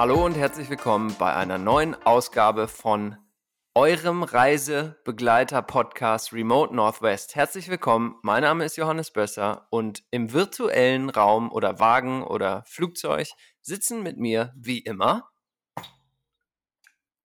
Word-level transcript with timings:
Hallo 0.00 0.24
und 0.24 0.34
herzlich 0.34 0.70
willkommen 0.70 1.14
bei 1.18 1.34
einer 1.36 1.58
neuen 1.58 1.94
Ausgabe 2.06 2.68
von 2.68 3.18
eurem 3.74 4.22
Reisebegleiter-Podcast 4.22 6.32
Remote 6.32 6.74
Northwest. 6.74 7.36
Herzlich 7.36 7.68
willkommen, 7.68 8.16
mein 8.22 8.40
Name 8.40 8.64
ist 8.64 8.78
Johannes 8.78 9.10
Bösser 9.10 9.66
und 9.68 10.02
im 10.10 10.32
virtuellen 10.32 11.10
Raum 11.10 11.52
oder 11.52 11.80
Wagen 11.80 12.22
oder 12.22 12.64
Flugzeug 12.66 13.28
sitzen 13.60 14.02
mit 14.02 14.16
mir 14.16 14.54
wie 14.56 14.78
immer. 14.78 15.28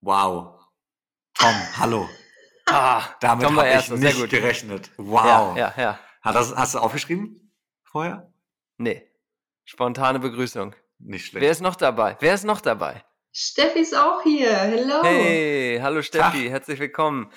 Wow. 0.01 0.59
Tom, 1.35 1.55
hallo. 1.77 2.09
Ah, 2.65 3.03
Damit 3.21 3.45
habe 3.45 3.55
ich 3.55 3.63
erst, 3.73 3.87
sehr 3.87 3.97
nicht 3.99 4.19
gut. 4.19 4.29
gerechnet. 4.31 4.91
Ja, 4.97 5.05
Wow. 5.05 5.55
ja, 5.55 5.73
ja. 5.77 5.97
Hat 6.21 6.35
das, 6.35 6.53
hast 6.53 6.75
du 6.75 6.79
aufgeschrieben 6.79 7.53
vorher? 7.85 8.33
Nee. 8.75 9.09
Spontane 9.63 10.19
Begrüßung. 10.19 10.75
Nicht 10.99 11.27
schlecht. 11.27 11.43
Wer 11.43 11.51
ist 11.51 11.61
noch 11.61 11.75
dabei? 11.75 12.17
Wer 12.19 12.33
ist 12.33 12.45
noch 12.45 12.61
dabei? 12.61 13.03
Steffi 13.31 13.79
ist 13.79 13.97
auch 13.97 14.21
hier. 14.23 14.55
Hello. 14.55 15.03
Hey, 15.03 15.79
hallo 15.81 16.01
Steffi, 16.01 16.47
herzlich 16.47 16.79
willkommen. 16.79 17.31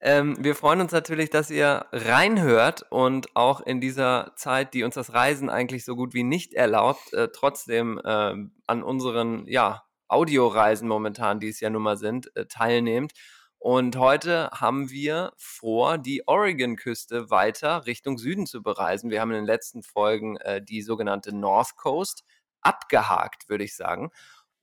Ähm, 0.00 0.36
wir 0.38 0.54
freuen 0.54 0.80
uns 0.80 0.92
natürlich, 0.92 1.30
dass 1.30 1.50
ihr 1.50 1.86
reinhört 1.92 2.84
und 2.90 3.34
auch 3.36 3.60
in 3.60 3.80
dieser 3.80 4.32
Zeit, 4.36 4.74
die 4.74 4.82
uns 4.82 4.96
das 4.96 5.14
Reisen 5.14 5.48
eigentlich 5.48 5.84
so 5.84 5.96
gut 5.96 6.12
wie 6.12 6.24
nicht 6.24 6.52
erlaubt, 6.54 7.12
äh, 7.12 7.28
trotzdem 7.32 8.00
ähm, 8.04 8.52
an 8.66 8.82
unseren 8.82 9.46
ja, 9.46 9.84
Audioreisen 10.08 10.88
momentan, 10.88 11.40
die 11.40 11.48
es 11.48 11.60
ja 11.60 11.70
nun 11.70 11.82
mal 11.82 11.96
sind, 11.96 12.36
äh, 12.36 12.46
teilnehmt. 12.46 13.12
Und 13.58 13.96
heute 13.96 14.50
haben 14.50 14.90
wir 14.90 15.32
vor, 15.38 15.96
die 15.96 16.28
Oregon-Küste 16.28 17.30
weiter 17.30 17.86
Richtung 17.86 18.18
Süden 18.18 18.44
zu 18.44 18.62
bereisen. 18.62 19.08
Wir 19.08 19.22
haben 19.22 19.30
in 19.30 19.36
den 19.36 19.46
letzten 19.46 19.82
Folgen 19.82 20.36
äh, 20.36 20.60
die 20.62 20.82
sogenannte 20.82 21.34
North 21.34 21.76
Coast 21.76 22.24
abgehakt, 22.64 23.48
würde 23.48 23.64
ich 23.64 23.76
sagen. 23.76 24.10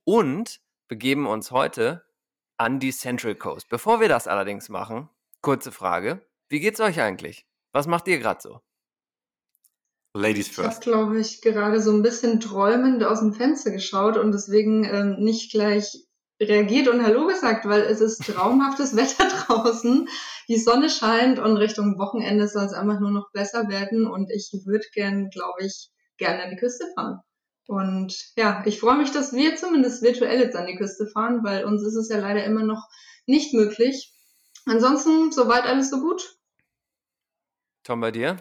Und 0.04 0.60
begeben 0.88 1.26
uns 1.26 1.50
heute 1.50 2.04
an 2.58 2.80
die 2.80 2.92
Central 2.92 3.34
Coast. 3.34 3.68
Bevor 3.68 4.00
wir 4.00 4.08
das 4.08 4.28
allerdings 4.28 4.68
machen, 4.68 5.08
kurze 5.40 5.72
Frage. 5.72 6.20
Wie 6.48 6.60
geht's 6.60 6.80
euch 6.80 7.00
eigentlich? 7.00 7.46
Was 7.72 7.86
macht 7.86 8.06
ihr 8.08 8.18
gerade 8.18 8.40
so? 8.42 8.60
Ladies 10.14 10.48
Ich 10.50 10.58
habe, 10.58 10.68
first. 10.68 10.82
glaube 10.82 11.18
ich, 11.18 11.40
gerade 11.40 11.80
so 11.80 11.90
ein 11.92 12.02
bisschen 12.02 12.40
träumend 12.40 13.02
aus 13.02 13.20
dem 13.20 13.32
Fenster 13.32 13.70
geschaut 13.70 14.18
und 14.18 14.32
deswegen 14.32 14.84
ähm, 14.84 15.16
nicht 15.18 15.50
gleich 15.50 16.04
reagiert 16.40 16.88
und 16.88 17.02
Hallo 17.02 17.26
gesagt, 17.26 17.64
weil 17.66 17.80
es 17.82 18.00
ist 18.00 18.18
traumhaftes 18.26 18.94
Wetter 18.94 19.26
draußen. 19.46 20.06
Die 20.48 20.58
Sonne 20.58 20.90
scheint 20.90 21.38
und 21.38 21.56
Richtung 21.56 21.98
Wochenende 21.98 22.46
soll 22.48 22.64
es 22.64 22.74
einfach 22.74 23.00
nur 23.00 23.10
noch 23.10 23.30
besser 23.32 23.68
werden 23.68 24.06
und 24.06 24.30
ich 24.30 24.52
würde 24.66 24.84
gern, 24.92 25.30
glaube 25.30 25.64
ich, 25.64 25.90
gerne 26.18 26.42
an 26.42 26.50
die 26.50 26.56
Küste 26.56 26.84
fahren. 26.94 27.20
Und 27.66 28.32
ja, 28.36 28.62
ich 28.66 28.80
freue 28.80 28.96
mich, 28.96 29.12
dass 29.12 29.32
wir 29.32 29.56
zumindest 29.56 30.02
virtuell 30.02 30.40
jetzt 30.40 30.56
an 30.56 30.66
die 30.66 30.76
Küste 30.76 31.06
fahren, 31.06 31.44
weil 31.44 31.64
uns 31.64 31.82
ist 31.82 31.94
es 31.94 32.08
ja 32.08 32.18
leider 32.18 32.44
immer 32.44 32.64
noch 32.64 32.88
nicht 33.26 33.54
möglich. 33.54 34.12
Ansonsten, 34.66 35.32
soweit 35.32 35.64
alles 35.64 35.90
so 35.90 36.00
gut. 36.00 36.36
Tom, 37.84 38.00
bei 38.00 38.10
dir? 38.10 38.36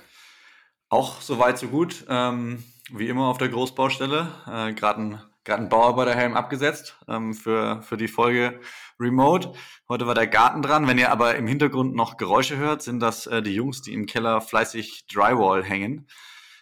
Auch 0.89 1.21
soweit 1.21 1.57
so 1.57 1.67
gut. 1.67 2.05
Ähm, 2.09 2.63
wie 2.91 3.07
immer 3.07 3.27
auf 3.27 3.37
der 3.37 3.49
Großbaustelle. 3.49 4.27
Äh, 4.47 4.73
Gerade 4.73 5.01
ein, 5.01 5.21
grad 5.45 5.59
ein 5.59 5.69
Bauarbeiterhelm 5.69 6.35
abgesetzt 6.35 6.97
ähm, 7.07 7.33
für, 7.33 7.81
für 7.81 7.97
die 7.97 8.07
Folge 8.07 8.59
Remote. 8.99 9.53
Heute 9.89 10.05
war 10.05 10.15
der 10.15 10.27
Garten 10.27 10.61
dran. 10.61 10.87
Wenn 10.87 10.97
ihr 10.97 11.11
aber 11.11 11.35
im 11.35 11.47
Hintergrund 11.47 11.95
noch 11.95 12.17
Geräusche 12.17 12.57
hört, 12.57 12.81
sind 12.81 12.99
das 12.99 13.25
äh, 13.27 13.41
die 13.41 13.55
Jungs, 13.55 13.81
die 13.81 13.93
im 13.93 14.05
Keller 14.05 14.41
fleißig 14.41 15.07
Drywall 15.07 15.63
hängen. 15.63 16.07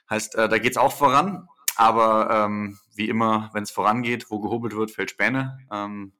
Heißt, 0.09 0.35
äh, 0.35 0.47
da 0.47 0.57
geht's 0.57 0.77
auch 0.77 0.93
voran. 0.93 1.47
Aber 1.79 2.29
ähm, 2.45 2.77
wie 2.93 3.07
immer, 3.07 3.49
wenn 3.53 3.63
es 3.63 3.71
vorangeht, 3.71 4.29
wo 4.29 4.39
gehobelt 4.41 4.75
wird, 4.75 4.91
fällt 4.91 5.11
Späne. 5.11 5.57
Ähm, 5.71 6.11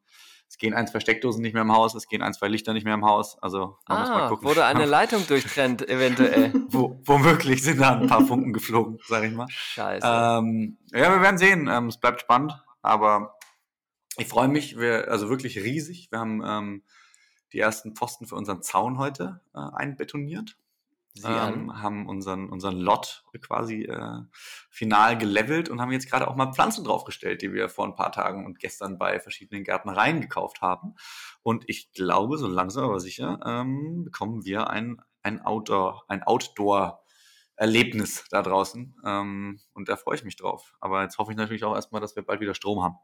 es 0.48 0.58
gehen 0.58 0.74
ein, 0.74 0.88
zwei 0.88 1.00
Steckdosen 1.02 1.42
nicht 1.42 1.54
mehr 1.54 1.62
im 1.62 1.72
Haus, 1.74 1.94
es 1.96 2.08
gehen 2.08 2.22
ein, 2.24 2.34
zwei 2.34 2.48
Lichter 2.48 2.74
nicht 2.74 2.86
mehr 2.86 2.94
im 2.94 3.06
Haus. 3.06 3.38
Also 3.44 3.78
man 3.88 4.00
muss 4.00 4.10
mal 4.10 4.22
Ah, 4.24 4.30
gucken. 4.30 4.48
wurde 4.48 4.64
eine 4.66 4.86
Leitung 4.98 5.28
durchtrennt, 5.28 5.88
eventuell. 5.88 6.54
Wo, 6.70 7.00
womöglich 7.06 7.62
sind 7.62 7.82
da 7.82 7.98
ein 8.00 8.08
paar 8.08 8.26
Funken 8.26 8.54
geflogen, 8.54 8.98
sag 9.08 9.26
ich 9.26 9.34
mal. 9.34 9.48
Scheiße. 9.50 10.08
Ähm, 10.08 10.78
ja, 10.94 11.14
wir 11.14 11.22
werden 11.22 11.38
sehen. 11.38 11.68
Ähm, 11.70 11.88
es 11.88 12.00
bleibt 12.00 12.22
spannend, 12.22 12.58
aber 12.82 13.36
ich 14.18 14.28
freue 14.28 14.48
mich. 14.48 14.78
Wir, 14.80 15.10
also 15.12 15.30
wirklich 15.30 15.58
riesig. 15.58 16.08
Wir 16.10 16.20
haben 16.20 16.42
ähm, 16.44 16.84
die 17.52 17.60
ersten 17.60 17.96
Pfosten 17.96 18.26
für 18.28 18.36
unseren 18.36 18.62
Zaun 18.64 18.98
heute 18.98 19.42
äh, 19.54 19.60
einbetoniert. 19.60 20.56
Sieh 21.22 21.28
an. 21.28 21.54
Ähm, 21.54 21.82
haben 21.82 22.08
unseren, 22.08 22.50
unseren 22.50 22.78
Lot 22.78 23.24
quasi 23.42 23.84
äh, 23.84 24.22
final 24.70 25.18
gelevelt 25.18 25.70
und 25.70 25.82
haben 25.82 25.92
jetzt 25.92 26.10
gerade 26.10 26.28
auch 26.28 26.36
mal 26.36 26.54
Pflanzen 26.54 26.84
draufgestellt, 26.84 27.42
die 27.42 27.54
wir 27.54 27.70
vor 27.70 27.86
ein 27.86 27.96
paar 27.96 28.12
Tagen 28.12 28.46
und 28.46 28.60
gestern 28.60 28.98
bei 28.98 29.20
verschiedenen 29.20 29.64
Gärtnereien 29.64 30.22
gekauft 30.22 30.62
haben. 30.62 30.96
Und 31.44 31.66
ich 31.68 31.92
glaube, 31.94 32.38
so 32.38 32.48
langsam 32.48 32.86
aber 32.86 33.00
sicher 33.00 33.40
ähm, 33.46 34.06
bekommen 34.06 34.46
wir 34.46 34.70
ein, 34.70 35.02
ein 35.24 35.42
Outdoor, 35.42 36.04
ein 36.08 36.24
Outdoor 36.24 37.04
Erlebnis 37.56 38.24
da 38.30 38.42
draußen. 38.42 38.96
Ähm, 39.06 39.60
und 39.74 39.90
da 39.90 39.98
freue 39.98 40.16
ich 40.16 40.24
mich 40.24 40.38
drauf. 40.38 40.74
Aber 40.80 41.04
jetzt 41.04 41.18
hoffe 41.18 41.32
ich 41.32 41.38
natürlich 41.38 41.66
auch 41.66 41.76
erstmal, 41.76 42.00
dass 42.00 42.16
wir 42.16 42.24
bald 42.24 42.40
wieder 42.40 42.56
Strom 42.56 42.82
haben. 42.82 42.96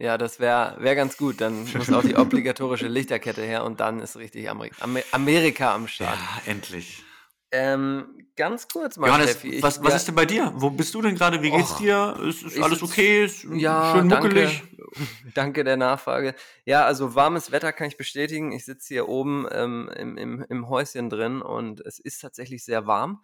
Ja, 0.00 0.16
das 0.16 0.38
wäre 0.38 0.76
wär 0.78 0.94
ganz 0.94 1.16
gut. 1.16 1.40
Dann 1.40 1.66
muss 1.74 1.92
auch 1.92 2.02
die 2.02 2.16
obligatorische 2.16 2.88
Lichterkette 2.88 3.42
her 3.42 3.64
und 3.64 3.80
dann 3.80 4.00
ist 4.00 4.16
richtig 4.16 4.50
Ameri 4.50 4.72
Amer 4.80 5.00
Amerika 5.12 5.74
am 5.74 5.88
Start. 5.88 6.18
endlich. 6.46 7.04
Ähm, 7.50 8.26
ganz 8.36 8.68
kurz 8.68 8.98
mal, 8.98 9.06
Johannes, 9.06 9.30
Steffi. 9.30 9.54
ich- 9.56 9.62
was, 9.62 9.82
was 9.82 9.90
ja, 9.90 9.96
ist 9.96 10.08
denn 10.08 10.14
bei 10.14 10.26
dir? 10.26 10.52
Wo 10.54 10.70
bist 10.70 10.94
du 10.94 11.00
denn 11.00 11.14
gerade? 11.14 11.42
Wie 11.42 11.50
geht's 11.50 11.72
Och, 11.72 11.78
dir? 11.78 12.18
Ist, 12.22 12.42
ist 12.42 12.56
ich 12.56 12.62
alles 12.62 12.82
okay? 12.82 13.24
Ist 13.24 13.44
Ja, 13.44 13.92
schön 13.92 14.08
danke. 14.08 14.28
muckelig? 14.28 14.62
Danke 15.34 15.64
der 15.64 15.76
Nachfrage. 15.76 16.34
Ja, 16.64 16.84
also 16.84 17.14
warmes 17.14 17.52
Wetter 17.52 17.72
kann 17.72 17.86
ich 17.88 17.96
bestätigen. 17.96 18.52
Ich 18.52 18.64
sitze 18.64 18.88
hier 18.94 19.08
oben 19.08 19.46
ähm, 19.52 19.90
im, 19.96 20.16
im, 20.16 20.44
im 20.48 20.68
Häuschen 20.68 21.08
drin 21.10 21.40
und 21.42 21.80
es 21.80 21.98
ist 21.98 22.20
tatsächlich 22.20 22.64
sehr 22.64 22.86
warm, 22.86 23.22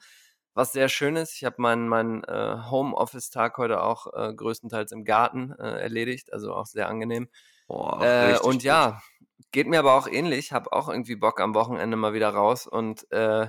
was 0.55 0.73
sehr 0.73 0.89
schön 0.89 1.17
ist. 1.17 1.35
Ich 1.35 1.45
habe 1.45 1.57
meinen 1.61 1.89
mein, 1.89 2.23
äh, 2.25 2.57
Homeoffice-Tag 2.71 3.57
heute 3.59 3.83
auch 3.83 4.07
äh, 4.15 4.33
größtenteils 4.35 4.93
im 4.93 5.05
Garten 5.05 5.53
äh, 5.59 5.81
erledigt, 5.81 6.33
also 6.33 6.55
auch 6.55 6.67
sehr 6.67 6.89
angenehm. 6.89 7.29
Boah, 7.67 8.01
Äh, 8.03 8.39
und 8.39 8.63
ja, 8.63 9.03
geht 9.51 9.67
mir 9.67 9.79
aber 9.81 9.95
auch 9.95 10.07
ähnlich. 10.07 10.53
Habe 10.53 10.73
auch 10.73 10.89
irgendwie 10.89 11.17
Bock 11.17 11.41
am 11.41 11.55
Wochenende 11.55 11.97
mal 11.97 12.13
wieder 12.15 12.29
raus 12.29 12.67
und 12.67 13.11
äh, 13.11 13.49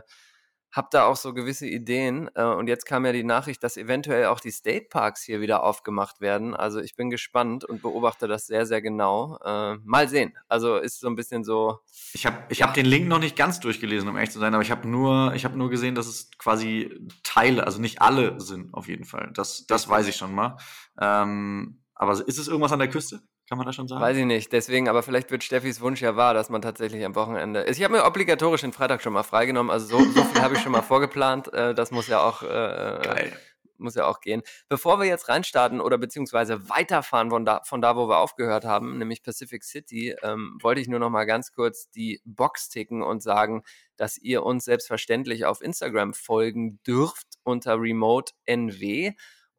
habe 0.75 0.89
da 0.91 1.05
auch 1.05 1.15
so 1.15 1.33
gewisse 1.33 1.65
Ideen. 1.67 2.29
Äh, 2.35 2.43
und 2.43 2.67
jetzt 2.67 2.85
kam 2.85 3.05
ja 3.05 3.13
die 3.13 3.23
Nachricht, 3.23 3.63
dass 3.63 3.77
eventuell 3.77 4.25
auch 4.25 4.39
die 4.39 4.51
State 4.51 4.87
Parks 4.89 5.23
hier 5.23 5.39
wieder 5.39 5.63
aufgemacht 5.63 6.19
werden. 6.21 6.53
Also 6.53 6.79
ich 6.81 6.95
bin 6.95 7.09
gespannt 7.09 7.63
und 7.63 7.81
beobachte 7.81 8.27
das 8.27 8.45
sehr, 8.45 8.65
sehr 8.65 8.81
genau. 8.81 9.37
Äh, 9.43 9.75
mal 9.83 10.09
sehen. 10.09 10.37
Also 10.47 10.75
ist 10.75 10.99
so 10.99 11.07
ein 11.07 11.15
bisschen 11.15 11.43
so. 11.43 11.79
Ich 12.13 12.25
habe 12.25 12.37
ich 12.49 12.59
Ja. 12.59 12.67
hab 12.67 12.73
den 12.73 12.85
Link 12.85 13.07
noch 13.07 13.19
nicht 13.19 13.35
ganz 13.37 13.59
durchgelesen, 13.61 14.09
um 14.09 14.15
ehrlich 14.17 14.31
zu 14.31 14.39
sein, 14.39 14.53
aber 14.53 14.63
ich 14.63 14.71
habe 14.71 14.87
nur, 14.87 15.33
ich 15.33 15.45
hab 15.45 15.55
nur 15.55 15.69
gesehen, 15.69 15.95
dass 15.95 16.07
es 16.07 16.29
quasi 16.37 16.99
Teile, 17.23 17.65
also 17.65 17.79
nicht 17.79 18.01
alle 18.01 18.39
sind 18.41 18.73
auf 18.73 18.87
jeden 18.87 19.05
Fall. 19.05 19.31
Das, 19.33 19.65
das 19.67 19.87
weiß 19.87 20.07
ich 20.07 20.17
schon 20.17 20.35
mal. 20.35 20.57
Ähm, 20.99 21.81
aber 21.93 22.11
ist 22.27 22.37
es 22.37 22.47
irgendwas 22.49 22.73
an 22.73 22.79
der 22.79 22.89
Küste? 22.89 23.21
Kann 23.47 23.59
man 23.59 23.67
das 23.67 23.75
schon 23.75 23.87
sagen? 23.87 24.01
Weiß 24.01 24.17
ich 24.17 24.25
nicht. 24.25 24.51
Deswegen, 24.51 24.89
aber 24.89 25.03
vielleicht 25.03 25.29
wird 25.29 25.43
Steffis 25.43 25.79
Wunsch 25.79 26.01
ja 26.01 26.15
wahr, 26.15 26.33
dass 26.33 26.49
man 26.49 26.61
tatsächlich 26.61 27.05
am 27.05 27.13
Wochenende. 27.15 27.65
Ich 27.65 27.83
habe 27.83 27.93
mir 27.93 28.05
obligatorisch 28.05 28.61
den 28.61 28.73
Freitag 28.73 29.03
schon 29.03 29.13
mal 29.13 29.23
freigenommen. 29.23 29.71
Also 29.71 29.85
so, 29.85 30.03
so 30.03 30.23
viel 30.23 30.41
habe 30.41 30.55
ich 30.55 30.61
schon 30.61 30.71
mal 30.71 30.81
vorgeplant. 30.81 31.53
Äh, 31.53 31.75
das 31.75 31.91
muss 31.91 32.07
ja 32.07 32.23
auch. 32.23 32.41
Äh, 32.41 32.47
Geil. 32.47 33.39
muss 33.77 33.93
ja 33.93 34.07
auch 34.07 34.19
gehen. 34.21 34.41
Bevor 34.67 34.99
wir 34.99 35.05
jetzt 35.05 35.29
reinstarten 35.29 35.79
oder 35.79 35.99
beziehungsweise 35.99 36.69
weiterfahren 36.69 37.29
von 37.29 37.45
da, 37.45 37.61
von 37.65 37.81
da 37.81 37.95
wo 37.95 38.07
wir 38.09 38.17
aufgehört 38.17 38.65
haben, 38.65 38.97
nämlich 38.97 39.21
Pacific 39.21 39.63
City, 39.63 40.15
ähm, 40.23 40.57
wollte 40.61 40.81
ich 40.81 40.87
nur 40.87 40.99
noch 40.99 41.11
mal 41.11 41.25
ganz 41.25 41.51
kurz 41.51 41.91
die 41.91 42.21
Box 42.25 42.69
ticken 42.69 43.03
und 43.03 43.21
sagen, 43.21 43.63
dass 43.95 44.17
ihr 44.17 44.43
uns 44.43 44.65
selbstverständlich 44.65 45.45
auf 45.45 45.61
Instagram 45.61 46.15
folgen 46.15 46.79
dürft 46.83 47.27
unter 47.43 47.79
Remote 47.79 48.33
NW. 48.45 49.13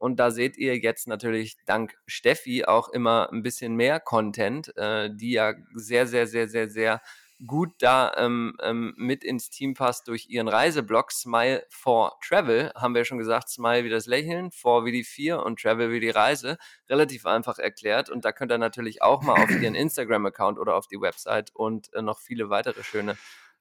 Und 0.06 0.20
da 0.20 0.30
seht 0.30 0.56
ihr 0.56 0.78
jetzt 0.78 1.08
natürlich 1.08 1.56
dank 1.66 1.98
Steffi 2.06 2.64
auch 2.64 2.90
immer 2.90 3.28
ein 3.32 3.42
bisschen 3.42 3.74
mehr 3.74 3.98
Content, 3.98 4.72
äh, 4.76 5.10
die 5.12 5.32
ja 5.32 5.54
sehr, 5.74 6.06
sehr, 6.06 6.28
sehr, 6.28 6.46
sehr, 6.46 6.70
sehr 6.70 7.02
gut 7.44 7.72
da 7.80 8.12
ähm, 8.16 8.56
ähm, 8.62 8.94
mit 8.96 9.24
ins 9.24 9.50
Team 9.50 9.74
passt 9.74 10.06
durch 10.06 10.28
ihren 10.28 10.46
Reiseblog 10.46 11.10
Smile 11.10 11.66
for 11.70 12.20
Travel. 12.24 12.70
Haben 12.76 12.94
wir 12.94 13.00
ja 13.00 13.04
schon 13.04 13.18
gesagt, 13.18 13.48
Smile 13.48 13.82
wie 13.82 13.90
das 13.90 14.06
Lächeln, 14.06 14.52
For 14.52 14.84
wie 14.84 14.92
die 14.92 15.02
Vier 15.02 15.42
und 15.42 15.60
Travel 15.60 15.90
wie 15.90 15.98
die 15.98 16.10
Reise. 16.10 16.56
Relativ 16.88 17.26
einfach 17.26 17.58
erklärt. 17.58 18.08
Und 18.08 18.24
da 18.24 18.30
könnt 18.30 18.52
ihr 18.52 18.58
natürlich 18.58 19.02
auch 19.02 19.22
mal 19.22 19.42
auf 19.42 19.50
ihren 19.50 19.74
Instagram-Account 19.74 20.60
oder 20.60 20.76
auf 20.76 20.86
die 20.86 21.00
Website 21.00 21.50
und 21.52 21.92
äh, 21.94 22.00
noch 22.00 22.20
viele 22.20 22.48
weitere 22.48 22.84
schöne 22.84 23.16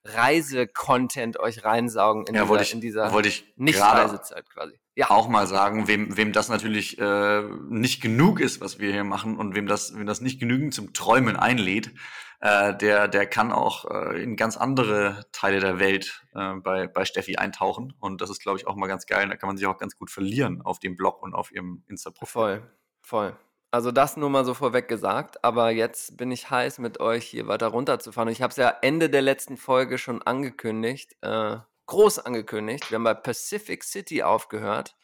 Reise-Content 0.05 1.39
euch 1.39 1.63
reinsaugen 1.63 2.25
in 2.27 2.35
Ja, 2.35 2.43
dieser, 2.45 2.61
ich, 2.61 2.73
in 2.73 2.81
dieser 2.81 3.11
wollte 3.11 3.29
ich 3.29 3.41
gerade 3.41 3.63
Nicht-Reisezeit 3.63 4.49
quasi. 4.49 4.79
Ja, 4.95 5.09
auch 5.09 5.27
mal 5.27 5.47
sagen, 5.47 5.87
wem, 5.87 6.15
wem 6.15 6.31
das 6.31 6.47
natürlich 6.47 6.99
äh, 6.99 7.41
nicht 7.69 8.01
genug 8.01 8.39
ist, 8.39 8.61
was 8.61 8.79
wir 8.79 8.91
hier 8.91 9.03
machen 9.03 9.37
und 9.37 9.55
wem 9.55 9.67
das, 9.67 9.97
wem 9.97 10.05
das 10.05 10.21
nicht 10.21 10.39
genügend 10.39 10.73
zum 10.73 10.93
Träumen 10.93 11.35
einlädt, 11.35 11.91
äh, 12.39 12.75
der, 12.77 13.07
der 13.07 13.25
kann 13.25 13.51
auch 13.51 13.85
äh, 13.89 14.21
in 14.23 14.35
ganz 14.35 14.55
andere 14.55 15.25
Teile 15.31 15.59
der 15.59 15.79
Welt 15.79 16.23
äh, 16.33 16.53
bei, 16.55 16.87
bei 16.87 17.03
Steffi 17.03 17.37
eintauchen. 17.37 17.93
Und 17.99 18.21
das 18.21 18.29
ist, 18.29 18.41
glaube 18.41 18.59
ich, 18.59 18.67
auch 18.67 18.75
mal 18.75 18.87
ganz 18.87 19.05
geil. 19.05 19.27
Da 19.27 19.35
kann 19.35 19.47
man 19.47 19.57
sich 19.57 19.65
auch 19.65 19.77
ganz 19.77 19.97
gut 19.97 20.11
verlieren 20.11 20.61
auf 20.61 20.79
dem 20.79 20.95
Blog 20.95 21.21
und 21.23 21.33
auf 21.33 21.51
ihrem 21.51 21.83
Insta-Profil. 21.87 22.31
voll, 22.31 22.71
voll. 23.01 23.37
Also 23.75 23.91
das 23.91 24.15
nur 24.15 24.29
mal 24.29 24.45
so 24.45 24.53
vorweg 24.53 24.87
gesagt, 24.87 25.43
aber 25.43 25.69
jetzt 25.69 26.15
bin 26.15 26.31
ich 26.31 26.49
heiß, 26.49 26.79
mit 26.79 27.01
euch 27.01 27.25
hier 27.25 27.47
weiter 27.47 27.67
runterzufahren. 27.67 28.29
Ich 28.29 28.41
habe 28.41 28.51
es 28.51 28.55
ja 28.55 28.69
Ende 28.69 29.09
der 29.09 29.21
letzten 29.21 29.57
Folge 29.57 29.97
schon 29.97 30.21
angekündigt, 30.21 31.17
äh, 31.19 31.57
groß 31.85 32.19
angekündigt. 32.19 32.89
Wir 32.89 32.95
haben 32.95 33.03
bei 33.03 33.13
Pacific 33.13 33.83
City 33.83 34.23
aufgehört, 34.23 34.95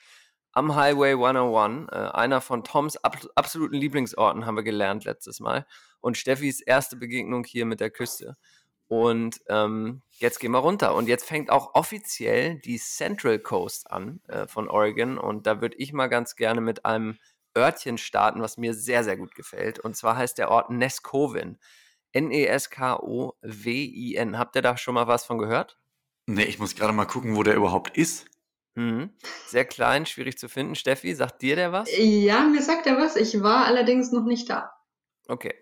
am 0.54 0.74
Highway 0.74 1.16
101, 1.16 1.90
äh, 1.92 1.96
einer 1.96 2.40
von 2.40 2.64
Toms 2.64 2.96
ab 2.96 3.18
absoluten 3.36 3.76
Lieblingsorten, 3.76 4.46
haben 4.46 4.56
wir 4.56 4.64
gelernt 4.64 5.04
letztes 5.04 5.42
Mal. 5.42 5.68
Und 6.00 6.18
Steffis 6.18 6.62
erste 6.62 6.96
Begegnung 6.96 7.44
hier 7.44 7.66
mit 7.66 7.82
der 7.82 7.90
Küste. 7.90 8.38
Und 8.88 9.42
ähm, 9.50 10.02
jetzt 10.12 10.40
gehen 10.40 10.52
wir 10.52 10.60
runter. 10.60 10.96
Und 10.96 11.10
jetzt 11.10 11.26
fängt 11.26 11.50
auch 11.50 11.76
offiziell 11.76 12.60
die 12.60 12.78
Central 12.78 13.40
Coast 13.40 13.92
an 13.92 14.22
äh, 14.30 14.48
von 14.48 14.70
Oregon. 14.70 15.18
Und 15.18 15.46
da 15.46 15.60
würde 15.60 15.76
ich 15.78 15.92
mal 15.92 16.08
ganz 16.08 16.38
gerne 16.38 16.62
mit 16.62 16.86
einem 16.86 17.18
Örtchen 17.58 17.98
starten, 17.98 18.42
was 18.42 18.58
mir 18.58 18.74
sehr, 18.74 19.04
sehr 19.04 19.18
gut 19.18 19.36
gefällt. 19.36 19.80
Und 19.80 19.96
zwar 19.96 20.18
heißt 20.18 20.38
der 20.38 20.50
Ort 20.50 20.70
Neskovin. 20.70 21.58
N-E-S-K-O-W-I-N. 22.14 23.38
Habt 24.38 24.56
ihr 24.56 24.62
da 24.62 24.78
schon 24.78 24.94
mal 24.96 25.08
was 25.08 25.26
von 25.26 25.38
gehört? 25.38 25.80
Nee, 26.28 26.44
ich 26.44 26.60
muss 26.60 26.76
gerade 26.76 26.94
mal 26.94 27.06
gucken, 27.06 27.36
wo 27.36 27.44
der 27.44 27.56
überhaupt 27.56 27.98
ist. 27.98 28.28
Mhm. 28.76 29.10
Sehr 29.48 29.66
klein, 29.66 30.06
schwierig 30.06 30.38
zu 30.38 30.48
finden. 30.48 30.76
Steffi, 30.76 31.14
sagt 31.14 31.42
dir 31.42 31.56
der 31.56 31.72
was? 31.72 31.90
Ja, 31.98 32.44
mir 32.44 32.62
sagt 32.62 32.86
er 32.88 32.98
was. 32.98 33.16
Ich 33.16 33.42
war 33.42 33.66
allerdings 33.66 34.12
noch 34.12 34.26
nicht 34.26 34.50
da. 34.50 34.72
Okay. 35.28 35.54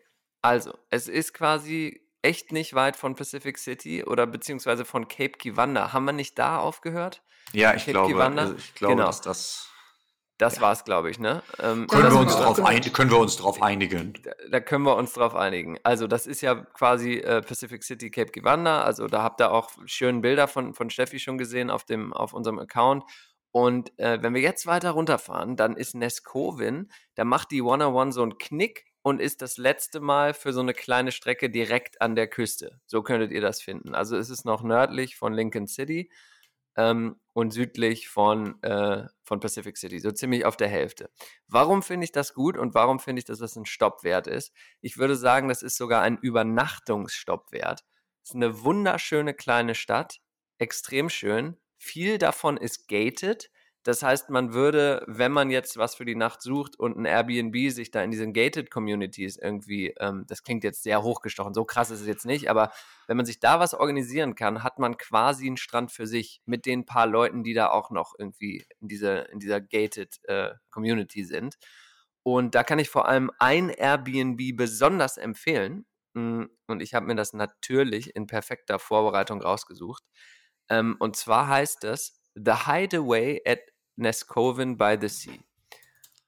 Also, 0.42 0.78
es 0.90 1.08
ist 1.08 1.34
quasi 1.34 2.02
echt 2.22 2.52
nicht 2.52 2.74
weit 2.74 2.96
von 2.96 3.16
Pacific 3.16 3.58
City 3.58 4.04
oder 4.04 4.28
beziehungsweise 4.28 4.86
von 4.86 5.08
Cape 5.08 5.38
Kiwanda. 5.38 5.94
Haben 5.94 6.06
wir 6.06 6.14
nicht 6.14 6.38
da 6.38 6.60
aufgehört? 6.60 7.24
Ja, 7.54 7.74
ich 7.74 7.86
Cape 7.86 7.92
glaube, 7.92 8.14
Kiwanda? 8.14 8.54
ich 8.58 8.76
glaube, 8.76 8.96
genau. 8.96 9.08
dass 9.08 9.22
das 9.22 9.69
das 10.40 10.56
ja. 10.56 10.62
war's, 10.62 10.86
glaube 10.86 11.12
ich, 11.12 11.20
ne? 11.20 11.44
Ähm, 11.62 11.86
können, 11.88 12.12
wir 12.12 12.20
uns 12.20 12.36
drauf 12.36 12.64
ein, 12.64 12.82
können 12.94 13.12
wir 13.12 13.20
uns 13.20 13.36
darauf 13.36 13.62
einigen? 13.62 14.14
Da, 14.24 14.32
da, 14.50 14.60
können 14.62 14.86
wir 14.86 14.96
uns 14.96 15.14
drauf 15.14 15.36
einigen. 15.36 15.78
Also, 15.84 16.08
das 16.08 16.26
ist 16.26 16.42
ja 16.42 16.56
quasi 16.56 17.16
äh, 17.16 17.42
Pacific 17.42 17.84
City 17.84 18.10
Cape 18.10 18.32
Giwanda. 18.32 18.82
Also, 18.82 19.08
da 19.08 19.22
habt 19.22 19.42
ihr 19.42 19.52
auch 19.52 19.70
schöne 19.86 20.22
Bilder 20.22 20.48
von, 20.48 20.74
von 20.74 20.90
Steffi 20.90 21.20
schon 21.20 21.38
gesehen 21.38 21.70
auf, 21.70 21.84
dem, 21.84 22.14
auf 22.14 22.34
unserem 22.34 22.58
Account. 22.58 23.04
Und 23.52 23.92
äh, 24.00 24.22
wenn 24.22 24.34
wir 24.34 24.42
jetzt 24.42 24.66
weiter 24.66 24.92
runterfahren, 24.92 25.58
dann 25.58 25.76
ist 25.76 25.94
Neskovin, 25.94 26.90
da 27.16 27.26
macht 27.26 27.52
die 27.52 27.60
101 27.60 28.16
so 28.16 28.22
einen 28.22 28.38
Knick 28.38 28.86
und 29.02 29.20
ist 29.20 29.42
das 29.42 29.58
letzte 29.58 30.00
Mal 30.00 30.34
für 30.34 30.54
so 30.54 30.62
eine 30.62 30.74
kleine 30.74 31.12
Strecke 31.12 31.50
direkt 31.50 32.02
an 32.02 32.16
der 32.16 32.28
Küste. 32.28 32.80
So 32.86 33.02
könntet 33.02 33.32
ihr 33.32 33.42
das 33.42 33.62
finden. 33.62 33.94
Also, 33.94 34.16
es 34.16 34.30
ist 34.30 34.46
noch 34.46 34.64
nördlich 34.64 35.18
von 35.18 35.34
Lincoln 35.34 35.68
City 35.68 36.10
ähm, 36.80 37.20
und 37.34 37.52
südlich 37.52 38.08
von, 38.08 38.62
äh, 38.64 39.06
von 39.24 39.42
Pacific 39.42 39.78
City, 39.78 40.00
so 40.00 40.12
ziemlich 40.12 40.46
auf 40.46 40.56
der 40.56 40.70
Hälfte. 40.70 41.10
Warum 41.48 41.84
finde 41.84 42.06
ich 42.06 42.14
das 42.14 42.34
gut 42.34 42.58
und 42.58 42.74
warum 42.74 43.00
finde 43.00 43.20
ich, 43.20 43.26
dass 43.26 43.40
das 43.40 43.58
ein 43.58 43.66
Stopp 43.66 44.04
wert 44.04 44.28
ist? 44.28 44.54
Ich 44.80 44.98
würde 44.98 45.16
sagen, 45.18 45.50
das 45.50 45.62
ist 45.62 45.76
sogar 45.76 46.02
ein 46.02 46.18
Übernachtungsstopp 46.18 47.52
wert. 47.52 47.84
Es 48.24 48.30
ist 48.30 48.36
eine 48.36 48.64
wunderschöne 48.64 49.34
kleine 49.34 49.76
Stadt, 49.76 50.22
extrem 50.58 51.10
schön. 51.10 51.58
Viel 51.78 52.18
davon 52.18 52.56
ist 52.56 52.88
gated. 52.88 53.52
Das 53.84 54.04
heißt, 54.04 54.30
man 54.30 54.54
würde, 54.54 55.04
wenn 55.08 55.32
man 55.32 55.50
jetzt 55.50 55.78
was 55.78 55.96
für 55.96 56.04
die 56.04 56.16
Nacht 56.16 56.42
sucht 56.42 56.78
und 56.78 56.98
ein 56.98 57.06
Airbnb 57.06 57.72
sich 57.72 57.92
da 57.92 58.04
in 58.04 58.12
diesen 58.12 58.34
Gated 58.34 58.70
Communities 58.72 59.38
irgendwie, 59.38 59.96
ähm, 60.00 60.26
das 60.28 60.44
klingt 60.44 60.66
jetzt 60.66 60.84
sehr 60.84 61.02
hochgestochen, 61.02 61.54
so 61.54 61.64
krass 61.64 61.90
ist 61.90 62.02
es 62.02 62.08
jetzt 62.08 62.26
nicht, 62.26 62.50
aber 62.50 62.72
wenn 63.08 63.16
man 63.16 63.26
sich 63.26 63.40
da 63.40 63.60
was 63.60 63.74
organisieren 63.74 64.36
kann, 64.36 64.64
hat 64.64 64.80
man 64.80 64.98
quasi 64.98 65.48
einen 65.48 65.58
Strand 65.58 65.92
für 65.94 66.08
sich 66.08 66.42
mit 66.46 66.66
den 66.66 66.86
paar 66.86 67.08
Leuten, 67.08 67.44
die 67.44 67.54
da 67.54 67.70
auch 67.70 67.90
noch 67.90 68.16
irgendwie 68.18 68.66
in 68.82 68.90
dieser, 68.90 69.30
in 69.30 69.40
dieser 69.40 69.62
Gated 69.62 70.20
äh, 70.26 70.52
Community 70.72 71.24
sind. 71.24 71.56
Und 72.24 72.56
da 72.56 72.64
kann 72.64 72.80
ich 72.80 72.90
vor 72.90 73.08
allem 73.08 73.32
ein 73.40 73.70
Airbnb 73.70 74.58
besonders 74.58 75.18
empfehlen. 75.18 75.86
Hm, 76.16 76.50
und 76.68 76.82
ich 76.82 76.94
habe 76.94 77.06
mir 77.06 77.16
das 77.16 77.34
natürlich 77.34 78.16
in 78.16 78.28
perfekter 78.28 78.78
Vorbereitung 78.78 79.42
rausgesucht. 79.42 80.04
Ähm, 80.70 80.98
und 81.00 81.16
zwar 81.16 81.48
heißt 81.48 81.86
es 81.86 82.19
The 82.44 82.66
Hideaway 82.66 83.42
at 83.46 83.60
Nescoven 83.98 84.78
by 84.78 84.98
the 85.00 85.10
Sea. 85.10 85.40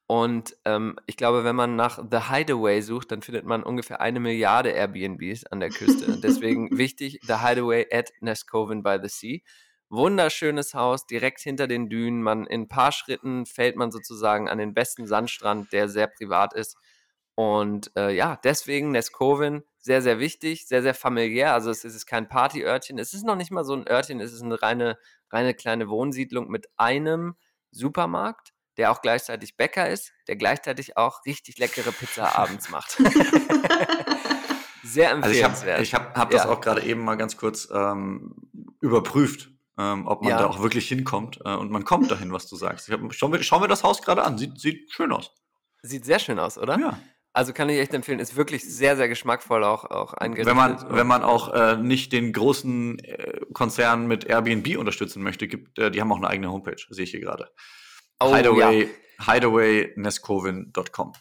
Und 0.07 0.57
ähm, 0.65 0.97
ich 1.05 1.15
glaube, 1.15 1.45
wenn 1.45 1.55
man 1.55 1.77
nach 1.77 1.97
The 1.97 2.29
Hideaway 2.29 2.81
sucht, 2.81 3.13
dann 3.13 3.21
findet 3.21 3.45
man 3.45 3.63
ungefähr 3.63 4.01
eine 4.01 4.19
Milliarde 4.19 4.71
Airbnbs 4.71 5.45
an 5.45 5.61
der 5.61 5.69
Küste. 5.69 6.19
Deswegen 6.19 6.69
wichtig, 6.77 7.19
The 7.23 7.35
Hideaway 7.35 7.87
at 7.93 8.11
Nescoven 8.19 8.83
by 8.83 8.97
the 9.01 9.07
Sea. 9.07 9.39
Wunderschönes 9.89 10.73
Haus, 10.73 11.05
direkt 11.05 11.39
hinter 11.39 11.67
den 11.67 11.87
Dünen. 11.87 12.23
Man 12.23 12.45
in 12.45 12.63
ein 12.63 12.67
paar 12.67 12.91
Schritten 12.91 13.45
fällt 13.45 13.77
man 13.77 13.91
sozusagen 13.91 14.49
an 14.49 14.57
den 14.57 14.73
besten 14.73 15.07
Sandstrand, 15.07 15.71
der 15.71 15.87
sehr 15.87 16.07
privat 16.07 16.53
ist. 16.53 16.75
Und 17.35 17.91
äh, 17.95 18.13
ja, 18.13 18.37
deswegen 18.43 18.91
Nescoven 18.91 19.63
sehr, 19.79 20.01
sehr 20.01 20.19
wichtig, 20.19 20.67
sehr, 20.67 20.81
sehr 20.81 20.93
familiär. 20.93 21.53
Also 21.53 21.71
es 21.71 21.83
ist 21.83 22.05
kein 22.05 22.27
Partyörtchen. 22.27 22.99
Es 22.99 23.13
ist 23.13 23.25
noch 23.25 23.35
nicht 23.35 23.51
mal 23.51 23.63
so 23.63 23.73
ein 23.73 23.87
Örtchen, 23.87 24.19
es 24.19 24.33
ist 24.33 24.43
eine 24.43 24.61
reine, 24.61 24.97
reine 25.31 25.53
kleine 25.53 25.89
Wohnsiedlung 25.89 26.49
mit 26.49 26.67
einem 26.77 27.35
Supermarkt, 27.71 28.53
der 28.77 28.91
auch 28.91 29.01
gleichzeitig 29.01 29.57
Bäcker 29.57 29.89
ist, 29.89 30.11
der 30.27 30.35
gleichzeitig 30.35 30.97
auch 30.97 31.25
richtig 31.25 31.57
leckere 31.57 31.91
Pizza 31.91 32.37
abends 32.37 32.69
macht. 32.69 32.97
sehr 34.83 35.11
empfehlenswert. 35.11 35.79
Also 35.79 35.83
ich 35.83 35.93
habe 35.93 36.05
hab, 36.09 36.17
hab 36.17 36.29
das 36.31 36.43
ja. 36.43 36.49
auch 36.49 36.61
gerade 36.61 36.83
eben 36.83 37.03
mal 37.03 37.15
ganz 37.15 37.37
kurz 37.37 37.69
ähm, 37.73 38.35
überprüft, 38.81 39.49
ähm, 39.77 40.07
ob 40.07 40.21
man 40.21 40.31
ja. 40.31 40.39
da 40.39 40.47
auch 40.47 40.61
wirklich 40.61 40.87
hinkommt. 40.87 41.39
Äh, 41.45 41.55
und 41.55 41.71
man 41.71 41.85
kommt 41.85 42.11
dahin, 42.11 42.31
was 42.31 42.47
du 42.47 42.55
sagst. 42.55 42.87
Ich 42.89 42.93
hab, 42.93 43.01
schau, 43.13 43.29
mir, 43.29 43.41
schau 43.43 43.59
mir 43.59 43.67
das 43.67 43.83
Haus 43.83 44.01
gerade 44.01 44.23
an. 44.23 44.37
Sieht, 44.37 44.59
sieht 44.59 44.91
schön 44.91 45.11
aus. 45.11 45.31
Sieht 45.81 46.05
sehr 46.05 46.19
schön 46.19 46.39
aus, 46.39 46.57
oder? 46.57 46.77
Ja. 46.77 46.99
Also 47.33 47.53
kann 47.53 47.69
ich 47.69 47.79
echt 47.79 47.93
empfehlen, 47.93 48.19
ist 48.19 48.35
wirklich 48.35 48.63
sehr, 48.63 48.97
sehr 48.97 49.07
geschmackvoll 49.07 49.63
auch, 49.63 49.85
auch 49.85 50.13
eingerichtet. 50.13 50.49
Wenn 50.49 50.57
man, 50.57 50.85
wenn 50.89 51.07
man 51.07 51.23
auch 51.23 51.53
äh, 51.53 51.77
nicht 51.77 52.11
den 52.11 52.33
großen 52.33 52.99
äh, 52.99 53.39
Konzern 53.53 54.05
mit 54.07 54.25
Airbnb 54.25 54.77
unterstützen 54.77 55.23
möchte, 55.23 55.47
gibt, 55.47 55.79
äh, 55.79 55.91
die 55.91 56.01
haben 56.01 56.11
auch 56.11 56.17
eine 56.17 56.27
eigene 56.27 56.51
Homepage, 56.51 56.75
sehe 56.89 57.05
ich 57.05 57.11
hier 57.11 57.21
gerade. 57.21 57.49
Oh, 58.19 58.35
Hideaway, 58.35 58.89
ja. 59.17 59.33
hideawaynescovin.com. 59.33 61.13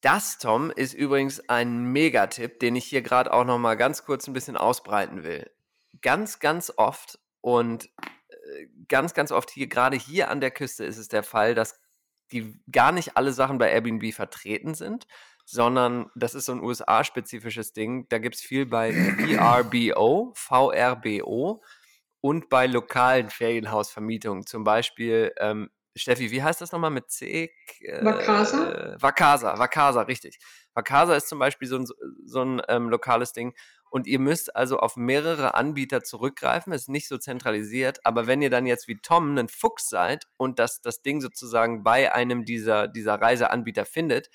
Das, 0.00 0.38
Tom, 0.38 0.70
ist 0.70 0.94
übrigens 0.94 1.48
ein 1.50 1.92
Megatipp, 1.92 2.60
den 2.60 2.74
ich 2.74 2.86
hier 2.86 3.02
gerade 3.02 3.32
auch 3.32 3.44
noch 3.44 3.58
mal 3.58 3.76
ganz 3.76 4.04
kurz 4.04 4.26
ein 4.26 4.32
bisschen 4.32 4.56
ausbreiten 4.56 5.22
will. 5.22 5.50
Ganz, 6.00 6.38
ganz 6.38 6.72
oft 6.76 7.18
und 7.42 7.90
äh, 7.98 8.66
ganz, 8.88 9.12
ganz 9.12 9.32
oft 9.32 9.50
hier, 9.50 9.66
gerade 9.66 9.98
hier 9.98 10.30
an 10.30 10.40
der 10.40 10.50
Küste 10.50 10.84
ist 10.84 10.96
es 10.96 11.08
der 11.08 11.24
Fall, 11.24 11.54
dass 11.54 11.78
die 12.32 12.58
gar 12.70 12.92
nicht 12.92 13.16
alle 13.16 13.32
Sachen 13.32 13.58
bei 13.58 13.70
Airbnb 13.70 14.14
vertreten 14.14 14.74
sind, 14.74 15.06
sondern 15.50 16.10
das 16.14 16.34
ist 16.34 16.44
so 16.44 16.52
ein 16.52 16.62
USA-spezifisches 16.62 17.72
Ding. 17.72 18.06
Da 18.10 18.18
gibt 18.18 18.34
es 18.34 18.42
viel 18.42 18.66
bei 18.66 18.92
VRBO, 18.92 20.34
VRBO 20.34 21.62
und 22.20 22.50
bei 22.50 22.66
lokalen 22.66 23.30
Ferienhausvermietungen. 23.30 24.44
Zum 24.44 24.62
Beispiel, 24.62 25.32
ähm, 25.38 25.70
Steffi, 25.96 26.30
wie 26.30 26.42
heißt 26.42 26.60
das 26.60 26.72
nochmal 26.72 26.90
mit 26.90 27.10
C? 27.10 27.50
Äh, 27.80 28.04
Vacasa? 28.04 28.96
Vacasa, 29.00 29.58
Vacasa, 29.58 30.02
richtig. 30.02 30.38
Vacasa 30.74 31.14
ist 31.16 31.30
zum 31.30 31.38
Beispiel 31.38 31.66
so 31.66 31.78
ein, 31.78 31.86
so 32.26 32.42
ein 32.42 32.60
ähm, 32.68 32.90
lokales 32.90 33.32
Ding. 33.32 33.54
Und 33.90 34.06
ihr 34.06 34.18
müsst 34.18 34.54
also 34.54 34.78
auf 34.78 34.96
mehrere 34.96 35.54
Anbieter 35.54 36.02
zurückgreifen. 36.02 36.74
Es 36.74 36.82
ist 36.82 36.88
nicht 36.90 37.08
so 37.08 37.16
zentralisiert. 37.16 38.04
Aber 38.04 38.26
wenn 38.26 38.42
ihr 38.42 38.50
dann 38.50 38.66
jetzt 38.66 38.86
wie 38.86 38.98
Tom 38.98 39.38
ein 39.38 39.48
Fuchs 39.48 39.88
seid 39.88 40.26
und 40.36 40.58
das, 40.58 40.82
das 40.82 41.00
Ding 41.00 41.22
sozusagen 41.22 41.84
bei 41.84 42.12
einem 42.12 42.44
dieser, 42.44 42.86
dieser 42.86 43.14
Reiseanbieter 43.14 43.86
findet, 43.86 44.28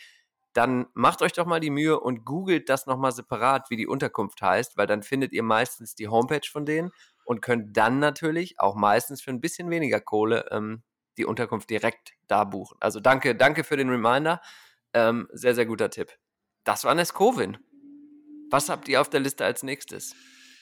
dann 0.54 0.88
macht 0.94 1.22
euch 1.22 1.34
doch 1.34 1.46
mal 1.46 1.60
die 1.60 1.70
Mühe 1.70 2.00
und 2.00 2.26
googelt 2.26 2.70
das 2.70 2.86
nochmal 2.86 3.12
separat, 3.12 3.70
wie 3.70 3.76
die 3.76 3.88
Unterkunft 3.88 4.42
heißt, 4.42 4.78
weil 4.78 4.88
dann 4.88 5.04
findet 5.04 5.34
ihr 5.34 5.44
meistens 5.44 5.96
die 5.96 6.08
Homepage 6.08 6.48
von 6.50 6.66
denen 6.66 6.92
und 7.26 7.42
könnt 7.42 7.76
dann 7.76 8.00
natürlich 8.00 8.60
auch 8.60 8.76
meistens 8.76 9.22
für 9.22 9.32
ein 9.32 9.42
bisschen 9.42 9.70
weniger 9.70 10.00
Kohle 10.00 10.46
ähm, 10.52 10.84
die 11.18 11.26
Unterkunft 11.26 11.70
direkt 11.70 12.14
da 12.28 12.44
buchen. 12.44 12.78
Also 12.80 13.00
danke, 13.00 13.36
danke 13.36 13.64
für 13.64 13.78
den 13.78 13.90
Reminder. 13.90 14.42
Ähm, 14.94 15.28
sehr, 15.32 15.56
sehr 15.56 15.66
guter 15.66 15.90
Tipp. 15.90 16.12
Das 16.64 16.84
war 16.84 16.94
Nescovin. 16.96 17.58
Was 18.50 18.70
habt 18.70 18.88
ihr 18.88 19.02
auf 19.02 19.10
der 19.10 19.20
Liste 19.20 19.46
als 19.46 19.64
nächstes? 19.64 20.16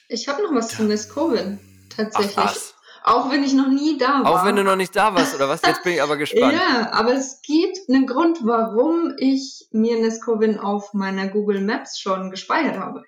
Ich 0.08 0.28
habe 0.28 0.42
noch 0.42 0.54
was 0.54 0.68
zu 0.68 0.84
Nescovin, 0.84 1.58
tatsächlich. 1.94 2.38
Ach, 2.38 2.44
was? 2.46 2.74
Auch 3.04 3.30
wenn 3.30 3.42
ich 3.42 3.52
noch 3.52 3.68
nie 3.68 3.98
da 3.98 4.22
war. 4.22 4.26
Auch 4.26 4.44
wenn 4.44 4.56
du 4.56 4.62
noch 4.62 4.76
nicht 4.76 4.94
da 4.94 5.14
warst, 5.14 5.34
oder 5.34 5.48
was? 5.48 5.62
Jetzt 5.62 5.82
bin 5.82 5.94
ich 5.94 6.02
aber 6.02 6.16
gespannt. 6.16 6.52
ja, 6.70 6.92
aber 6.92 7.12
es 7.12 7.40
gibt 7.42 7.78
einen 7.88 8.06
Grund, 8.06 8.38
warum 8.44 9.14
ich 9.16 9.66
mir 9.72 9.98
Nescovin 9.98 10.58
auf 10.58 10.94
meiner 10.94 11.28
Google 11.28 11.60
Maps 11.60 11.98
schon 11.98 12.30
gespeichert 12.30 12.78
habe. 12.78 13.04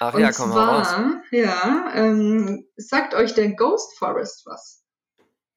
Ach 0.00 0.14
Und 0.14 0.20
ja, 0.20 0.32
komm 0.32 0.52
zwar, 0.52 0.66
mal 0.66 0.78
raus. 0.78 0.94
Ja, 1.30 1.90
ähm, 1.94 2.66
sagt 2.76 3.14
euch 3.14 3.34
der 3.34 3.52
Ghost 3.54 3.98
Forest 3.98 4.44
was? 4.46 4.82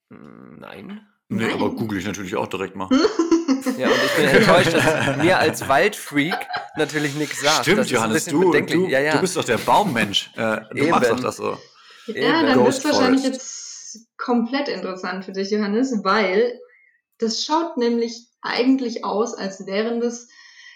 Hm, 0.09 0.57
nein. 0.59 1.01
Nee, 1.29 1.47
Nein. 1.47 1.53
aber 1.53 1.71
google 1.71 1.97
ich 1.97 2.05
natürlich 2.05 2.35
auch 2.35 2.47
direkt 2.47 2.75
mal. 2.75 2.89
ja, 3.77 3.87
und 3.87 3.95
ich 3.95 4.15
bin 4.15 4.27
enttäuscht, 4.27 4.73
dass 4.73 5.17
mir 5.17 5.39
als 5.39 5.67
Waldfreak 5.67 6.35
natürlich 6.75 7.15
nichts 7.15 7.41
sagt. 7.41 7.63
Stimmt, 7.63 7.89
Johannes, 7.89 8.25
du, 8.25 8.51
du, 8.51 8.87
ja, 8.87 8.99
ja. 8.99 9.13
du 9.13 9.21
bist 9.21 9.35
doch 9.35 9.43
der 9.43 9.57
Baummensch. 9.57 10.29
Äh, 10.35 10.57
du 10.71 10.77
Eben. 10.77 10.89
machst 10.91 11.09
doch 11.09 11.19
das 11.19 11.37
so. 11.37 11.57
Ja, 12.07 12.43
dann 12.43 12.63
wird 12.63 12.67
es 12.67 12.85
wahrscheinlich 12.85 13.23
jetzt 13.23 13.62
komplett 14.17 14.67
interessant 14.67 15.25
für 15.25 15.31
dich, 15.31 15.51
Johannes, 15.51 16.03
weil 16.03 16.59
das 17.19 17.43
schaut 17.43 17.77
nämlich 17.77 18.27
eigentlich 18.41 19.05
aus, 19.05 19.33
als 19.33 19.65
wären 19.65 19.99
das 20.01 20.27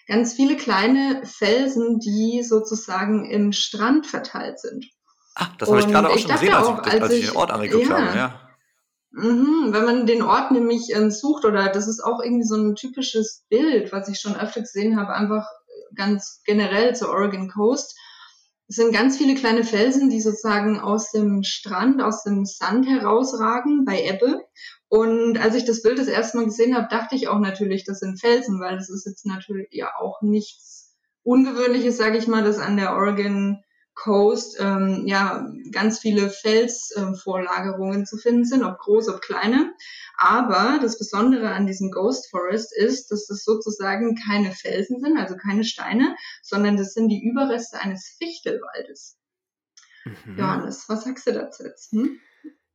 ganz 0.07 0.33
viele 0.33 0.55
kleine 0.55 1.21
Felsen, 1.25 1.99
die 1.99 2.43
sozusagen 2.43 3.29
im 3.29 3.51
Strand 3.51 4.07
verteilt 4.07 4.59
sind. 4.59 4.85
Ah, 5.35 5.47
das 5.59 5.69
habe 5.69 5.81
ich 5.81 5.87
gerade 5.87 6.09
auch 6.09 6.17
schon 6.17 6.31
gesehen, 6.31 6.53
als, 6.53 6.67
auch, 6.67 6.87
ich, 6.87 7.01
als, 7.01 7.13
ich, 7.13 7.27
den 7.27 7.35
Ort 7.35 7.51
angeguckt 7.51 7.87
ja, 7.87 7.97
habe. 7.97 8.17
Ja. 8.17 8.41
Mhm, 9.11 9.69
wenn 9.71 9.85
man 9.85 10.05
den 10.05 10.21
Ort 10.21 10.51
nämlich 10.51 10.93
ähm, 10.93 11.11
sucht, 11.11 11.45
oder 11.45 11.69
das 11.69 11.87
ist 11.87 12.01
auch 12.03 12.21
irgendwie 12.21 12.45
so 12.45 12.55
ein 12.55 12.75
typisches 12.75 13.45
Bild, 13.49 13.91
was 13.91 14.07
ich 14.09 14.19
schon 14.19 14.35
öfter 14.35 14.61
gesehen 14.61 14.99
habe, 14.99 15.13
einfach 15.13 15.45
ganz 15.95 16.41
generell 16.45 16.95
zur 16.95 17.09
Oregon 17.09 17.49
Coast. 17.49 17.97
Es 18.69 18.75
sind 18.75 18.91
ganz 18.91 19.17
viele 19.17 19.35
kleine 19.35 19.63
Felsen, 19.63 20.09
die 20.09 20.19
sozusagen 20.19 20.79
aus 20.79 21.11
dem 21.11 21.43
Strand, 21.43 22.01
aus 22.01 22.23
dem 22.23 22.43
Sand 22.45 22.85
herausragen 22.85 23.85
bei 23.85 24.03
Ebbe. 24.03 24.41
Und 24.89 25.37
als 25.37 25.55
ich 25.55 25.63
das 25.63 25.81
Bild 25.81 25.99
das 25.99 26.07
erste 26.07 26.37
Mal 26.37 26.45
gesehen 26.45 26.75
habe, 26.75 26.87
dachte 26.89 27.15
ich 27.15 27.29
auch 27.29 27.39
natürlich, 27.39 27.85
das 27.85 27.99
sind 27.99 28.19
Felsen, 28.19 28.59
weil 28.59 28.75
das 28.75 28.89
ist 28.89 29.05
jetzt 29.05 29.25
natürlich 29.25 29.67
ja 29.71 29.91
auch 29.99 30.21
nichts 30.21 30.95
Ungewöhnliches, 31.23 31.97
sage 31.97 32.17
ich 32.17 32.27
mal, 32.27 32.43
dass 32.43 32.57
an 32.57 32.77
der 32.77 32.93
Oregon 32.93 33.63
Coast 33.97 34.57
ähm, 34.59 35.03
ja 35.07 35.51
ganz 35.71 35.99
viele 35.99 36.29
Felsvorlagerungen 36.29 38.03
äh, 38.03 38.05
zu 38.05 38.17
finden 38.17 38.45
sind, 38.45 38.63
ob 38.63 38.77
groß, 38.77 39.09
ob 39.09 39.21
kleine. 39.21 39.73
Aber 40.17 40.79
das 40.81 40.99
Besondere 40.99 41.49
an 41.49 41.65
diesem 41.65 41.89
Ghost 41.89 42.29
Forest 42.29 42.75
ist, 42.77 43.11
dass 43.11 43.29
es 43.29 43.43
sozusagen 43.43 44.15
keine 44.15 44.51
Felsen 44.51 44.99
sind, 44.99 45.17
also 45.17 45.35
keine 45.35 45.63
Steine, 45.63 46.15
sondern 46.43 46.77
das 46.77 46.93
sind 46.93 47.09
die 47.09 47.23
Überreste 47.23 47.79
eines 47.79 48.15
Fichtelwaldes. 48.19 49.17
Mhm. 50.05 50.37
Johannes, 50.37 50.85
was 50.87 51.03
sagst 51.03 51.25
du 51.25 51.33
dazu 51.33 51.63
jetzt? 51.63 51.91
Hm? 51.91 52.19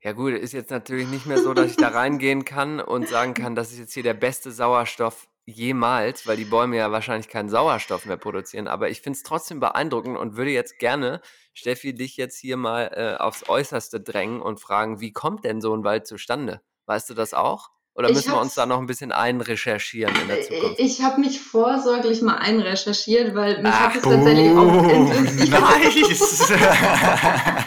Ja 0.00 0.12
gut, 0.12 0.32
ist 0.32 0.52
jetzt 0.52 0.72
natürlich 0.72 1.06
nicht 1.06 1.26
mehr 1.26 1.38
so, 1.38 1.54
dass 1.54 1.70
ich 1.70 1.76
da 1.76 1.88
reingehen 1.88 2.44
kann 2.44 2.80
und 2.80 3.08
sagen 3.08 3.34
kann, 3.34 3.54
das 3.54 3.70
ist 3.70 3.78
jetzt 3.78 3.94
hier 3.94 4.02
der 4.02 4.14
beste 4.14 4.50
Sauerstoff 4.50 5.28
jemals, 5.44 6.26
weil 6.26 6.36
die 6.36 6.44
Bäume 6.44 6.76
ja 6.76 6.92
wahrscheinlich 6.92 7.28
keinen 7.28 7.48
Sauerstoff 7.48 8.06
mehr 8.06 8.16
produzieren. 8.16 8.68
Aber 8.68 8.90
ich 8.90 9.00
finde 9.00 9.16
es 9.16 9.22
trotzdem 9.22 9.60
beeindruckend 9.60 10.16
und 10.16 10.36
würde 10.36 10.50
jetzt 10.50 10.78
gerne, 10.78 11.20
Steffi, 11.54 11.94
dich 11.94 12.16
jetzt 12.16 12.38
hier 12.38 12.56
mal 12.56 12.90
äh, 12.94 13.20
aufs 13.20 13.48
Äußerste 13.48 14.00
drängen 14.00 14.40
und 14.40 14.60
fragen, 14.60 15.00
wie 15.00 15.12
kommt 15.12 15.44
denn 15.44 15.60
so 15.60 15.74
ein 15.74 15.84
Wald 15.84 16.06
zustande? 16.06 16.60
Weißt 16.86 17.10
du 17.10 17.14
das 17.14 17.34
auch? 17.34 17.70
Oder 17.94 18.10
müssen 18.10 18.32
wir 18.32 18.40
uns 18.40 18.54
da 18.54 18.64
noch 18.64 18.78
ein 18.78 18.86
bisschen 18.86 19.12
einrecherchieren 19.12 20.14
in 20.22 20.28
der 20.28 20.38
äh, 20.38 20.48
Zukunft? 20.48 20.80
Ich 20.80 21.02
habe 21.02 21.20
mich 21.20 21.40
vorsorglich 21.40 22.22
mal 22.22 22.36
einrecherchiert, 22.36 23.34
weil 23.34 23.60
mich 23.60 23.70
Ach, 23.70 23.88
hat 23.88 23.96
es 23.96 24.02
tatsächlich 24.02 24.50
auch 24.52 24.88
interessiert. 24.88 25.50
Nice! 25.50 26.52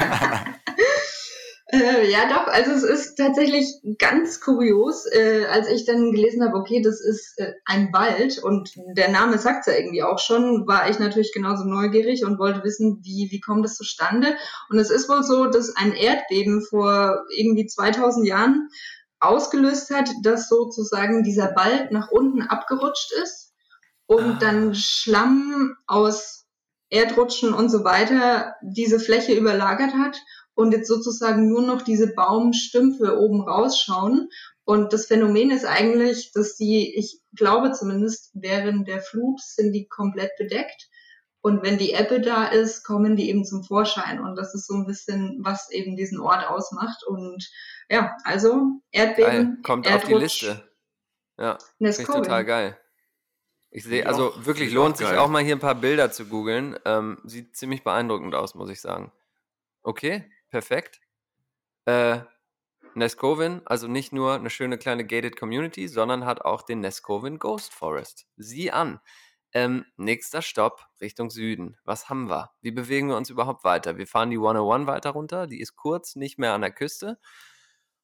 Äh, 1.75 2.09
ja, 2.09 2.29
doch, 2.29 2.47
also 2.47 2.71
es 2.71 2.83
ist 2.83 3.15
tatsächlich 3.17 3.67
ganz 3.97 4.39
kurios, 4.39 5.05
äh, 5.11 5.45
als 5.45 5.67
ich 5.67 5.85
dann 5.85 6.11
gelesen 6.11 6.43
habe, 6.43 6.57
okay, 6.57 6.81
das 6.81 7.01
ist 7.01 7.37
äh, 7.37 7.53
ein 7.65 7.91
Wald 7.91 8.41
und 8.41 8.71
der 8.95 9.09
Name 9.09 9.37
sagt 9.37 9.67
ja 9.67 9.73
irgendwie 9.73 10.03
auch 10.03 10.19
schon, 10.19 10.67
war 10.67 10.89
ich 10.89 10.99
natürlich 10.99 11.33
genauso 11.33 11.65
neugierig 11.65 12.23
und 12.23 12.39
wollte 12.39 12.63
wissen, 12.63 12.99
wie, 13.03 13.27
wie 13.31 13.39
kommt 13.39 13.65
das 13.65 13.75
zustande. 13.75 14.35
Und 14.69 14.79
es 14.79 14.89
ist 14.89 15.09
wohl 15.09 15.23
so, 15.23 15.47
dass 15.47 15.75
ein 15.75 15.91
Erdbeben 15.91 16.61
vor 16.61 17.25
irgendwie 17.35 17.65
2000 17.65 18.25
Jahren 18.27 18.69
ausgelöst 19.19 19.89
hat, 19.89 20.09
dass 20.23 20.47
sozusagen 20.47 21.23
dieser 21.23 21.55
Wald 21.55 21.91
nach 21.91 22.09
unten 22.09 22.41
abgerutscht 22.41 23.11
ist 23.23 23.53
und 24.05 24.35
ah. 24.35 24.37
dann 24.39 24.75
Schlamm 24.75 25.75
aus 25.87 26.45
Erdrutschen 26.89 27.53
und 27.53 27.69
so 27.69 27.83
weiter 27.83 28.55
diese 28.61 28.99
Fläche 28.99 29.33
überlagert 29.33 29.93
hat 29.93 30.21
und 30.55 30.71
jetzt 30.71 30.87
sozusagen 30.87 31.47
nur 31.49 31.61
noch 31.61 31.81
diese 31.81 32.13
Baumstümpfe 32.13 33.19
oben 33.19 33.41
rausschauen. 33.41 34.29
Und 34.63 34.93
das 34.93 35.05
Phänomen 35.05 35.51
ist 35.51 35.65
eigentlich, 35.65 36.31
dass 36.31 36.55
die, 36.55 36.95
ich 36.95 37.21
glaube 37.35 37.73
zumindest, 37.73 38.31
während 38.33 38.87
der 38.87 39.01
Flut 39.01 39.41
sind 39.41 39.73
die 39.73 39.87
komplett 39.87 40.31
bedeckt. 40.37 40.89
Und 41.41 41.61
wenn 41.61 41.77
die 41.77 41.93
Ebbe 41.93 42.21
da 42.21 42.47
ist, 42.47 42.83
kommen 42.83 43.15
die 43.15 43.29
eben 43.29 43.45
zum 43.45 43.63
Vorschein. 43.63 44.19
Und 44.19 44.35
das 44.35 44.55
ist 44.55 44.65
so 44.65 44.73
ein 44.73 44.87
bisschen, 44.87 45.37
was 45.43 45.69
eben 45.69 45.95
diesen 45.95 46.19
Ort 46.19 46.47
ausmacht. 46.47 47.03
Und 47.05 47.47
ja, 47.87 48.17
also 48.23 48.81
Erdbeben. 48.89 49.31
Geil. 49.31 49.57
Kommt 49.61 49.85
Erdrutsch, 49.85 50.03
auf 50.03 50.07
die 50.07 50.23
Liste. 50.23 50.69
Ja, 51.37 51.57
finde 51.77 51.91
ich 51.91 52.07
total 52.07 52.45
geil. 52.45 52.79
Ich 53.69 53.83
sehe, 53.83 54.07
also 54.07 54.33
wirklich 54.37 54.71
lohnt 54.71 54.95
sich 54.95 55.07
auch 55.07 55.27
mal 55.27 55.43
hier 55.43 55.55
ein 55.55 55.59
paar 55.59 55.75
Bilder 55.75 56.09
zu 56.09 56.25
googeln. 56.25 56.79
Ähm, 56.85 57.19
sieht 57.25 57.57
ziemlich 57.57 57.83
beeindruckend 57.83 58.33
aus, 58.33 58.55
muss 58.55 58.69
ich 58.69 58.79
sagen. 58.79 59.11
Okay, 59.83 60.23
perfekt. 60.55 61.01
Äh, 61.83 62.21
Nescovin, 62.93 63.61
also 63.65 63.89
nicht 63.89 64.13
nur 64.13 64.35
eine 64.35 64.49
schöne 64.49 64.77
kleine 64.77 65.05
gated 65.05 65.37
Community, 65.37 65.89
sondern 65.89 66.23
hat 66.23 66.45
auch 66.45 66.61
den 66.61 66.79
Nescovin 66.79 67.39
Ghost 67.39 67.73
Forest. 67.73 68.25
Sieh 68.37 68.71
an. 68.71 69.01
Ähm, 69.51 69.85
nächster 69.97 70.41
Stopp 70.41 70.85
Richtung 71.01 71.29
Süden. 71.29 71.77
Was 71.83 72.07
haben 72.07 72.29
wir? 72.29 72.51
Wie 72.61 72.71
bewegen 72.71 73.09
wir 73.09 73.17
uns 73.17 73.29
überhaupt 73.29 73.65
weiter? 73.65 73.97
Wir 73.97 74.07
fahren 74.07 74.29
die 74.29 74.37
101 74.37 74.87
weiter 74.87 75.09
runter. 75.09 75.45
Die 75.45 75.59
ist 75.59 75.75
kurz 75.75 76.15
nicht 76.15 76.39
mehr 76.39 76.53
an 76.53 76.61
der 76.61 76.71
Küste. 76.71 77.19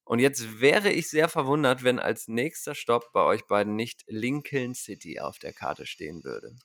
Und 0.04 0.20
jetzt 0.20 0.60
wäre 0.60 0.92
ich 0.92 1.10
sehr 1.10 1.30
verwundert, 1.30 1.86
wenn 1.86 2.00
als 2.00 2.28
nächster 2.28 2.76
Stopp 2.76 3.14
bei 3.14 3.24
euch 3.24 3.48
beiden 3.48 3.78
nicht 3.78 4.04
Lincoln 4.08 4.74
City 4.76 5.22
auf 5.22 5.40
der 5.40 5.54
Karte 5.54 5.86
stehen 5.86 6.26
würde. 6.26 6.58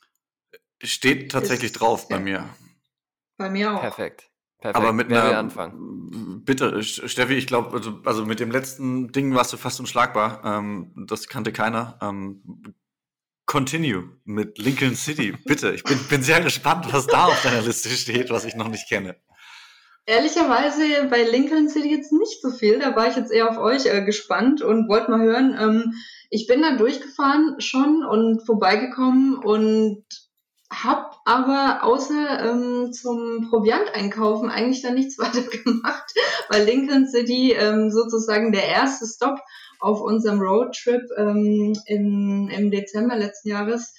Steht 0.83 1.31
tatsächlich 1.31 1.71
ist, 1.71 1.81
drauf 1.81 2.09
bei 2.09 2.19
mir. 2.19 2.52
Bei 3.37 3.49
mir 3.49 3.73
auch. 3.73 3.81
Perfekt. 3.81 4.33
Perfekt. 4.61 4.77
Aber 4.77 4.93
mit 4.93 5.13
einer, 5.13 5.39
anfangen. 5.39 6.43
Bitte, 6.45 6.83
Steffi, 6.83 7.35
ich 7.35 7.47
glaube, 7.47 7.77
also, 7.77 8.01
also, 8.05 8.25
mit 8.25 8.41
dem 8.41 8.51
letzten 8.51 9.13
Ding 9.13 9.35
warst 9.35 9.53
du 9.53 9.59
fast 9.59 9.81
unschlagbar. 9.81 10.41
Ähm, 10.45 10.93
das 11.07 11.29
kannte 11.29 11.53
keiner. 11.53 11.99
Ähm, 12.01 12.75
continue 13.45 14.11
mit 14.25 14.59
Lincoln 14.59 14.97
City. 14.97 15.33
Bitte, 15.45 15.73
ich 15.73 15.85
bin, 15.85 15.99
bin 16.09 16.23
sehr 16.23 16.41
gespannt, 16.41 16.87
was 16.91 17.07
da 17.07 17.27
auf 17.27 17.43
deiner 17.43 17.63
Liste 17.63 17.91
steht, 17.91 18.31
was 18.31 18.45
ich 18.45 18.55
noch 18.55 18.69
nicht 18.69 18.89
kenne. 18.89 19.17
Ehrlicherweise 20.07 21.09
bei 21.11 21.25
Lincoln 21.25 21.69
City 21.69 21.91
jetzt 21.91 22.13
nicht 22.13 22.41
so 22.41 22.51
viel. 22.51 22.79
Da 22.79 22.95
war 22.95 23.09
ich 23.09 23.17
jetzt 23.17 23.33
eher 23.33 23.51
auf 23.51 23.59
euch 23.59 23.87
äh, 23.87 24.05
gespannt 24.05 24.63
und 24.63 24.89
wollte 24.89 25.11
mal 25.11 25.21
hören. 25.21 25.57
Ähm, 25.59 25.95
ich 26.31 26.47
bin 26.47 26.63
da 26.63 26.77
durchgefahren 26.77 27.61
schon 27.61 28.05
und 28.05 28.47
vorbeigekommen 28.47 29.37
und 29.37 30.05
hab 30.71 31.21
aber 31.25 31.85
außer 31.85 32.51
ähm, 32.51 32.93
zum 32.93 33.49
Proviant 33.51 33.95
einkaufen 33.95 34.51
eigentlich 34.51 34.83
dann 34.83 34.95
nichts 34.95 35.19
weiter 35.19 35.43
gemacht, 35.43 36.13
weil 36.51 36.65
Lincoln 36.65 37.09
City 37.09 37.53
ähm, 37.53 37.91
sozusagen 37.91 38.53
der 38.53 38.67
erste 38.67 39.07
Stop 39.07 39.39
auf 39.79 40.01
unserem 40.01 40.41
Roadtrip 40.41 41.03
ähm, 41.17 41.77
im, 41.87 42.49
im 42.49 42.71
Dezember 42.71 43.17
letzten 43.17 43.51
Jahres 43.51 43.95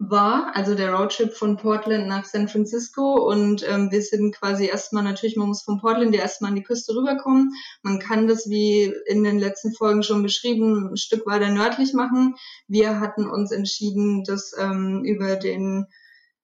war, 0.00 0.56
also 0.56 0.74
der 0.74 0.94
Roadtrip 0.94 1.34
von 1.34 1.58
Portland 1.58 2.08
nach 2.08 2.24
San 2.24 2.48
Francisco 2.48 3.28
und 3.30 3.62
ähm, 3.68 3.90
wir 3.92 4.00
sind 4.00 4.34
quasi 4.34 4.64
erstmal 4.64 5.04
natürlich, 5.04 5.36
man 5.36 5.48
muss 5.48 5.60
von 5.60 5.78
Portland 5.78 6.14
ja 6.14 6.22
erstmal 6.22 6.50
an 6.50 6.56
die 6.56 6.62
Küste 6.62 6.94
rüberkommen. 6.96 7.52
Man 7.82 7.98
kann 7.98 8.26
das, 8.26 8.48
wie 8.48 8.90
in 9.06 9.22
den 9.24 9.38
letzten 9.38 9.74
Folgen 9.74 10.02
schon 10.02 10.22
beschrieben, 10.22 10.92
ein 10.92 10.96
Stück 10.96 11.26
weiter 11.26 11.50
nördlich 11.50 11.92
machen. 11.92 12.34
Wir 12.66 12.98
hatten 12.98 13.28
uns 13.28 13.52
entschieden, 13.52 14.24
das 14.24 14.54
ähm, 14.58 15.04
über 15.04 15.36
den 15.36 15.86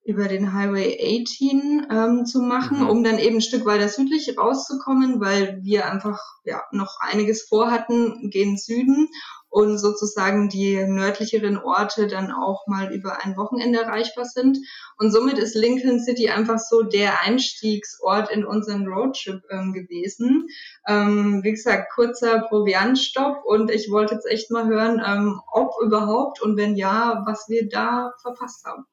über 0.07 0.29
den 0.29 0.53
Highway 0.53 0.97
18 1.25 1.87
ähm, 1.91 2.25
zu 2.25 2.39
machen, 2.39 2.83
mhm. 2.83 2.89
um 2.89 3.03
dann 3.03 3.19
eben 3.19 3.37
ein 3.37 3.41
Stück 3.41 3.65
weiter 3.65 3.89
südlich 3.89 4.37
rauszukommen, 4.37 5.19
weil 5.19 5.59
wir 5.63 5.91
einfach 5.91 6.21
ja 6.45 6.63
noch 6.71 6.95
einiges 7.01 7.43
vorhatten, 7.43 8.29
gehen 8.29 8.57
Süden 8.57 9.09
und 9.49 9.77
sozusagen 9.77 10.49
die 10.49 10.83
nördlicheren 10.85 11.57
Orte 11.57 12.07
dann 12.07 12.31
auch 12.31 12.67
mal 12.67 12.93
über 12.93 13.23
ein 13.23 13.37
Wochenende 13.37 13.81
erreichbar 13.81 14.25
sind. 14.25 14.57
Und 14.97 15.11
somit 15.11 15.37
ist 15.37 15.55
Lincoln 15.55 16.03
City 16.03 16.29
einfach 16.29 16.59
so 16.59 16.83
der 16.83 17.21
Einstiegsort 17.21 18.29
in 18.29 18.45
unseren 18.45 18.87
Roadtrip 18.87 19.41
ähm, 19.49 19.73
gewesen. 19.73 20.47
Ähm, 20.87 21.41
wie 21.43 21.51
gesagt, 21.51 21.91
kurzer 21.93 22.41
Proviantstopp 22.41 23.43
und 23.45 23.71
ich 23.71 23.89
wollte 23.89 24.15
jetzt 24.15 24.27
echt 24.27 24.51
mal 24.51 24.67
hören, 24.67 25.01
ähm, 25.05 25.41
ob 25.51 25.73
überhaupt 25.81 26.41
und 26.41 26.57
wenn 26.57 26.75
ja, 26.75 27.23
was 27.25 27.45
wir 27.47 27.69
da 27.69 28.13
verpasst 28.21 28.65
haben. 28.65 28.85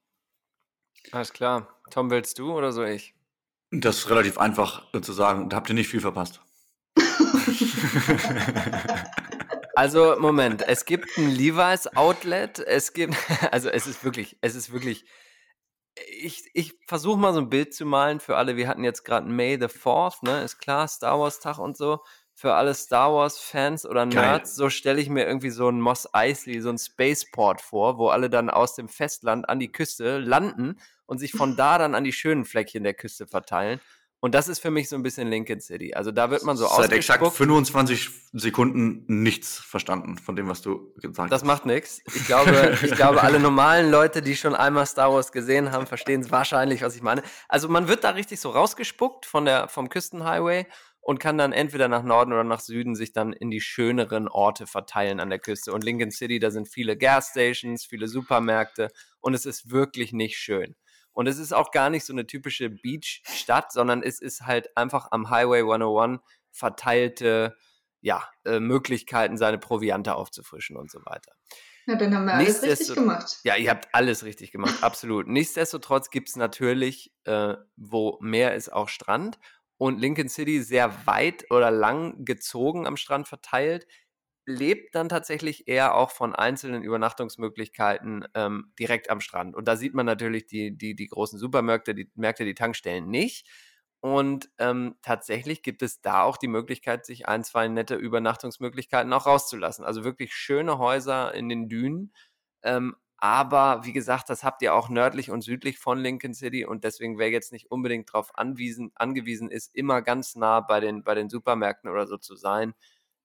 Alles 1.12 1.32
klar. 1.32 1.68
Tom, 1.90 2.10
willst 2.10 2.38
du 2.38 2.52
oder 2.52 2.72
soll 2.72 2.88
ich? 2.88 3.14
Das 3.70 3.98
ist 3.98 4.10
relativ 4.10 4.38
einfach 4.38 4.84
zu 5.02 5.12
sagen. 5.12 5.48
Da 5.48 5.56
habt 5.56 5.68
ihr 5.68 5.74
nicht 5.74 5.88
viel 5.88 6.00
verpasst. 6.00 6.40
Also, 9.76 10.16
Moment, 10.18 10.66
es 10.66 10.84
gibt 10.84 11.16
ein 11.18 11.30
Levi's 11.30 11.88
Outlet, 11.96 12.60
es 12.60 12.92
gibt, 12.92 13.16
also 13.50 13.68
es 13.68 13.86
ist 13.86 14.04
wirklich, 14.04 14.36
es 14.40 14.54
ist 14.54 14.72
wirklich, 14.72 15.04
ich, 15.96 16.44
ich 16.54 16.74
versuche 16.86 17.18
mal 17.18 17.32
so 17.32 17.40
ein 17.40 17.50
Bild 17.50 17.74
zu 17.74 17.84
malen 17.84 18.20
für 18.20 18.36
alle. 18.36 18.56
Wir 18.56 18.68
hatten 18.68 18.84
jetzt 18.84 19.04
gerade 19.04 19.28
May 19.28 19.58
the 19.58 19.66
4th, 19.66 20.24
ne, 20.24 20.42
ist 20.42 20.58
klar, 20.58 20.86
Star 20.88 21.18
Wars 21.18 21.40
Tag 21.40 21.58
und 21.58 21.76
so. 21.76 22.00
Für 22.36 22.54
alle 22.54 22.74
Star 22.74 23.12
Wars 23.12 23.38
Fans 23.38 23.86
oder 23.86 24.06
Nerds, 24.06 24.50
Geil. 24.50 24.56
so 24.56 24.70
stelle 24.70 25.00
ich 25.00 25.08
mir 25.08 25.24
irgendwie 25.24 25.50
so 25.50 25.68
ein 25.68 25.80
Moss 25.80 26.12
Eisley, 26.12 26.60
so 26.60 26.70
ein 26.70 26.78
Spaceport 26.78 27.60
vor, 27.60 27.96
wo 27.96 28.08
alle 28.08 28.28
dann 28.28 28.50
aus 28.50 28.74
dem 28.74 28.88
Festland 28.88 29.48
an 29.48 29.60
die 29.60 29.70
Küste 29.70 30.18
landen 30.18 30.80
und 31.06 31.18
sich 31.18 31.30
von 31.30 31.56
da 31.56 31.78
dann 31.78 31.94
an 31.94 32.02
die 32.02 32.12
schönen 32.12 32.44
Fleckchen 32.44 32.82
der 32.82 32.94
Küste 32.94 33.28
verteilen. 33.28 33.80
Und 34.24 34.34
das 34.34 34.48
ist 34.48 34.60
für 34.60 34.70
mich 34.70 34.88
so 34.88 34.96
ein 34.96 35.02
bisschen 35.02 35.28
Lincoln 35.28 35.60
City. 35.60 35.92
Also 35.92 36.10
da 36.10 36.30
wird 36.30 36.44
man 36.44 36.56
so 36.56 36.66
Seit 36.66 36.92
exakt 36.92 37.30
25 37.30 38.08
Sekunden 38.32 39.04
nichts 39.06 39.58
verstanden 39.58 40.16
von 40.16 40.34
dem, 40.34 40.48
was 40.48 40.62
du 40.62 40.94
gesagt 40.94 41.30
hast. 41.30 41.30
Das 41.30 41.44
macht 41.44 41.66
nichts. 41.66 42.00
Ich 42.06 42.24
glaube, 42.24 42.78
ich 42.82 42.92
glaube, 42.92 43.22
alle 43.22 43.38
normalen 43.38 43.90
Leute, 43.90 44.22
die 44.22 44.34
schon 44.34 44.54
einmal 44.54 44.86
Star 44.86 45.12
Wars 45.12 45.30
gesehen 45.30 45.72
haben, 45.72 45.86
verstehen 45.86 46.22
es 46.22 46.30
wahrscheinlich, 46.30 46.80
was 46.80 46.96
ich 46.96 47.02
meine. 47.02 47.22
Also 47.50 47.68
man 47.68 47.86
wird 47.86 48.02
da 48.02 48.12
richtig 48.12 48.40
so 48.40 48.48
rausgespuckt 48.48 49.26
von 49.26 49.44
der, 49.44 49.68
vom 49.68 49.90
Küstenhighway 49.90 50.64
und 51.02 51.20
kann 51.20 51.36
dann 51.36 51.52
entweder 51.52 51.88
nach 51.88 52.02
Norden 52.02 52.32
oder 52.32 52.44
nach 52.44 52.60
Süden 52.60 52.94
sich 52.94 53.12
dann 53.12 53.34
in 53.34 53.50
die 53.50 53.60
schöneren 53.60 54.26
Orte 54.26 54.66
verteilen 54.66 55.20
an 55.20 55.28
der 55.28 55.38
Küste. 55.38 55.70
Und 55.70 55.84
Lincoln 55.84 56.10
City, 56.10 56.38
da 56.38 56.50
sind 56.50 56.66
viele 56.66 56.96
Gasstations, 56.96 57.84
viele 57.84 58.08
Supermärkte 58.08 58.88
und 59.20 59.34
es 59.34 59.44
ist 59.44 59.70
wirklich 59.70 60.14
nicht 60.14 60.38
schön. 60.38 60.76
Und 61.14 61.26
es 61.26 61.38
ist 61.38 61.54
auch 61.54 61.70
gar 61.70 61.88
nicht 61.88 62.04
so 62.04 62.12
eine 62.12 62.26
typische 62.26 62.68
Beach-Stadt, 62.68 63.72
sondern 63.72 64.02
es 64.02 64.20
ist 64.20 64.42
halt 64.42 64.76
einfach 64.76 65.08
am 65.10 65.30
Highway 65.30 65.60
101 65.60 66.20
verteilte 66.50 67.56
ja, 68.00 68.22
äh, 68.44 68.60
Möglichkeiten, 68.60 69.38
seine 69.38 69.58
Proviante 69.58 70.14
aufzufrischen 70.14 70.76
und 70.76 70.90
so 70.90 71.00
weiter. 71.06 71.32
Ja, 71.86 71.96
dann 71.96 72.14
haben 72.14 72.26
wir 72.26 72.34
alles 72.34 72.62
richtig 72.62 72.94
gemacht. 72.94 73.40
Ja, 73.44 73.56
ihr 73.56 73.70
habt 73.70 73.88
alles 73.92 74.24
richtig 74.24 74.52
gemacht, 74.52 74.82
absolut. 74.82 75.26
Nichtsdestotrotz 75.26 76.10
gibt 76.10 76.28
es 76.28 76.36
natürlich, 76.36 77.14
äh, 77.24 77.54
wo 77.76 78.18
Meer 78.20 78.54
ist, 78.54 78.72
auch 78.72 78.88
Strand. 78.88 79.38
Und 79.76 79.98
Lincoln 79.98 80.28
City 80.28 80.62
sehr 80.62 81.06
weit 81.06 81.50
oder 81.50 81.70
lang 81.70 82.24
gezogen 82.24 82.86
am 82.86 82.96
Strand 82.96 83.26
verteilt 83.26 83.86
lebt 84.46 84.94
dann 84.94 85.08
tatsächlich 85.08 85.68
eher 85.68 85.94
auch 85.94 86.10
von 86.10 86.34
einzelnen 86.34 86.82
Übernachtungsmöglichkeiten 86.82 88.26
ähm, 88.34 88.72
direkt 88.78 89.10
am 89.10 89.20
Strand. 89.20 89.54
Und 89.54 89.68
da 89.68 89.76
sieht 89.76 89.94
man 89.94 90.06
natürlich 90.06 90.46
die, 90.46 90.76
die, 90.76 90.94
die 90.94 91.06
großen 91.06 91.38
Supermärkte, 91.38 91.94
die 91.94 92.10
Märkte, 92.14 92.44
die 92.44 92.54
Tankstellen 92.54 93.08
nicht. 93.08 93.48
Und 94.00 94.50
ähm, 94.58 94.96
tatsächlich 95.00 95.62
gibt 95.62 95.80
es 95.82 96.02
da 96.02 96.24
auch 96.24 96.36
die 96.36 96.48
Möglichkeit, 96.48 97.06
sich 97.06 97.26
ein, 97.26 97.42
zwei 97.42 97.68
nette 97.68 97.94
Übernachtungsmöglichkeiten 97.94 99.12
auch 99.14 99.26
rauszulassen. 99.26 99.84
Also 99.84 100.04
wirklich 100.04 100.34
schöne 100.34 100.78
Häuser 100.78 101.32
in 101.34 101.48
den 101.48 101.70
Dünen. 101.70 102.12
Ähm, 102.62 102.96
aber 103.16 103.86
wie 103.86 103.94
gesagt, 103.94 104.28
das 104.28 104.44
habt 104.44 104.60
ihr 104.60 104.74
auch 104.74 104.90
nördlich 104.90 105.30
und 105.30 105.40
südlich 105.40 105.78
von 105.78 105.98
Lincoln 105.98 106.34
City 106.34 106.66
und 106.66 106.84
deswegen 106.84 107.18
wer 107.18 107.30
jetzt 107.30 107.52
nicht 107.52 107.70
unbedingt 107.70 108.10
darauf 108.10 108.30
angewiesen 108.36 109.50
ist, 109.50 109.74
immer 109.74 110.02
ganz 110.02 110.36
nah 110.36 110.60
bei 110.60 110.80
den, 110.80 111.02
bei 111.02 111.14
den 111.14 111.30
Supermärkten 111.30 111.88
oder 111.88 112.06
so 112.06 112.18
zu 112.18 112.36
sein, 112.36 112.74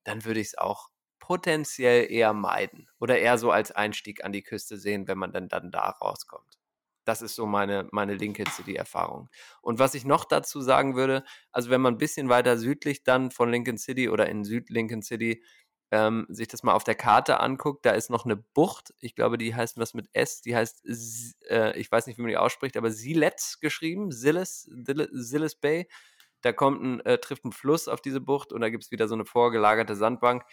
dann 0.05 0.23
würde 0.23 0.39
ich 0.39 0.47
es 0.47 0.57
auch 0.57 0.89
potenziell 1.19 2.11
eher 2.11 2.33
meiden 2.33 2.89
oder 2.99 3.19
eher 3.19 3.37
so 3.37 3.51
als 3.51 3.71
Einstieg 3.71 4.23
an 4.23 4.31
die 4.31 4.43
Küste 4.43 4.77
sehen, 4.77 5.07
wenn 5.07 5.17
man 5.17 5.31
dann, 5.31 5.49
dann 5.49 5.71
da 5.71 5.89
rauskommt. 5.89 6.59
Das 7.05 7.21
ist 7.21 7.35
so 7.35 7.45
meine, 7.45 7.87
meine 7.91 8.13
Lincoln 8.13 8.47
City-Erfahrung. 8.47 9.29
Und 9.61 9.79
was 9.79 9.95
ich 9.95 10.05
noch 10.05 10.25
dazu 10.25 10.61
sagen 10.61 10.95
würde, 10.95 11.23
also 11.51 11.69
wenn 11.69 11.81
man 11.81 11.95
ein 11.95 11.97
bisschen 11.97 12.29
weiter 12.29 12.57
südlich 12.57 13.03
dann 13.03 13.31
von 13.31 13.49
Lincoln 13.49 13.77
City 13.77 14.09
oder 14.09 14.29
in 14.29 14.43
Süd-Lincoln 14.43 15.01
City 15.01 15.43
ähm, 15.91 16.27
sich 16.29 16.47
das 16.47 16.61
mal 16.61 16.73
auf 16.73 16.83
der 16.83 16.95
Karte 16.95 17.39
anguckt, 17.39 17.85
da 17.85 17.91
ist 17.91 18.11
noch 18.11 18.25
eine 18.25 18.35
Bucht, 18.35 18.93
ich 18.99 19.15
glaube, 19.15 19.39
die 19.39 19.55
heißt 19.55 19.77
was 19.77 19.95
mit 19.95 20.07
S, 20.13 20.41
die 20.41 20.55
heißt, 20.55 20.85
äh, 21.49 21.77
ich 21.79 21.91
weiß 21.91 22.05
nicht, 22.05 22.19
wie 22.19 22.21
man 22.21 22.29
die 22.29 22.37
ausspricht, 22.37 22.77
aber 22.77 22.91
Siletz 22.91 23.59
geschrieben, 23.59 24.11
Siles, 24.11 24.69
Siles 25.11 25.55
Bay. 25.55 25.87
Da 26.41 26.53
kommt 26.53 26.81
ein, 26.83 26.99
äh, 27.01 27.17
trifft 27.17 27.43
ein 27.43 27.51
Fluss 27.51 27.87
auf 27.87 28.01
diese 28.01 28.21
Bucht 28.21 28.53
und 28.53 28.61
da 28.61 28.69
gibt 28.69 28.83
es 28.83 28.91
wieder 28.91 29.07
so 29.07 29.15
eine 29.15 29.25
vorgelagerte 29.25 29.95
Sandbank. 29.95 30.43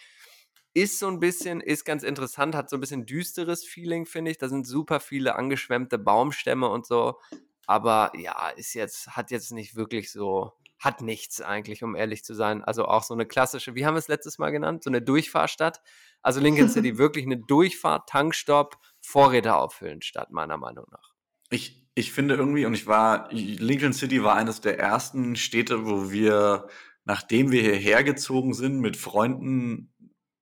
Ist 0.73 0.99
so 0.99 1.07
ein 1.07 1.19
bisschen, 1.19 1.61
ist 1.61 1.85
ganz 1.85 2.03
interessant, 2.03 2.55
hat 2.55 2.69
so 2.69 2.77
ein 2.77 2.79
bisschen 2.79 3.05
düsteres 3.05 3.65
Feeling, 3.65 4.05
finde 4.05 4.31
ich. 4.31 4.37
Da 4.37 4.47
sind 4.47 4.67
super 4.67 4.99
viele 4.99 5.35
angeschwemmte 5.35 5.97
Baumstämme 5.97 6.69
und 6.69 6.85
so. 6.85 7.19
Aber 7.65 8.11
ja, 8.15 8.49
ist 8.49 8.73
jetzt, 8.73 9.15
hat 9.15 9.29
jetzt 9.31 9.51
nicht 9.51 9.75
wirklich 9.75 10.11
so, 10.11 10.53
hat 10.79 11.01
nichts 11.01 11.41
eigentlich, 11.41 11.83
um 11.83 11.95
ehrlich 11.95 12.23
zu 12.23 12.33
sein. 12.33 12.63
Also 12.63 12.85
auch 12.85 13.03
so 13.03 13.13
eine 13.13 13.25
klassische, 13.25 13.75
wie 13.75 13.85
haben 13.85 13.95
wir 13.95 13.99
es 13.99 14.07
letztes 14.07 14.37
Mal 14.37 14.51
genannt? 14.51 14.83
So 14.83 14.89
eine 14.89 15.01
Durchfahrstadt. 15.01 15.81
Also 16.21 16.39
Lincoln 16.39 16.69
City 16.69 16.97
wirklich 16.97 17.25
eine 17.25 17.37
Durchfahrt, 17.37 18.09
Tankstopp, 18.09 18.77
Vorräte 19.01 19.55
auffüllen 19.55 20.01
Stadt, 20.01 20.31
meiner 20.31 20.57
Meinung 20.57 20.85
nach. 20.91 21.13
Ich, 21.49 21.87
ich 21.95 22.11
finde 22.11 22.35
irgendwie, 22.35 22.65
und 22.65 22.73
ich 22.73 22.87
war, 22.87 23.29
Lincoln 23.31 23.93
City 23.93 24.23
war 24.23 24.35
eines 24.35 24.61
der 24.61 24.77
ersten 24.79 25.35
Städte, 25.35 25.85
wo 25.85 26.11
wir, 26.11 26.67
nachdem 27.05 27.51
wir 27.51 27.61
hierher 27.61 28.03
gezogen 28.03 28.53
sind, 28.53 28.79
mit 28.79 28.97
Freunden 28.97 29.93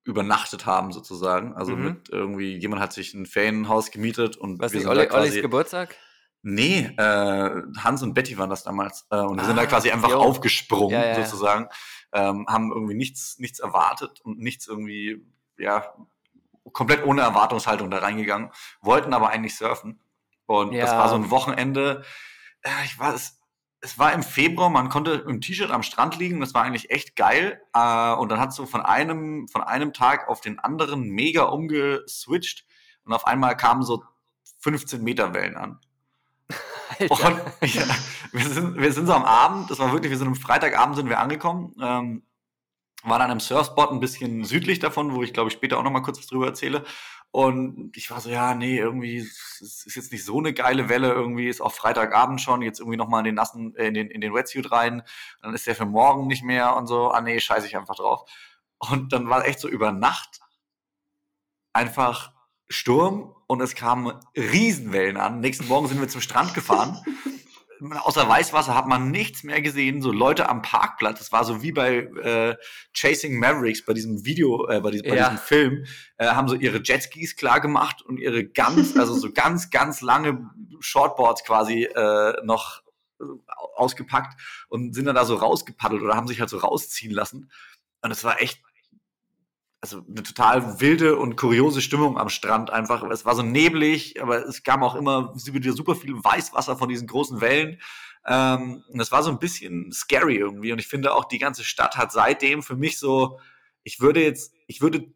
übernachtet 0.06 0.66
haben 0.66 0.92
sozusagen. 0.92 1.54
Also 1.56 1.76
mhm. 1.76 1.84
mit 1.84 2.10
irgendwie, 2.10 2.58
jemand 2.58 2.82
hat 2.82 2.94
sich 2.94 3.14
ein 3.14 3.26
Ferienhaus 3.26 3.92
gemietet 3.92 4.38
und 4.38 4.60
Was 4.60 4.72
wir 4.72 4.82
sind 4.82 4.90
Olli, 4.90 5.08
quasi, 5.08 5.30
Ollis 5.32 5.42
Geburtstag? 5.42 5.96
Nee, 6.44 6.92
äh, 6.98 7.62
Hans 7.80 8.04
und 8.04 8.14
Betty 8.14 8.38
waren 8.38 8.52
das 8.52 8.64
damals. 8.64 9.08
Äh, 9.10 9.18
und 9.18 9.38
wir 9.38 9.46
sind 9.46 9.58
da 9.58 9.64
ah, 9.64 9.66
quasi 9.66 9.90
einfach 9.90 10.12
jo. 10.12 10.20
aufgesprungen 10.20 10.92
ja, 10.92 11.08
ja, 11.08 11.26
sozusagen. 11.26 11.68
Ähm, 12.14 12.46
haben 12.48 12.72
irgendwie 12.72 12.94
nichts, 12.94 13.40
nichts 13.40 13.60
erwartet 13.60 14.22
und 14.22 14.40
nichts 14.40 14.68
irgendwie, 14.68 15.26
ja, 15.58 15.92
komplett 16.72 17.04
ohne 17.04 17.22
Erwartungshaltung 17.22 17.90
da 17.90 17.98
reingegangen, 17.98 18.52
wollten 18.82 19.14
aber 19.14 19.30
eigentlich 19.30 19.58
surfen. 19.58 20.00
Und 20.46 20.72
ja. 20.72 20.86
das 20.86 20.92
war 20.92 21.10
so 21.10 21.16
ein 21.16 21.32
Wochenende. 21.32 22.04
Äh, 22.62 22.70
ich 22.86 23.00
war 23.00 23.16
es 23.86 23.94
es 23.94 24.00
war 24.00 24.12
im 24.14 24.24
Februar, 24.24 24.70
man 24.70 24.90
konnte 24.90 25.24
im 25.28 25.40
T-Shirt 25.40 25.72
am 25.72 25.84
Strand 25.84 26.18
liegen, 26.18 26.40
das 26.40 26.54
war 26.54 26.64
eigentlich 26.64 26.90
echt 26.90 27.16
geil. 27.16 27.62
Äh, 27.74 28.14
und 28.14 28.30
dann 28.30 28.40
hat 28.40 28.52
so 28.52 28.66
von 28.66 28.82
einem, 28.82 29.48
von 29.48 29.62
einem 29.62 29.94
Tag 29.94 30.28
auf 30.28 30.42
den 30.42 30.60
anderen 30.60 31.10
mega 31.10 31.44
umgeswitcht 31.44 32.66
und 33.06 33.14
auf 33.14 33.26
einmal 33.28 33.56
kamen 33.56 33.84
so 33.84 34.04
15 34.60 35.04
Meter 35.04 35.34
Wellen 35.34 35.56
an. 35.56 35.80
Alter. 37.00 37.12
Und 37.12 37.20
ja, 37.74 37.84
wir, 38.32 38.46
sind, 38.46 38.78
wir 38.78 38.92
sind 38.92 39.08
so 39.08 39.14
am 39.14 39.24
Abend, 39.24 39.70
das 39.70 39.80
war 39.80 39.92
wirklich, 39.92 40.10
wir 40.10 40.18
sind 40.18 40.28
am 40.28 40.36
Freitagabend 40.36 40.96
sind 40.96 41.10
wir 41.10 41.20
angekommen, 41.20 41.76
ähm, 41.82 42.24
waren 43.04 43.22
an 43.22 43.32
einem 43.32 43.40
Surfspot 43.40 43.92
ein 43.92 44.00
bisschen 44.00 44.44
südlich 44.46 44.80
davon, 44.80 45.14
wo 45.14 45.24
ich 45.24 45.34
glaube 45.34 45.50
ich 45.50 45.54
später 45.54 45.78
auch 45.78 45.84
nochmal 45.84 46.02
kurz 46.02 46.18
was 46.18 46.28
drüber 46.28 46.48
erzähle. 46.48 46.84
Und 47.32 47.98
ich 47.98 48.10
war 48.12 48.22
so, 48.22 48.30
ja, 48.30 48.56
nee, 48.56 48.78
irgendwie 48.78 49.18
ist 49.18 49.96
jetzt 49.96 50.12
nicht 50.12 50.24
so 50.24 50.40
eine 50.40 50.54
geile 50.54 50.88
Welle, 50.88 51.12
irgendwie 51.12 51.50
ist 51.50 51.62
auch 51.62 51.74
Freitagabend 51.74 52.40
schon, 52.40 52.62
jetzt 52.62 52.80
irgendwie 52.80 52.98
nochmal 52.98 53.20
in 53.20 53.26
den 53.26 53.36
nassen, 53.36 53.76
äh, 53.76 53.88
in 53.88 53.94
den, 53.94 54.10
in 54.10 54.22
den 54.22 54.34
Wetsuit 54.34 54.72
rein, 54.72 55.04
dann 55.42 55.54
ist 55.54 55.68
der 55.68 55.76
für 55.76 55.86
morgen 55.86 56.28
nicht 56.28 56.44
mehr 56.44 56.76
und 56.76 56.88
so, 56.88 57.10
ah 57.10 57.22
nee, 57.22 57.40
scheiße 57.40 57.68
ich 57.68 57.76
einfach 57.76 57.96
drauf. 57.96 58.30
Und 58.78 59.12
dann 59.12 59.30
war 59.30 59.46
echt 59.46 59.60
so 59.60 59.68
über 59.68 59.92
Nacht 59.92 60.40
einfach 61.74 62.32
Sturm 62.70 63.36
und 63.48 63.62
es 63.62 63.76
kamen 63.76 64.14
Riesenwellen 64.36 65.18
an. 65.18 65.42
Nächsten 65.42 65.68
Morgen 65.68 65.88
sind 65.88 66.00
wir 66.00 66.08
zum 66.08 66.22
Strand 66.22 66.54
gefahren 66.54 67.02
außer 67.94 68.28
Weißwasser 68.28 68.76
hat 68.76 68.88
man 68.88 69.12
nichts 69.12 69.44
mehr 69.44 69.62
gesehen. 69.62 70.02
So 70.02 70.12
Leute 70.12 70.50
am 70.50 70.62
Parkplatz. 70.62 71.20
Das 71.20 71.32
war 71.32 71.44
so 71.44 71.62
wie 71.62 71.72
bei 71.72 71.98
äh, 71.98 72.56
Chasing 72.94 73.40
Mavericks, 73.40 73.86
bei 73.86 73.94
diesem 73.94 74.26
Video, 74.26 74.68
äh, 74.68 74.82
bei, 74.82 74.92
diesem, 74.92 75.10
bei 75.10 75.16
diesem 75.16 75.38
Film, 75.38 75.86
äh, 76.18 76.28
haben 76.28 76.48
so 76.48 76.56
ihre 76.56 76.82
Jetskis 76.84 77.36
klar 77.36 77.62
gemacht 77.62 78.02
und 78.02 78.18
ihre 78.18 78.46
ganz, 78.46 78.96
also 78.98 79.16
so 79.16 79.32
ganz, 79.34 79.70
ganz 79.70 80.02
lange 80.02 80.50
Shortboards 80.80 81.44
quasi 81.44 81.84
äh, 81.84 82.34
noch 82.44 82.82
äh, 83.20 83.26
ausgepackt 83.76 84.40
und 84.70 84.94
sind 84.94 85.06
dann 85.06 85.16
da 85.16 85.26
so 85.26 85.36
rausgepaddelt 85.36 86.02
oder 86.02 86.16
haben 86.16 86.28
sich 86.28 86.40
halt 86.40 86.50
so 86.50 86.58
rausziehen 86.58 87.14
lassen. 87.14 87.50
Und 88.02 88.12
es 88.12 88.24
war 88.24 88.42
echt 88.42 88.62
also 89.86 90.04
eine 90.10 90.24
total 90.24 90.80
wilde 90.82 91.16
und 91.16 91.36
kuriose 91.36 91.80
Stimmung 91.80 92.18
am 92.18 92.30
Strand 92.30 92.72
einfach. 92.72 93.04
Es 93.12 93.24
war 93.24 93.36
so 93.36 93.44
neblig, 93.44 94.20
aber 94.20 94.44
es 94.48 94.64
kam 94.64 94.82
auch 94.82 94.96
immer 94.96 95.36
wieder 95.36 95.74
super 95.74 95.96
viel 95.96 96.16
Weißwasser 96.16 96.76
von 96.76 96.90
diesen 96.90 97.08
großen 97.08 97.40
Wellen. 97.40 97.80
Ähm, 98.26 98.84
und 98.90 98.98
das 98.98 99.12
war 99.12 99.22
so 99.22 99.30
ein 99.30 99.38
bisschen 99.38 99.92
scary 99.92 100.38
irgendwie. 100.38 100.72
Und 100.72 100.80
ich 100.80 100.88
finde 100.88 101.14
auch, 101.14 101.26
die 101.26 101.38
ganze 101.38 101.64
Stadt 101.64 101.98
hat 101.98 102.12
seitdem 102.12 102.64
für 102.64 102.76
mich 102.76 102.98
so, 102.98 103.40
ich 103.84 104.00
würde 104.00 104.24
jetzt, 104.24 104.54
ich 104.66 104.82
würde 104.82 105.14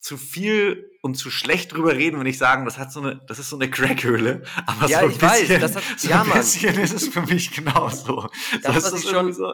zu 0.00 0.16
viel 0.16 0.90
und 1.02 1.16
zu 1.16 1.30
schlecht 1.30 1.74
drüber 1.74 1.96
reden, 1.96 2.18
wenn 2.18 2.26
ich 2.26 2.38
sagen, 2.38 2.64
das 2.64 2.78
hat 2.78 2.92
so 2.92 3.00
eine, 3.00 3.20
das 3.26 3.38
ist 3.38 3.50
so 3.50 3.56
eine 3.56 3.70
Crackhöhle. 3.70 4.42
Aber 4.64 4.88
ja, 4.88 5.00
so 5.00 5.06
ein 5.06 5.10
ich 5.10 5.18
bisschen, 5.18 5.60
weiß, 5.60 5.60
das 5.60 5.76
hat, 5.76 6.00
so 6.00 6.08
ja, 6.08 6.22
ein 6.22 6.30
bisschen 6.30 6.78
ist 6.80 6.94
es 6.94 7.08
für 7.08 7.22
mich 7.22 7.50
genauso. 7.50 8.26
Das, 8.62 8.84
das 8.84 8.92
ist 8.94 9.10
schon 9.10 9.34
so, 9.34 9.52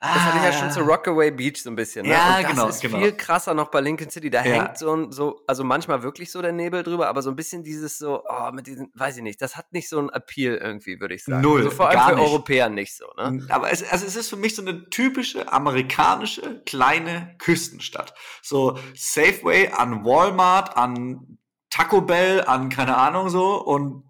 das 0.00 0.10
hatte 0.10 0.38
ich 0.38 0.44
ja 0.44 0.52
schon 0.52 0.70
zu 0.70 0.80
ah. 0.80 0.84
Rockaway 0.84 1.30
Beach 1.30 1.62
so 1.62 1.70
ein 1.70 1.76
bisschen. 1.76 2.06
Ne? 2.06 2.12
Ja, 2.12 2.42
das 2.42 2.50
genau. 2.50 2.68
ist 2.68 2.80
genau. 2.80 2.98
viel 2.98 3.12
krasser 3.12 3.54
noch 3.54 3.70
bei 3.70 3.80
Lincoln 3.80 4.10
City. 4.10 4.28
Da 4.28 4.44
ja. 4.44 4.64
hängt 4.64 4.78
so, 4.78 5.10
so, 5.10 5.42
also 5.46 5.64
manchmal 5.64 6.02
wirklich 6.02 6.30
so 6.30 6.42
der 6.42 6.52
Nebel 6.52 6.82
drüber, 6.82 7.08
aber 7.08 7.22
so 7.22 7.30
ein 7.30 7.36
bisschen 7.36 7.62
dieses 7.62 7.98
so, 7.98 8.22
oh, 8.28 8.52
mit 8.52 8.66
diesen, 8.66 8.90
weiß 8.94 9.16
ich 9.16 9.22
nicht, 9.22 9.40
das 9.40 9.56
hat 9.56 9.72
nicht 9.72 9.88
so 9.88 9.98
einen 9.98 10.10
Appeal 10.10 10.56
irgendwie, 10.56 11.00
würde 11.00 11.14
ich 11.14 11.24
sagen. 11.24 11.42
Null. 11.42 11.64
Also 11.64 11.70
vor 11.70 11.88
allem 11.88 11.98
gar 11.98 12.08
für 12.10 12.14
nicht. 12.16 12.24
Europäer 12.24 12.68
nicht 12.68 12.96
so. 12.96 13.06
Ne? 13.16 13.46
Aber 13.48 13.70
es, 13.70 13.82
also 13.90 14.06
es 14.06 14.16
ist 14.16 14.28
für 14.28 14.36
mich 14.36 14.54
so 14.54 14.62
eine 14.62 14.90
typische 14.90 15.50
amerikanische 15.52 16.62
kleine 16.64 17.34
Küstenstadt. 17.38 18.14
So 18.42 18.78
Safeway 18.94 19.68
an 19.68 20.04
Walmart, 20.04 20.76
an 20.76 21.38
Taco 21.70 22.02
Bell, 22.02 22.44
an 22.44 22.68
keine 22.68 22.96
Ahnung 22.96 23.30
so 23.30 23.60
und 23.62 24.04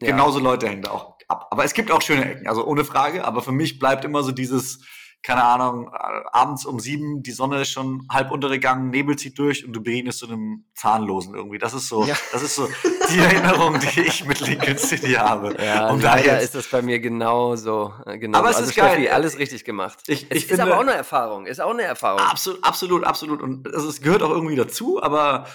ja. 0.00 0.12
genauso 0.12 0.38
Leute 0.38 0.68
hängen 0.68 0.82
da 0.82 0.90
auch 0.90 1.18
ab. 1.28 1.48
Aber 1.50 1.64
es 1.64 1.74
gibt 1.74 1.90
auch 1.90 2.02
schöne 2.02 2.30
Ecken, 2.30 2.46
also 2.46 2.64
ohne 2.64 2.84
Frage. 2.84 3.24
Aber 3.24 3.42
für 3.42 3.52
mich 3.52 3.78
bleibt 3.78 4.04
immer 4.04 4.22
so 4.22 4.32
dieses 4.32 4.84
keine 5.22 5.44
Ahnung, 5.44 5.92
äh, 5.92 5.98
abends 6.32 6.64
um 6.64 6.80
sieben, 6.80 7.22
die 7.22 7.32
Sonne 7.32 7.60
ist 7.60 7.70
schon 7.70 8.06
halb 8.10 8.30
untergegangen, 8.30 8.90
Nebel 8.90 9.16
zieht 9.16 9.38
durch 9.38 9.66
und 9.66 9.72
du 9.74 9.82
begegnest 9.82 10.20
zu 10.20 10.26
einem 10.26 10.64
Zahnlosen 10.74 11.34
irgendwie. 11.34 11.58
Das 11.58 11.74
ist 11.74 11.88
so, 11.88 12.04
ja. 12.04 12.16
das 12.32 12.42
ist 12.42 12.54
so 12.54 12.68
die 13.10 13.18
Erinnerung, 13.18 13.78
die 13.78 14.00
ich 14.00 14.24
mit 14.24 14.40
Lincoln 14.40 14.78
City 14.78 15.12
habe. 15.12 15.56
Ja, 15.62 15.90
und 15.90 16.02
daher 16.02 16.40
ist 16.40 16.54
das 16.54 16.68
bei 16.68 16.80
mir 16.80 17.00
genauso. 17.00 17.92
Genau 18.06 18.38
aber 18.38 18.50
es 18.50 18.56
also 18.56 18.68
ist 18.68 18.74
Steffi, 18.74 19.04
geil. 19.04 19.12
alles 19.12 19.38
richtig 19.38 19.64
gemacht. 19.64 19.98
Ich, 20.06 20.26
es 20.30 20.36
ich 20.36 20.42
ist 20.44 20.48
finde, 20.48 20.62
aber 20.62 20.76
auch 20.76 20.82
eine 20.82 20.94
Erfahrung. 20.94 21.46
Ist 21.46 21.60
auch 21.60 21.70
eine 21.70 21.82
Erfahrung. 21.82 22.20
Absolut, 22.20 22.64
absolut, 22.64 23.04
absolut. 23.04 23.42
Und 23.42 23.66
es 23.66 24.00
gehört 24.00 24.22
auch 24.22 24.30
irgendwie 24.30 24.56
dazu, 24.56 25.02
aber 25.02 25.46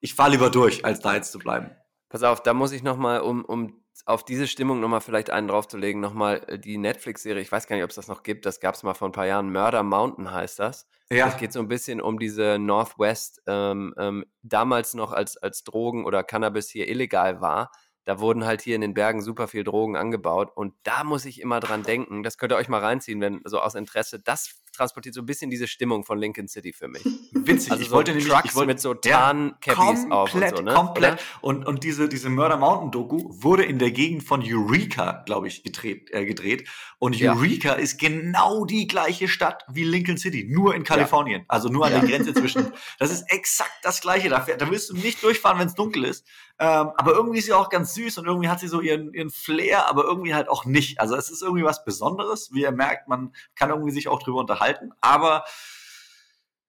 ich 0.00 0.14
fahre 0.14 0.32
lieber 0.32 0.50
durch, 0.50 0.84
als 0.84 1.00
da 1.00 1.14
jetzt 1.14 1.32
zu 1.32 1.38
bleiben. 1.38 1.70
Pass 2.10 2.22
auf, 2.22 2.42
da 2.42 2.54
muss 2.54 2.70
ich 2.70 2.82
nochmal, 2.84 3.22
um, 3.22 3.44
um 3.44 3.83
auf 4.06 4.24
diese 4.24 4.46
Stimmung 4.46 4.80
nochmal 4.80 5.00
vielleicht 5.00 5.30
einen 5.30 5.48
draufzulegen, 5.48 6.00
nochmal 6.00 6.42
äh, 6.48 6.58
die 6.58 6.78
Netflix-Serie, 6.78 7.42
ich 7.42 7.52
weiß 7.52 7.66
gar 7.66 7.76
nicht, 7.76 7.84
ob 7.84 7.90
es 7.90 7.96
das 7.96 8.08
noch 8.08 8.22
gibt, 8.22 8.46
das 8.46 8.60
gab 8.60 8.74
es 8.74 8.82
mal 8.82 8.94
vor 8.94 9.08
ein 9.08 9.12
paar 9.12 9.26
Jahren, 9.26 9.52
Murder 9.52 9.82
Mountain 9.82 10.32
heißt 10.32 10.58
das. 10.58 10.88
Ja. 11.10 11.28
Es 11.28 11.36
geht 11.36 11.52
so 11.52 11.60
ein 11.60 11.68
bisschen 11.68 12.00
um 12.00 12.18
diese 12.18 12.58
Northwest, 12.58 13.42
ähm, 13.46 13.94
ähm, 13.98 14.24
damals 14.42 14.94
noch 14.94 15.12
als, 15.12 15.36
als 15.36 15.64
Drogen 15.64 16.04
oder 16.04 16.24
Cannabis 16.24 16.68
hier 16.68 16.88
illegal 16.88 17.40
war. 17.40 17.70
Da 18.06 18.20
wurden 18.20 18.44
halt 18.44 18.60
hier 18.60 18.74
in 18.74 18.82
den 18.82 18.94
Bergen 18.94 19.22
super 19.22 19.48
viel 19.48 19.64
Drogen 19.64 19.96
angebaut 19.96 20.50
und 20.54 20.74
da 20.82 21.04
muss 21.04 21.24
ich 21.24 21.40
immer 21.40 21.60
dran 21.60 21.82
denken, 21.82 22.22
das 22.22 22.36
könnt 22.36 22.52
ihr 22.52 22.56
euch 22.56 22.68
mal 22.68 22.80
reinziehen, 22.80 23.20
wenn 23.20 23.40
so 23.44 23.60
aus 23.60 23.74
Interesse, 23.74 24.20
das 24.20 24.63
transportiert 24.74 25.14
so 25.14 25.22
ein 25.22 25.26
bisschen 25.26 25.50
diese 25.50 25.66
Stimmung 25.66 26.04
von 26.04 26.18
Lincoln 26.18 26.48
City 26.48 26.72
für 26.72 26.88
mich. 26.88 27.04
Witzig, 27.32 27.70
also 27.70 27.82
ich 27.82 27.88
so 27.88 27.94
wollte 27.94 28.10
nämlich 28.12 28.28
Trucks 28.28 28.44
ich 28.46 28.54
wollte, 28.54 28.66
mit 28.68 28.80
so 28.80 28.94
Tarn-Cabbies 28.94 30.04
ja, 30.04 30.10
auf 30.10 30.34
und 30.34 30.48
so, 30.48 30.62
ne? 30.62 30.74
Komplett. 30.74 31.18
Und, 31.40 31.66
und 31.66 31.84
diese, 31.84 32.08
diese 32.08 32.28
Murder 32.30 32.56
Mountain 32.56 32.90
Doku 32.90 33.28
wurde 33.30 33.64
in 33.64 33.78
der 33.78 33.90
Gegend 33.90 34.24
von 34.24 34.42
Eureka, 34.44 35.22
glaube 35.26 35.48
ich, 35.48 35.62
gedreht, 35.62 36.10
äh, 36.12 36.24
gedreht. 36.24 36.68
Und 36.98 37.20
Eureka 37.20 37.68
ja. 37.68 37.74
ist 37.74 37.98
genau 37.98 38.64
die 38.64 38.86
gleiche 38.86 39.28
Stadt 39.28 39.64
wie 39.68 39.84
Lincoln 39.84 40.18
City, 40.18 40.46
nur 40.48 40.74
in 40.74 40.84
Kalifornien. 40.84 41.40
Ja. 41.40 41.46
Also 41.48 41.68
nur 41.68 41.86
an 41.86 41.92
der 41.92 42.02
Grenze 42.02 42.34
zwischen. 42.34 42.72
Das 42.98 43.10
ist 43.10 43.24
exakt 43.30 43.72
das 43.82 44.00
Gleiche. 44.00 44.28
Da, 44.28 44.40
da 44.40 44.70
willst 44.70 44.90
du 44.90 44.94
nicht 44.94 45.22
durchfahren, 45.22 45.58
wenn 45.58 45.66
es 45.66 45.74
dunkel 45.74 46.04
ist. 46.04 46.26
Ähm, 46.58 46.92
aber 46.96 47.12
irgendwie 47.14 47.38
ist 47.38 47.46
sie 47.46 47.52
auch 47.52 47.68
ganz 47.68 47.94
süß 47.94 48.18
und 48.18 48.26
irgendwie 48.26 48.48
hat 48.48 48.60
sie 48.60 48.68
so 48.68 48.80
ihren, 48.80 49.12
ihren 49.12 49.30
Flair, 49.30 49.88
aber 49.88 50.04
irgendwie 50.04 50.34
halt 50.34 50.48
auch 50.48 50.64
nicht. 50.64 51.00
Also 51.00 51.16
es 51.16 51.28
ist 51.28 51.42
irgendwie 51.42 51.64
was 51.64 51.84
Besonderes. 51.84 52.50
Wie 52.52 52.62
ihr 52.62 52.70
merkt, 52.70 53.08
man 53.08 53.32
kann 53.56 53.70
irgendwie 53.70 53.90
sich 53.90 54.06
auch 54.06 54.22
drüber 54.22 54.38
unterhalten. 54.38 54.63
Aber 55.00 55.44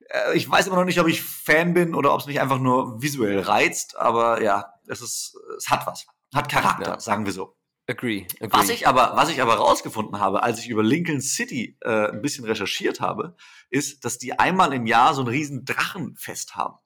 äh, 0.10 0.36
ich 0.36 0.49
weiß 0.49 0.67
immer 0.67 0.77
noch 0.77 0.86
nicht, 0.86 0.99
ob 0.99 1.08
ich 1.08 1.21
Fan 1.21 1.73
bin 1.73 1.95
oder 1.95 2.13
ob 2.13 2.21
es 2.21 2.25
mich 2.25 2.41
einfach 2.41 2.60
nur 2.60 3.01
visuell 3.01 3.39
reizt. 3.39 3.97
Aber 3.97 4.41
ja, 4.41 4.73
es 4.88 5.01
ist, 5.01 5.38
es 5.58 5.69
hat 5.69 5.86
was. 5.88 6.05
Hat 6.34 6.49
Charakter, 6.49 6.93
ja. 6.93 6.99
sagen 6.99 7.25
wir 7.25 7.34
so. 7.34 7.58
Agree, 7.88 8.25
agree. 8.39 8.49
Was 8.51 8.69
ich 8.69 8.88
aber, 8.88 9.15
was 9.15 9.29
ich 9.29 9.41
aber 9.41 9.55
rausgefunden 9.55 10.19
habe, 10.19 10.41
als 10.41 10.60
ich 10.60 10.69
über 10.69 10.81
Lincoln 10.81 11.21
City 11.21 11.77
äh, 11.81 12.10
ein 12.10 12.21
bisschen 12.21 12.43
recherchiert 12.45 12.99
habe, 12.99 13.36
ist, 13.69 14.03
dass 14.05 14.17
die 14.17 14.39
einmal 14.39 14.73
im 14.73 14.88
Jahr 14.88 15.13
so 15.13 15.21
ein 15.21 15.27
riesen 15.27 15.65
Drachenfest 15.65 16.55
haben. 16.55 16.77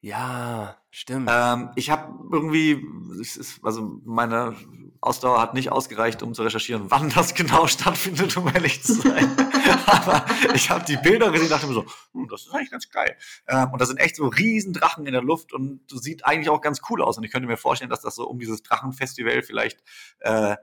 Ja, 0.00 0.76
stimmt. 0.90 1.28
Ähm, 1.32 1.70
ich 1.74 1.90
habe 1.90 2.14
irgendwie, 2.30 2.86
ist, 3.20 3.60
also 3.64 4.00
meine 4.04 4.54
Ausdauer 5.00 5.40
hat 5.40 5.54
nicht 5.54 5.72
ausgereicht, 5.72 6.22
um 6.22 6.34
zu 6.34 6.42
recherchieren, 6.42 6.90
wann 6.90 7.10
das 7.10 7.34
genau 7.34 7.66
stattfindet, 7.68 8.36
um 8.36 8.48
ehrlich 8.48 8.82
zu 8.82 8.94
sein. 8.94 9.36
Aber 9.86 10.24
ich 10.54 10.70
habe 10.70 10.84
die 10.84 10.96
Bilder 10.96 11.30
gesehen 11.30 11.46
und 11.46 11.50
dachte 11.50 11.66
mir 11.66 11.74
so, 11.74 11.86
hm, 12.12 12.28
das 12.28 12.42
ist 12.42 12.54
eigentlich 12.54 12.70
ganz 12.70 12.90
geil. 12.90 13.16
Ähm, 13.48 13.72
und 13.72 13.80
da 13.80 13.86
sind 13.86 13.98
echt 13.98 14.16
so 14.16 14.26
riesen 14.28 14.72
Drachen 14.72 15.06
in 15.06 15.12
der 15.12 15.22
Luft 15.22 15.52
und 15.52 15.80
sieht 15.88 16.24
eigentlich 16.24 16.50
auch 16.50 16.60
ganz 16.60 16.80
cool 16.90 17.02
aus. 17.02 17.18
Und 17.18 17.24
ich 17.24 17.32
könnte 17.32 17.48
mir 17.48 17.56
vorstellen, 17.56 17.90
dass 17.90 18.00
das 18.00 18.14
so 18.14 18.28
um 18.28 18.38
dieses 18.38 18.62
Drachenfestival 18.62 19.42
vielleicht 19.42 19.82
äh, 20.20 20.56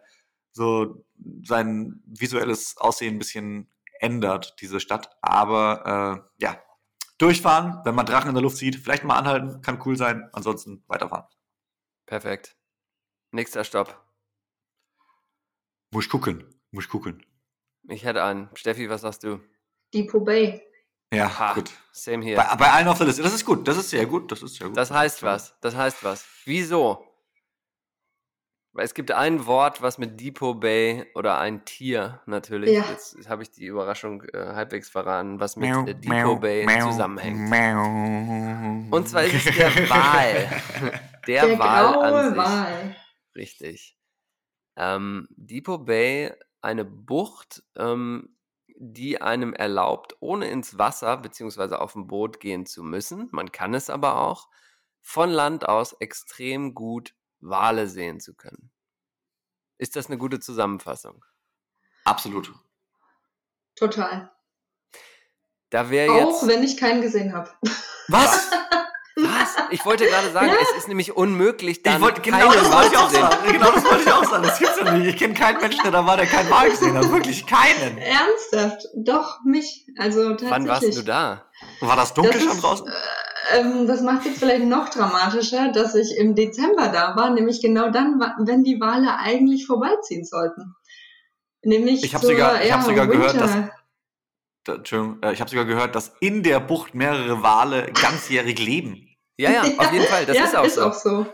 so 0.51 1.05
sein 1.43 2.01
visuelles 2.05 2.77
Aussehen 2.77 3.15
ein 3.15 3.19
bisschen 3.19 3.69
ändert, 3.99 4.55
diese 4.61 4.79
Stadt. 4.79 5.09
Aber 5.21 6.23
äh, 6.39 6.43
ja, 6.43 6.57
durchfahren, 7.17 7.81
wenn 7.83 7.95
man 7.95 8.05
Drachen 8.05 8.29
in 8.29 8.35
der 8.35 8.41
Luft 8.41 8.57
sieht, 8.57 8.75
vielleicht 8.75 9.03
mal 9.03 9.17
anhalten, 9.17 9.61
kann 9.61 9.81
cool 9.85 9.95
sein, 9.95 10.29
ansonsten 10.33 10.83
weiterfahren. 10.87 11.25
Perfekt. 12.05 12.55
Nächster 13.31 13.63
Stopp. 13.63 14.01
Muss 15.91 16.09
gucken, 16.09 16.43
muss 16.71 16.89
gucken. 16.89 17.25
Ich 17.87 18.03
hätte 18.03 18.23
einen. 18.23 18.49
Steffi, 18.55 18.89
was 18.89 19.01
sagst 19.01 19.23
du? 19.23 19.39
Depot 19.93 20.25
Bay. 20.25 20.61
Ja, 21.13 21.39
ha, 21.39 21.53
gut. 21.53 21.71
Same 21.91 22.23
hier. 22.23 22.35
Bei, 22.35 22.55
bei 22.55 22.71
allen 22.71 22.87
auf 22.87 22.97
der 22.97 23.07
Liste. 23.07 23.21
Das 23.21 23.33
ist 23.33 23.45
gut, 23.45 23.67
das 23.67 23.77
ist 23.77 23.89
sehr 23.89 24.05
gut, 24.05 24.31
das 24.31 24.41
ist 24.41 24.55
sehr 24.55 24.67
gut. 24.67 24.77
Das 24.77 24.91
heißt 24.91 25.23
was, 25.23 25.57
das 25.61 25.75
heißt 25.75 26.03
was. 26.03 26.25
Wieso? 26.45 27.04
Weil 28.75 28.83
es 28.83 28.93
gibt 28.93 29.11
ein 29.13 29.45
Wort, 29.45 29.81
was 29.81 29.97
mit 29.97 30.19
Depot 30.19 30.59
Bay 30.59 31.09
oder 31.15 31.37
ein 31.39 31.63
Tier 31.63 32.19
natürlich, 32.25 32.71
ja. 32.71 32.83
jetzt 32.89 33.29
habe 33.29 33.41
ich 33.41 33.51
die 33.51 33.67
Überraschung 33.67 34.23
äh, 34.33 34.37
halbwegs 34.53 34.89
verraten, 34.89 35.39
was 35.39 35.55
mit 35.55 35.69
äh, 35.69 35.95
Depot 35.95 36.41
Bay 36.41 36.65
mäu, 36.65 36.81
zusammenhängt. 36.81 37.49
Und 38.91 39.07
zwar 39.07 39.23
ist 39.23 39.47
es 39.47 39.55
der 39.55 39.69
Wal. 39.89 40.61
Der, 41.25 41.47
der 41.47 41.57
Wal 41.57 42.03
an 42.03 42.27
sich. 42.27 42.37
Wal. 42.37 42.95
Richtig. 43.37 43.97
Ähm, 44.75 45.29
Depot 45.37 45.85
Bay, 45.85 46.33
eine 46.59 46.83
Bucht, 46.83 47.63
ähm, 47.77 48.35
die 48.75 49.21
einem 49.21 49.53
erlaubt, 49.53 50.17
ohne 50.19 50.49
ins 50.49 50.77
Wasser 50.77 51.15
bzw. 51.15 51.75
auf 51.75 51.93
dem 51.93 52.07
Boot 52.07 52.41
gehen 52.41 52.65
zu 52.65 52.83
müssen, 52.83 53.29
man 53.31 53.53
kann 53.53 53.73
es 53.73 53.89
aber 53.89 54.19
auch, 54.19 54.49
von 55.01 55.29
Land 55.29 55.69
aus 55.69 55.93
extrem 55.93 56.73
gut 56.73 57.15
Wale 57.47 57.87
sehen 57.87 58.19
zu 58.19 58.33
können. 58.33 58.71
Ist 59.77 59.95
das 59.95 60.07
eine 60.07 60.17
gute 60.17 60.39
Zusammenfassung? 60.39 61.23
Absolut. 62.05 62.53
Total. 63.75 64.31
Da 65.69 65.89
wäre 65.89 66.13
jetzt. 66.13 66.25
Auch 66.25 66.47
wenn 66.47 66.63
ich 66.63 66.77
keinen 66.77 67.01
gesehen 67.01 67.33
habe. 67.33 67.51
Was? 68.07 68.51
Was? 69.17 69.55
Ich 69.69 69.85
wollte 69.85 70.05
gerade 70.05 70.29
sagen, 70.31 70.47
ja. 70.47 70.55
es 70.61 70.77
ist 70.77 70.87
nämlich 70.89 71.15
unmöglich, 71.15 71.81
dann 71.83 71.95
ich 71.95 72.01
wollte, 72.01 72.19
genau 72.19 72.51
das 72.51 72.69
wollte 72.69 72.87
ich 72.91 72.97
auch 72.97 73.09
sagen. 73.09 73.35
Genau 73.49 73.71
das 73.71 73.85
wollte 73.85 74.03
ich 74.03 74.11
auch 74.11 74.25
sagen. 74.25 74.43
Das 74.43 74.59
gibt's 74.59 74.77
ja 74.77 74.91
nicht. 74.91 75.07
Ich 75.07 75.17
kenne 75.17 75.33
keinen 75.33 75.61
Menschen, 75.61 75.83
der 75.83 75.91
da 75.91 76.05
war, 76.05 76.17
der 76.17 76.25
keinen 76.25 76.49
Wal 76.49 76.69
gesehen 76.69 76.97
hat. 76.97 77.09
Wirklich 77.09 77.45
keinen. 77.47 77.97
Ernsthaft? 77.97 78.89
Doch, 78.93 79.39
mich. 79.45 79.87
Also 79.97 80.31
tatsächlich. 80.31 80.51
Wann 80.51 80.67
warst 80.67 80.97
du 80.97 81.01
da? 81.01 81.45
War 81.79 81.95
das 81.95 82.13
dunkel 82.13 82.33
das 82.33 82.43
schon 82.43 82.59
draußen? 82.59 82.87
Äh, 82.87 82.91
ähm, 83.53 83.87
das 83.87 84.01
macht 84.01 84.25
es 84.25 84.37
vielleicht 84.39 84.65
noch 84.65 84.89
dramatischer, 84.89 85.71
dass 85.71 85.95
ich 85.95 86.17
im 86.17 86.35
Dezember 86.35 86.89
da 86.89 87.15
war, 87.15 87.29
nämlich 87.31 87.61
genau 87.61 87.89
dann, 87.89 88.19
wenn 88.39 88.63
die 88.63 88.79
Wale 88.79 89.17
eigentlich 89.17 89.65
vorbeiziehen 89.65 90.25
sollten. 90.25 90.75
Nämlich 91.63 92.03
ich 92.03 92.13
habe 92.13 92.25
sogar, 92.25 92.63
ich 92.63 92.71
hab 92.71 92.83
sogar 92.83 93.07
gehört, 93.07 93.39
dass 93.39 93.51
Entschuldigung, 94.67 95.21
äh, 95.21 95.33
ich 95.33 95.39
habe 95.39 95.49
sogar 95.49 95.65
gehört, 95.65 95.95
dass 95.95 96.13
in 96.19 96.43
der 96.43 96.59
Bucht 96.59 96.95
mehrere 96.95 97.43
Wale 97.43 97.91
ganzjährig 97.93 98.59
leben. 98.59 99.15
Ja, 99.37 99.51
ja, 99.51 99.61
auf 99.77 99.91
jeden 99.91 100.05
Fall, 100.05 100.25
das 100.25 100.37
ja, 100.37 100.45
ist 100.45 100.55
auch 100.55 100.65
ist 100.65 100.75
so. 100.75 100.81
Auch 100.81 100.93
so. 100.93 101.25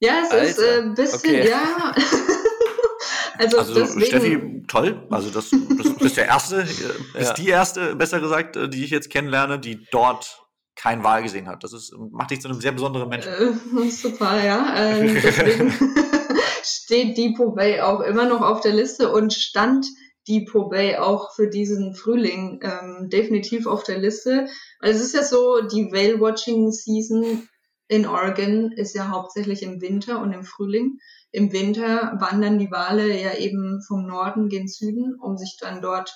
Ja, 0.00 0.22
es 0.24 0.30
Alter. 0.30 0.44
ist 0.44 0.58
äh, 0.58 0.80
ein 0.80 0.94
bisschen, 0.94 1.18
okay. 1.18 1.48
ja. 1.48 1.94
also, 3.38 3.58
also 3.58 3.74
deswegen, 3.74 4.06
Steffi, 4.06 4.62
toll. 4.66 5.06
Also 5.10 5.30
das, 5.30 5.50
das, 5.50 5.94
das 5.94 6.02
ist 6.02 6.16
der 6.16 6.26
erste, 6.26 6.56
äh, 6.56 7.20
ist 7.20 7.28
ja. 7.28 7.32
die 7.34 7.48
erste, 7.48 7.96
besser 7.96 8.20
gesagt, 8.20 8.56
äh, 8.56 8.68
die 8.68 8.84
ich 8.84 8.90
jetzt 8.90 9.10
kennenlerne, 9.10 9.58
die 9.58 9.86
dort 9.90 10.43
kein 10.76 11.04
Wahl 11.04 11.22
gesehen 11.22 11.48
hat. 11.48 11.64
Das 11.64 11.72
ist, 11.72 11.94
macht 12.10 12.30
dich 12.30 12.40
zu 12.40 12.48
einem 12.48 12.60
sehr 12.60 12.72
besonderen 12.72 13.08
Menschen. 13.08 13.32
Äh, 13.32 13.90
super, 13.90 14.44
ja. 14.44 14.98
Deswegen 14.98 15.72
steht 16.62 17.16
Depot 17.16 17.54
Bay 17.54 17.80
auch 17.80 18.00
immer 18.00 18.26
noch 18.26 18.42
auf 18.42 18.60
der 18.60 18.72
Liste 18.72 19.12
und 19.12 19.32
stand 19.32 19.86
Depot 20.28 20.70
Bay 20.70 20.96
auch 20.96 21.34
für 21.34 21.48
diesen 21.48 21.94
Frühling 21.94 22.60
ähm, 22.62 23.08
definitiv 23.10 23.66
auf 23.66 23.84
der 23.84 23.98
Liste. 23.98 24.48
Also 24.80 25.00
es 25.00 25.06
ist 25.06 25.14
ja 25.14 25.22
so, 25.22 25.60
die 25.60 25.92
Whale 25.92 26.20
Watching 26.20 26.72
Season 26.72 27.48
in 27.88 28.06
Oregon 28.06 28.72
ist 28.72 28.94
ja 28.94 29.08
hauptsächlich 29.08 29.62
im 29.62 29.80
Winter 29.80 30.20
und 30.20 30.32
im 30.32 30.44
Frühling. 30.44 30.98
Im 31.30 31.52
Winter 31.52 32.16
wandern 32.18 32.58
die 32.58 32.70
Wale 32.70 33.20
ja 33.20 33.34
eben 33.34 33.82
vom 33.86 34.06
Norden 34.06 34.48
gen 34.48 34.68
Süden, 34.68 35.16
um 35.20 35.36
sich 35.36 35.58
dann 35.60 35.82
dort 35.82 36.14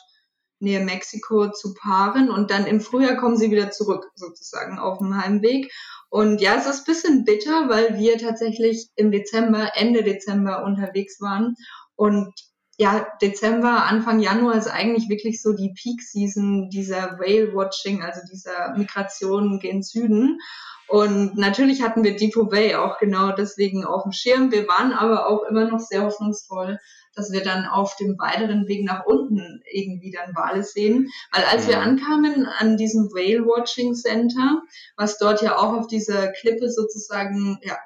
Nähe 0.60 0.80
Mexiko 0.80 1.50
zu 1.50 1.74
paaren 1.74 2.30
und 2.30 2.50
dann 2.50 2.66
im 2.66 2.80
Frühjahr 2.80 3.16
kommen 3.16 3.36
sie 3.36 3.50
wieder 3.50 3.70
zurück, 3.70 4.10
sozusagen 4.14 4.78
auf 4.78 4.98
dem 4.98 5.16
Heimweg. 5.16 5.72
Und 6.10 6.40
ja, 6.40 6.56
es 6.56 6.66
ist 6.66 6.80
ein 6.80 6.92
bisschen 6.92 7.24
bitter, 7.24 7.68
weil 7.68 7.98
wir 7.98 8.18
tatsächlich 8.18 8.88
im 8.96 9.10
Dezember, 9.10 9.72
Ende 9.74 10.02
Dezember 10.02 10.64
unterwegs 10.64 11.20
waren 11.20 11.54
und 11.96 12.32
ja, 12.80 13.08
Dezember, 13.20 13.86
Anfang 13.86 14.20
Januar 14.20 14.54
ist 14.54 14.68
eigentlich 14.68 15.08
wirklich 15.08 15.42
so 15.42 15.52
die 15.52 15.74
Peak-Season 15.74 16.70
dieser 16.70 17.18
Whale-Watching, 17.18 18.02
also 18.02 18.20
dieser 18.30 18.76
Migration 18.76 19.58
gen 19.58 19.82
Süden. 19.82 20.38
Und 20.86 21.36
natürlich 21.36 21.82
hatten 21.82 22.04
wir 22.04 22.16
Depot 22.16 22.48
Bay 22.48 22.76
auch 22.76 22.98
genau 22.98 23.32
deswegen 23.32 23.84
auf 23.84 24.04
dem 24.04 24.12
Schirm. 24.12 24.52
Wir 24.52 24.68
waren 24.68 24.92
aber 24.92 25.26
auch 25.26 25.42
immer 25.42 25.68
noch 25.68 25.80
sehr 25.80 26.04
hoffnungsvoll, 26.04 26.78
dass 27.18 27.32
wir 27.32 27.42
dann 27.42 27.66
auf 27.66 27.96
dem 27.96 28.16
weiteren 28.18 28.68
Weg 28.68 28.84
nach 28.84 29.04
unten 29.04 29.60
irgendwie 29.70 30.12
dann 30.12 30.34
Wale 30.36 30.62
sehen. 30.62 31.10
Weil 31.32 31.44
als 31.44 31.64
ja. 31.64 31.70
wir 31.70 31.80
ankamen 31.80 32.46
an 32.46 32.76
diesem 32.76 33.10
Whale 33.10 33.44
Watching 33.44 33.94
Center, 33.94 34.62
was 34.96 35.18
dort 35.18 35.42
ja 35.42 35.58
auch 35.58 35.72
auf 35.72 35.88
dieser 35.88 36.28
Klippe 36.28 36.70
sozusagen 36.70 37.58
ja, 37.62 37.76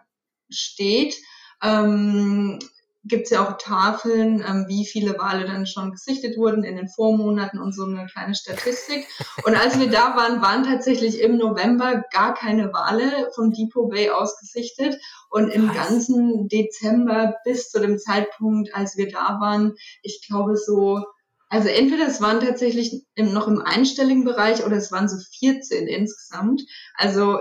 steht, 0.50 1.16
ähm, 1.62 2.58
gibt 3.04 3.24
es 3.24 3.30
ja 3.30 3.46
auch 3.46 3.58
Tafeln, 3.58 4.44
ähm, 4.46 4.66
wie 4.68 4.86
viele 4.86 5.18
Wale 5.18 5.44
dann 5.44 5.66
schon 5.66 5.90
gesichtet 5.90 6.36
wurden 6.36 6.62
in 6.62 6.76
den 6.76 6.88
Vormonaten 6.88 7.58
und 7.58 7.74
so 7.74 7.84
eine 7.84 8.06
kleine 8.06 8.34
Statistik. 8.34 9.06
Und 9.44 9.56
als 9.56 9.78
wir 9.78 9.90
da 9.90 10.16
waren, 10.16 10.40
waren 10.40 10.62
tatsächlich 10.64 11.20
im 11.20 11.36
November 11.36 12.04
gar 12.12 12.34
keine 12.34 12.72
Wale 12.72 13.30
vom 13.34 13.52
Depot 13.52 13.90
Bay 13.90 14.10
aus 14.10 14.38
gesichtet. 14.38 15.00
Und 15.30 15.48
im 15.48 15.68
Was? 15.68 15.76
ganzen 15.76 16.48
Dezember 16.48 17.34
bis 17.44 17.70
zu 17.70 17.80
dem 17.80 17.98
Zeitpunkt, 17.98 18.74
als 18.74 18.96
wir 18.96 19.10
da 19.10 19.38
waren, 19.40 19.74
ich 20.02 20.24
glaube 20.26 20.56
so, 20.56 21.02
also 21.48 21.68
entweder 21.68 22.06
es 22.06 22.20
waren 22.20 22.40
tatsächlich 22.40 23.04
im, 23.14 23.32
noch 23.32 23.48
im 23.48 23.60
einstelligen 23.60 24.24
Bereich 24.24 24.64
oder 24.64 24.76
es 24.76 24.92
waren 24.92 25.08
so 25.08 25.16
14 25.38 25.86
insgesamt. 25.86 26.62
Also 26.94 27.40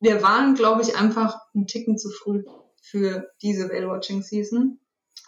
wir 0.00 0.22
waren, 0.22 0.54
glaube 0.54 0.82
ich, 0.82 0.96
einfach 0.96 1.38
einen 1.54 1.66
Ticken 1.66 1.98
zu 1.98 2.10
früh 2.10 2.42
für 2.80 3.30
diese 3.42 3.68
Whale-Watching-Season. 3.68 4.80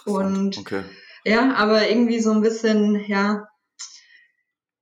Und 0.07 0.59
okay. 0.59 0.85
ja, 1.25 1.55
aber 1.55 1.89
irgendwie 1.89 2.21
so 2.21 2.33
ein 2.33 2.41
bisschen, 2.41 3.05
ja, 3.07 3.49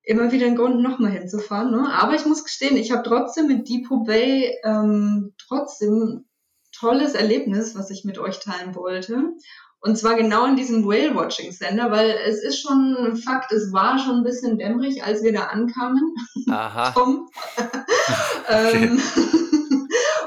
immer 0.03 0.31
wieder 0.33 0.47
ein 0.47 0.57
Grund, 0.57 0.83
nochmal 0.83 1.13
hinzufahren. 1.13 1.71
Ne? 1.71 1.93
Aber 1.93 2.15
ich 2.15 2.27
muss 2.27 2.45
gestehen, 2.45 2.77
ich 2.77 2.93
habe 2.93 3.03
trotzdem 3.09 3.47
mit 3.47 3.69
Depot 3.69 4.07
Bay 4.07 4.55
ähm, 4.65 5.35
trotzdem 5.39 6.27
tolles 6.73 7.15
Erlebnis, 7.15 7.75
was 7.75 7.91
ich 7.91 8.05
mit 8.05 8.19
euch 8.19 8.41
teilen 8.41 8.75
wollte. 8.75 9.33
Und 9.81 9.99
zwar 9.99 10.15
genau 10.15 10.47
in 10.47 10.57
diesem 10.57 10.87
Whale-Watching-Sender, 10.87 11.91
weil 11.91 12.19
es 12.27 12.43
ist 12.43 12.61
schon 12.61 12.97
ein 12.97 13.17
Fakt, 13.17 13.53
es 13.53 13.71
war 13.71 13.99
schon 13.99 14.17
ein 14.17 14.25
bisschen 14.25 14.59
dämmerig, 14.59 15.05
als 15.05 15.23
wir 15.23 15.33
da 15.33 15.45
ankamen. 15.45 16.15
Aha. 16.49 16.91
Tom. 16.95 17.29
ähm, 18.49 18.99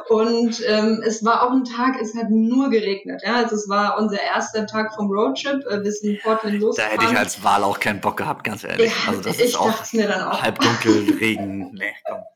und 0.09 0.61
ähm, 0.65 1.01
es 1.05 1.23
war 1.25 1.43
auch 1.43 1.51
ein 1.51 1.65
Tag, 1.65 1.99
es 2.01 2.15
hat 2.15 2.29
nur 2.29 2.69
geregnet. 2.69 3.21
Ja? 3.25 3.35
Also 3.35 3.55
es 3.55 3.67
war 3.67 3.97
unser 3.97 4.21
erster 4.21 4.65
Tag 4.65 4.93
vom 4.95 5.11
Roadtrip. 5.11 5.65
Äh, 5.65 5.83
wir 5.83 5.91
sind 5.91 6.11
in 6.11 6.19
Portland 6.21 6.59
losgefahren. 6.59 6.97
Da 6.97 7.03
hätte 7.03 7.13
ich 7.13 7.19
als 7.19 7.43
Wahl 7.43 7.63
auch 7.63 7.79
keinen 7.79 7.99
Bock 7.99 8.17
gehabt, 8.17 8.43
ganz 8.43 8.63
ehrlich. 8.63 8.91
Ja, 8.91 9.11
also 9.11 9.21
das 9.21 9.39
ist 9.39 9.59
auch, 9.59 9.93
mir 9.93 10.07
dann 10.07 10.21
auch 10.21 10.41
halbdunkel, 10.41 11.17
Regen. 11.19 11.71
Nee, 11.73 11.93
komm. 12.05 12.19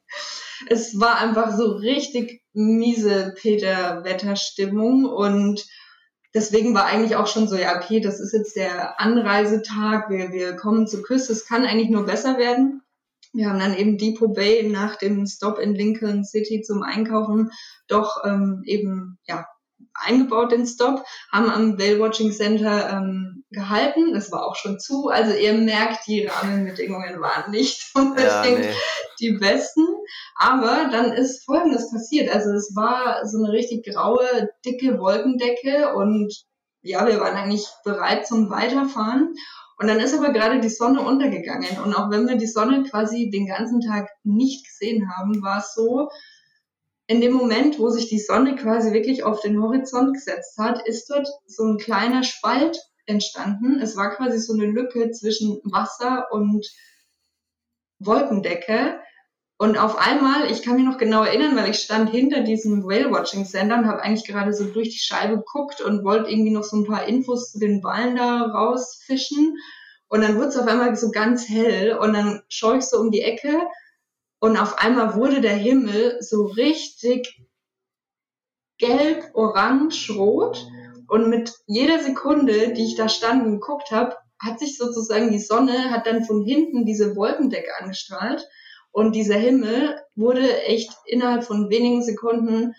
Es 0.70 1.00
war 1.00 1.18
einfach 1.18 1.58
so 1.58 1.72
richtig 1.72 2.44
miese 2.54 3.34
Peter-Wetterstimmung 3.36 5.06
und 5.06 5.66
deswegen 6.36 6.76
war 6.76 6.86
eigentlich 6.86 7.16
auch 7.16 7.26
schon 7.26 7.48
so, 7.48 7.56
ja, 7.56 7.78
okay, 7.78 8.00
das 8.00 8.20
ist 8.20 8.32
jetzt 8.32 8.56
der 8.56 9.00
Anreisetag, 9.00 10.12
wir, 10.12 10.32
wir 10.32 10.56
kommen 10.56 10.86
zur 10.86 11.02
Küste, 11.02 11.34
es 11.34 11.48
kann 11.48 11.66
eigentlich 11.66 11.90
nur 11.90 12.06
besser 12.06 12.38
werden. 12.38 12.84
Wir 13.34 13.50
haben 13.50 13.60
dann 13.60 13.78
eben 13.78 13.98
Depot 13.98 14.34
Bay 14.34 14.64
nach 14.64 14.98
dem 14.98 15.26
Stop 15.26 15.58
in 15.58 15.74
Lincoln 15.74 16.26
City 16.26 16.62
zum 16.62 16.84
Einkaufen 16.84 17.52
doch 17.88 18.24
ähm, 18.26 18.62
eben 18.66 19.18
ja 19.26 19.46
eingebaut 19.94 20.52
den 20.52 20.66
Stop, 20.66 21.04
haben 21.32 21.50
am 21.50 21.80
Whale 21.80 22.00
Watching 22.00 22.32
Center 22.32 22.90
ähm, 22.90 23.44
gehalten. 23.52 24.14
Das 24.14 24.32
war 24.32 24.46
auch 24.46 24.56
schon 24.56 24.80
zu. 24.80 25.10
Also 25.10 25.36
ihr 25.36 25.54
merkt, 25.54 26.08
die 26.08 26.26
Rahmenbedingungen 26.26 27.20
waren 27.20 27.52
nicht 27.52 27.92
unbedingt 27.96 28.30
ja, 28.30 28.44
nee. 28.44 28.74
die 29.20 29.34
besten. 29.34 29.86
Aber 30.36 30.90
dann 30.92 31.12
ist 31.12 31.46
Folgendes 31.46 31.92
passiert. 31.92 32.34
Also 32.34 32.52
es 32.52 32.76
war 32.76 33.26
so 33.28 33.44
eine 33.44 33.52
richtig 33.52 33.86
graue, 33.86 34.50
dicke 34.66 35.00
Wolkendecke 35.00 35.94
und 35.94 36.34
ja, 36.84 37.06
wir 37.06 37.20
waren 37.20 37.36
eigentlich 37.36 37.68
bereit 37.84 38.26
zum 38.26 38.50
Weiterfahren. 38.50 39.36
Und 39.82 39.88
dann 39.88 40.00
ist 40.00 40.14
aber 40.14 40.32
gerade 40.32 40.60
die 40.60 40.70
Sonne 40.70 41.02
untergegangen. 41.02 41.82
Und 41.84 41.96
auch 41.96 42.12
wenn 42.12 42.28
wir 42.28 42.36
die 42.36 42.46
Sonne 42.46 42.84
quasi 42.84 43.32
den 43.32 43.48
ganzen 43.48 43.82
Tag 43.82 44.10
nicht 44.24 44.64
gesehen 44.68 45.10
haben, 45.12 45.42
war 45.42 45.58
es 45.58 45.74
so, 45.74 46.10
in 47.08 47.20
dem 47.20 47.34
Moment, 47.34 47.80
wo 47.80 47.90
sich 47.90 48.08
die 48.08 48.20
Sonne 48.20 48.56
quasi 48.56 48.94
wirklich 48.94 49.24
auf 49.24 49.42
den 49.42 49.60
Horizont 49.60 50.14
gesetzt 50.14 50.60
hat, 50.60 50.88
ist 50.88 51.10
dort 51.10 51.28
so 51.48 51.66
ein 51.66 51.80
kleiner 51.80 52.22
Spalt 52.22 52.80
entstanden. 53.08 53.80
Es 53.82 53.98
war 53.98 54.16
quasi 54.16 54.38
so 54.38 54.54
eine 54.54 54.68
Lücke 54.68 55.10
zwischen 55.10 55.60
Wasser 55.64 56.28
und 56.32 56.64
Wolkendecke. 57.98 59.02
Und 59.62 59.78
auf 59.78 60.00
einmal, 60.00 60.50
ich 60.50 60.64
kann 60.64 60.78
mich 60.78 60.86
noch 60.86 60.98
genau 60.98 61.24
erinnern, 61.24 61.56
weil 61.56 61.70
ich 61.70 61.78
stand 61.78 62.10
hinter 62.10 62.42
diesem 62.42 62.84
Whale-Watching-Sender 62.84 63.78
und 63.78 63.86
habe 63.86 64.02
eigentlich 64.02 64.26
gerade 64.26 64.54
so 64.54 64.66
durch 64.66 64.90
die 64.90 64.98
Scheibe 64.98 65.38
geguckt 65.38 65.82
und 65.82 66.04
wollte 66.04 66.32
irgendwie 66.32 66.50
noch 66.50 66.64
so 66.64 66.78
ein 66.78 66.88
paar 66.88 67.06
Infos 67.06 67.52
zu 67.52 67.60
den 67.60 67.84
Wahlen 67.84 68.16
da 68.16 68.42
rausfischen. 68.42 69.56
Und 70.08 70.22
dann 70.22 70.38
wurde 70.38 70.48
es 70.48 70.58
auf 70.58 70.66
einmal 70.66 70.96
so 70.96 71.12
ganz 71.12 71.48
hell 71.48 71.96
und 71.96 72.14
dann 72.14 72.42
schaue 72.50 72.80
ich 72.80 72.86
so 72.86 72.98
um 72.98 73.12
die 73.12 73.22
Ecke 73.22 73.56
und 74.40 74.58
auf 74.58 74.80
einmal 74.80 75.14
wurde 75.14 75.42
der 75.42 75.58
Himmel 75.58 76.18
so 76.22 76.46
richtig 76.48 77.46
gelb, 78.80 79.30
orange, 79.36 80.10
rot. 80.10 80.66
Und 81.08 81.30
mit 81.30 81.54
jeder 81.68 82.00
Sekunde, 82.00 82.74
die 82.74 82.86
ich 82.86 82.96
da 82.96 83.08
stand 83.08 83.46
und 83.46 83.60
geguckt 83.60 83.92
habe, 83.92 84.16
hat 84.40 84.58
sich 84.58 84.76
sozusagen 84.76 85.30
die 85.30 85.38
Sonne, 85.38 85.92
hat 85.92 86.08
dann 86.08 86.26
von 86.26 86.44
hinten 86.44 86.84
diese 86.84 87.16
Wolkendecke 87.16 87.70
angestrahlt. 87.80 88.44
Und 88.92 89.16
dieser 89.16 89.36
Himmel 89.36 90.00
wurde 90.16 90.64
echt 90.64 90.92
innerhalb 91.06 91.44
von 91.44 91.70
wenigen 91.70 92.04
Sekunden 92.04 92.74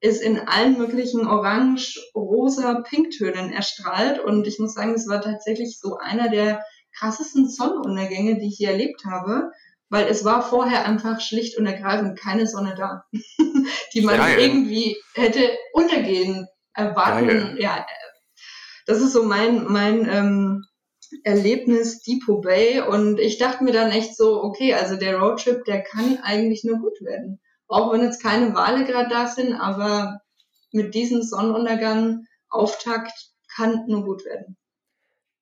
ist 0.00 0.22
in 0.22 0.38
allen 0.46 0.78
möglichen 0.78 1.26
Orange, 1.26 1.98
Rosa, 2.14 2.82
Pinktönen 2.82 3.52
erstrahlt. 3.52 4.20
Und 4.20 4.46
ich 4.46 4.58
muss 4.58 4.74
sagen, 4.74 4.94
es 4.94 5.08
war 5.08 5.20
tatsächlich 5.20 5.78
so 5.80 5.96
einer 5.96 6.28
der 6.28 6.62
krassesten 6.96 7.48
Sonnenuntergänge, 7.48 8.38
die 8.38 8.48
ich 8.48 8.58
je 8.58 8.66
erlebt 8.66 9.04
habe, 9.04 9.50
weil 9.88 10.06
es 10.06 10.24
war 10.24 10.42
vorher 10.42 10.84
einfach 10.84 11.20
schlicht 11.20 11.58
und 11.58 11.66
ergreifend 11.66 12.18
keine 12.18 12.46
Sonne 12.46 12.74
da, 12.76 13.04
die 13.94 14.00
man 14.02 14.16
Geil. 14.16 14.38
irgendwie 14.38 14.96
hätte 15.14 15.56
untergehen 15.72 16.46
erwarten. 16.74 17.28
Geil. 17.28 17.56
Ja, 17.58 17.86
das 18.86 19.00
ist 19.00 19.12
so 19.12 19.24
mein, 19.24 19.64
mein 19.64 20.08
ähm, 20.08 20.64
Erlebnis 21.24 22.02
Depot 22.02 22.42
Bay 22.42 22.80
und 22.80 23.18
ich 23.18 23.38
dachte 23.38 23.64
mir 23.64 23.72
dann 23.72 23.90
echt 23.90 24.16
so, 24.16 24.42
okay, 24.42 24.74
also 24.74 24.96
der 24.96 25.18
Roadtrip, 25.18 25.64
der 25.64 25.82
kann 25.82 26.18
eigentlich 26.22 26.64
nur 26.64 26.78
gut 26.78 27.00
werden. 27.00 27.40
Auch 27.68 27.92
wenn 27.92 28.02
jetzt 28.02 28.22
keine 28.22 28.54
Wale 28.54 28.84
gerade 28.84 29.08
da 29.08 29.26
sind, 29.26 29.54
aber 29.54 30.20
mit 30.72 30.94
diesem 30.94 31.22
Sonnenuntergang 31.22 32.26
Auftakt 32.48 33.12
kann 33.54 33.84
nur 33.86 34.04
gut 34.04 34.24
werden. 34.24 34.56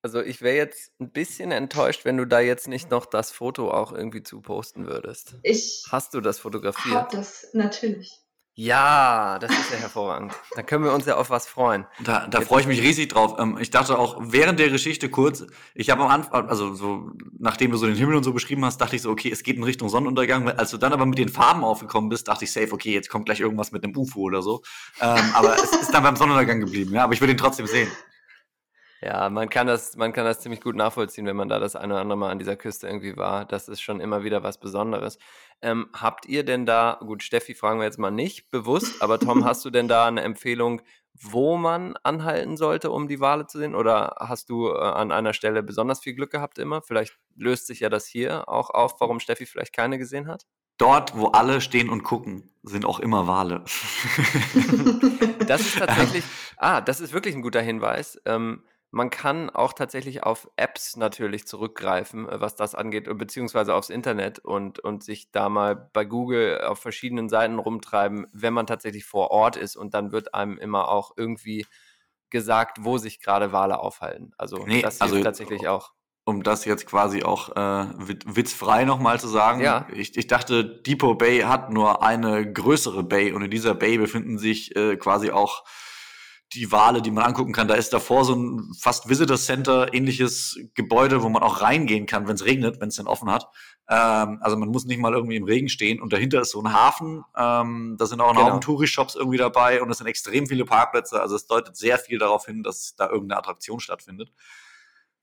Also 0.01 0.21
ich 0.21 0.41
wäre 0.41 0.55
jetzt 0.55 0.91
ein 0.99 1.11
bisschen 1.11 1.51
enttäuscht, 1.51 2.05
wenn 2.05 2.17
du 2.17 2.25
da 2.25 2.39
jetzt 2.39 2.67
nicht 2.67 2.91
noch 2.91 3.07
das 3.07 3.31
Foto 3.31 3.71
auch 3.71 3.91
irgendwie 3.91 4.21
zu 4.21 4.39
posten 4.41 4.85
würdest. 4.85 5.35
Ich 5.41 5.83
Hast 5.89 6.13
du 6.13 6.21
das 6.21 6.37
fotografiert? 6.37 6.95
Hab 6.95 7.09
das, 7.09 7.49
natürlich. 7.53 8.24
Ja, 8.57 9.37
das 9.39 9.51
ist 9.51 9.71
ja 9.71 9.77
hervorragend. 9.79 10.31
Da 10.55 10.63
können 10.63 10.85
wir 10.85 10.93
uns 10.93 11.05
ja 11.05 11.17
auf 11.17 11.29
was 11.29 11.45
freuen. 11.45 11.85
Da, 12.05 12.25
da 12.25 12.39
freue 12.39 12.61
ich 12.61 12.67
mich 12.67 12.81
riesig 12.81 13.09
drauf. 13.09 13.35
Ähm, 13.37 13.57
ich 13.59 13.69
dachte 13.69 13.99
auch 13.99 14.15
während 14.21 14.59
der 14.59 14.69
Geschichte 14.69 15.09
kurz, 15.09 15.45
ich 15.73 15.89
habe 15.89 16.03
am 16.03 16.07
Anfang, 16.09 16.47
also 16.47 16.73
so, 16.73 17.11
nachdem 17.37 17.71
du 17.71 17.77
so 17.77 17.85
den 17.85 17.97
Himmel 17.97 18.15
und 18.15 18.23
so 18.23 18.31
beschrieben 18.31 18.63
hast, 18.63 18.77
dachte 18.79 18.95
ich 18.95 19.01
so, 19.01 19.11
okay, 19.11 19.29
es 19.29 19.43
geht 19.43 19.57
in 19.57 19.63
Richtung 19.63 19.89
Sonnenuntergang. 19.89 20.47
Als 20.47 20.71
du 20.71 20.77
dann 20.77 20.93
aber 20.93 21.05
mit 21.05 21.17
den 21.17 21.27
Farben 21.27 21.65
aufgekommen 21.65 22.09
bist, 22.09 22.29
dachte 22.29 22.45
ich 22.45 22.53
safe, 22.53 22.71
okay, 22.71 22.93
jetzt 22.93 23.09
kommt 23.09 23.25
gleich 23.25 23.41
irgendwas 23.41 23.73
mit 23.73 23.83
einem 23.83 23.95
UFO 23.97 24.21
oder 24.21 24.41
so. 24.41 24.61
Ähm, 25.01 25.31
aber 25.33 25.55
es 25.55 25.73
ist 25.73 25.93
dann 25.93 26.03
beim 26.03 26.15
Sonnenuntergang 26.15 26.61
geblieben, 26.61 26.93
ja, 26.93 27.03
aber 27.03 27.13
ich 27.13 27.19
würde 27.19 27.33
ihn 27.33 27.37
trotzdem 27.37 27.67
sehen. 27.67 27.89
Ja, 29.05 29.29
man 29.29 29.49
kann 29.49 29.67
das, 29.67 29.95
man 29.97 30.13
kann 30.13 30.25
das 30.25 30.39
ziemlich 30.39 30.61
gut 30.61 30.75
nachvollziehen, 30.75 31.27
wenn 31.27 31.35
man 31.35 31.47
da 31.47 31.59
das 31.59 31.75
eine 31.75 31.93
oder 31.93 32.01
andere 32.01 32.17
Mal 32.17 32.31
an 32.31 32.39
dieser 32.39 32.55
Küste 32.55 32.87
irgendwie 32.87 33.15
war. 33.15 33.45
Das 33.45 33.67
ist 33.67 33.79
schon 33.79 33.99
immer 33.99 34.23
wieder 34.23 34.41
was 34.41 34.59
Besonderes. 34.59 35.19
Ähm, 35.61 35.89
habt 35.93 36.25
ihr 36.25 36.43
denn 36.43 36.65
da, 36.65 36.97
gut, 37.01 37.21
Steffi 37.21 37.53
fragen 37.53 37.77
wir 37.79 37.85
jetzt 37.85 37.99
mal 37.99 38.09
nicht 38.09 38.49
bewusst, 38.49 39.03
aber 39.03 39.19
Tom, 39.19 39.45
hast 39.45 39.63
du 39.63 39.69
denn 39.69 39.87
da 39.87 40.07
eine 40.07 40.23
Empfehlung, 40.23 40.81
wo 41.13 41.55
man 41.55 41.95
anhalten 42.01 42.57
sollte, 42.57 42.89
um 42.89 43.07
die 43.07 43.19
Wale 43.19 43.45
zu 43.45 43.59
sehen? 43.59 43.75
Oder 43.75 44.15
hast 44.19 44.49
du 44.49 44.69
äh, 44.69 44.79
an 44.79 45.11
einer 45.11 45.33
Stelle 45.33 45.61
besonders 45.61 45.99
viel 45.99 46.15
Glück 46.15 46.31
gehabt 46.31 46.57
immer? 46.57 46.81
Vielleicht 46.81 47.15
löst 47.35 47.67
sich 47.67 47.81
ja 47.81 47.89
das 47.89 48.07
hier 48.07 48.49
auch 48.49 48.71
auf, 48.71 48.99
warum 48.99 49.19
Steffi 49.19 49.45
vielleicht 49.45 49.73
keine 49.73 49.99
gesehen 49.99 50.25
hat? 50.27 50.47
Dort, 50.79 51.15
wo 51.15 51.27
alle 51.27 51.61
stehen 51.61 51.89
und 51.89 52.01
gucken, 52.01 52.49
sind 52.63 52.85
auch 52.85 52.99
immer 52.99 53.27
Wale. 53.27 53.63
das 55.47 55.61
ist 55.61 55.77
tatsächlich, 55.77 56.23
ah, 56.57 56.81
das 56.81 57.01
ist 57.01 57.13
wirklich 57.13 57.35
ein 57.35 57.43
guter 57.43 57.61
Hinweis. 57.61 58.19
Ähm, 58.25 58.63
man 58.91 59.09
kann 59.09 59.49
auch 59.49 59.73
tatsächlich 59.73 60.23
auf 60.23 60.49
Apps 60.55 60.95
natürlich 60.95 61.47
zurückgreifen, 61.47 62.29
äh, 62.29 62.39
was 62.39 62.55
das 62.55 62.75
angeht, 62.75 63.09
beziehungsweise 63.17 63.73
aufs 63.73 63.89
Internet 63.89 64.39
und, 64.39 64.79
und 64.79 65.03
sich 65.03 65.31
da 65.31 65.49
mal 65.49 65.89
bei 65.93 66.05
Google 66.05 66.61
auf 66.61 66.79
verschiedenen 66.79 67.29
Seiten 67.29 67.59
rumtreiben, 67.59 68.27
wenn 68.31 68.53
man 68.53 68.67
tatsächlich 68.67 69.05
vor 69.05 69.31
Ort 69.31 69.57
ist 69.57 69.75
und 69.75 69.93
dann 69.93 70.11
wird 70.11 70.33
einem 70.33 70.57
immer 70.57 70.87
auch 70.87 71.11
irgendwie 71.17 71.65
gesagt, 72.29 72.79
wo 72.81 72.97
sich 72.97 73.21
gerade 73.21 73.51
Wale 73.51 73.79
aufhalten. 73.79 74.31
Also 74.37 74.65
nee, 74.65 74.81
das 74.81 75.01
also, 75.01 75.21
tatsächlich 75.21 75.67
auch. 75.67 75.91
Um 76.27 76.41
das 76.41 76.65
jetzt 76.65 76.87
quasi 76.87 77.21
auch 77.21 77.55
äh, 77.55 77.85
witzfrei 78.25 78.83
nochmal 78.83 79.19
zu 79.19 79.27
sagen, 79.27 79.61
ja. 79.61 79.87
ich, 79.93 80.17
ich 80.17 80.25
dachte, 80.25 80.65
Depot 80.81 81.17
Bay 81.17 81.41
hat 81.41 81.69
nur 81.69 82.01
eine 82.01 82.51
größere 82.51 83.03
Bay 83.03 83.31
und 83.31 83.43
in 83.43 83.51
dieser 83.51 83.75
Bay 83.75 83.99
befinden 83.99 84.39
sich 84.39 84.75
äh, 84.75 84.97
quasi 84.97 85.29
auch 85.29 85.65
die 86.53 86.71
Wale, 86.71 87.01
die 87.01 87.11
man 87.11 87.23
angucken 87.23 87.53
kann. 87.53 87.67
Da 87.67 87.75
ist 87.75 87.91
davor 87.93 88.23
so 88.23 88.35
ein 88.35 88.71
fast 88.79 89.09
Visitor 89.09 89.37
Center 89.37 89.93
ähnliches 89.93 90.57
Gebäude, 90.73 91.23
wo 91.23 91.29
man 91.29 91.43
auch 91.43 91.61
reingehen 91.61 92.05
kann, 92.05 92.27
wenn 92.27 92.35
es 92.35 92.45
regnet, 92.45 92.79
wenn 92.79 92.89
es 92.89 92.95
denn 92.95 93.07
offen 93.07 93.31
hat. 93.31 93.47
Ähm, 93.89 94.39
also 94.41 94.57
man 94.57 94.69
muss 94.69 94.85
nicht 94.85 94.99
mal 94.99 95.13
irgendwie 95.13 95.35
im 95.35 95.43
Regen 95.43 95.69
stehen 95.69 96.01
und 96.01 96.13
dahinter 96.13 96.41
ist 96.41 96.51
so 96.51 96.61
ein 96.61 96.73
Hafen. 96.73 97.23
Ähm, 97.37 97.95
da 97.99 98.05
sind 98.05 98.21
auch 98.21 98.33
noch 98.33 98.45
genau. 98.45 98.59
Touri-Shops 98.59 99.15
irgendwie 99.15 99.37
dabei 99.37 99.81
und 99.81 99.89
es 99.89 99.97
sind 99.97 100.07
extrem 100.07 100.47
viele 100.47 100.65
Parkplätze. 100.65 101.21
Also 101.21 101.35
es 101.35 101.47
deutet 101.47 101.75
sehr 101.75 101.97
viel 101.97 102.19
darauf 102.19 102.45
hin, 102.45 102.63
dass 102.63 102.95
da 102.95 103.09
irgendeine 103.09 103.39
Attraktion 103.39 103.79
stattfindet. 103.79 104.31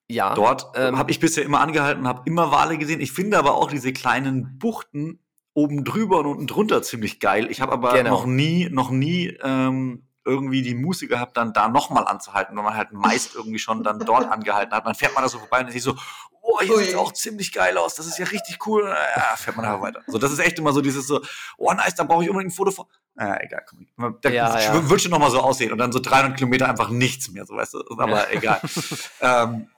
Ja. 0.08 0.34
Dort 0.34 0.66
ähm, 0.76 0.98
habe 0.98 1.10
ich 1.10 1.20
bisher 1.20 1.44
immer 1.44 1.60
angehalten, 1.60 2.06
habe 2.06 2.22
immer 2.26 2.50
Wale 2.50 2.76
gesehen. 2.78 3.00
Ich 3.00 3.12
finde 3.12 3.38
aber 3.38 3.54
auch 3.54 3.70
diese 3.70 3.92
kleinen 3.92 4.58
Buchten 4.58 5.20
oben 5.54 5.84
drüber 5.84 6.20
und 6.20 6.26
unten 6.26 6.46
drunter 6.46 6.82
ziemlich 6.82 7.20
geil. 7.20 7.50
Ich 7.50 7.60
habe 7.60 7.72
aber 7.72 7.92
genau. 7.94 8.10
noch 8.10 8.26
nie, 8.26 8.68
noch 8.70 8.90
nie 8.90 9.36
ähm, 9.42 10.06
irgendwie 10.24 10.62
die 10.62 10.74
Muße 10.74 11.06
gehabt, 11.06 11.36
dann 11.36 11.52
da 11.52 11.68
nochmal 11.68 12.06
anzuhalten, 12.06 12.56
weil 12.56 12.64
man 12.64 12.76
halt 12.76 12.92
meist 12.92 13.34
irgendwie 13.34 13.58
schon 13.58 13.82
dann 13.82 13.98
dort 13.98 14.30
angehalten 14.30 14.72
hat. 14.72 14.86
Dann 14.86 14.94
fährt 14.94 15.14
man 15.14 15.22
da 15.22 15.28
so 15.28 15.38
vorbei 15.38 15.60
und 15.60 15.72
sieht 15.72 15.82
so, 15.82 15.96
oh, 16.40 16.60
hier 16.60 16.76
sieht 16.78 16.94
auch 16.96 17.12
ziemlich 17.12 17.52
geil 17.52 17.76
aus, 17.78 17.94
das 17.94 18.06
ist 18.06 18.18
ja 18.18 18.26
richtig 18.26 18.66
cool. 18.66 18.94
Ja, 19.16 19.36
fährt 19.36 19.56
man 19.56 19.64
da 19.64 19.80
weiter. 19.80 20.02
So, 20.06 20.18
das 20.18 20.32
ist 20.32 20.38
echt 20.38 20.58
immer 20.58 20.72
so 20.72 20.80
dieses 20.80 21.06
so, 21.06 21.20
oh 21.56 21.72
nice, 21.72 21.94
da 21.94 22.04
brauche 22.04 22.22
ich 22.22 22.30
unbedingt 22.30 22.52
ein 22.52 22.56
Foto 22.56 22.70
von. 22.70 22.86
Ja, 23.18 23.40
egal, 23.40 23.64
komm. 23.68 24.18
Da 24.20 24.30
ja, 24.30 24.58
ja. 24.58 24.88
wird 24.88 25.00
schon 25.00 25.10
nochmal 25.10 25.30
so 25.30 25.40
aussehen 25.40 25.72
und 25.72 25.78
dann 25.78 25.92
so 25.92 25.98
300 26.00 26.36
Kilometer 26.36 26.68
einfach 26.68 26.90
nichts 26.90 27.30
mehr, 27.30 27.44
so 27.44 27.54
weißt 27.54 27.74
du. 27.74 27.84
Aber 27.98 28.08
ja. 28.08 28.30
egal. 28.30 28.60
ähm, 29.20 29.68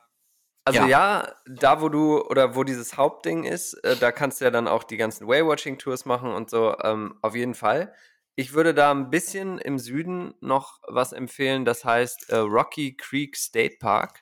also 0.65 0.81
ja. 0.81 0.87
ja. 0.87 1.29
da 1.47 1.81
wo 1.83 1.89
du 1.89 2.23
oder 2.23 2.55
wo 2.55 2.65
dieses 2.65 2.97
Hauptding 2.97 3.45
ist, 3.45 3.75
äh, 3.85 3.97
da 3.97 4.13
kannst 4.13 4.41
du 4.41 4.47
ja 4.47 4.51
dann 4.51 4.69
auch 4.69 4.85
die 4.85 4.97
ganzen 4.97 5.27
Whale-Watching-Tours 5.27 6.07
machen 6.07 6.33
und 6.33 6.49
so, 6.49 6.77
ähm, 6.83 7.17
auf 7.21 7.35
jeden 7.35 7.55
Fall. 7.55 7.93
Ich 8.37 8.53
würde 8.53 8.75
da 8.75 8.91
ein 8.91 9.11
bisschen 9.11 9.59
im 9.59 9.79
Süden 9.79 10.35
noch 10.41 10.81
was 10.89 11.13
empfehlen, 11.13 11.65
das 11.65 11.85
heißt 11.85 12.31
äh, 12.31 12.37
Rocky 12.39 12.97
Creek 12.97 13.37
State 13.37 13.77
Park. 13.79 14.21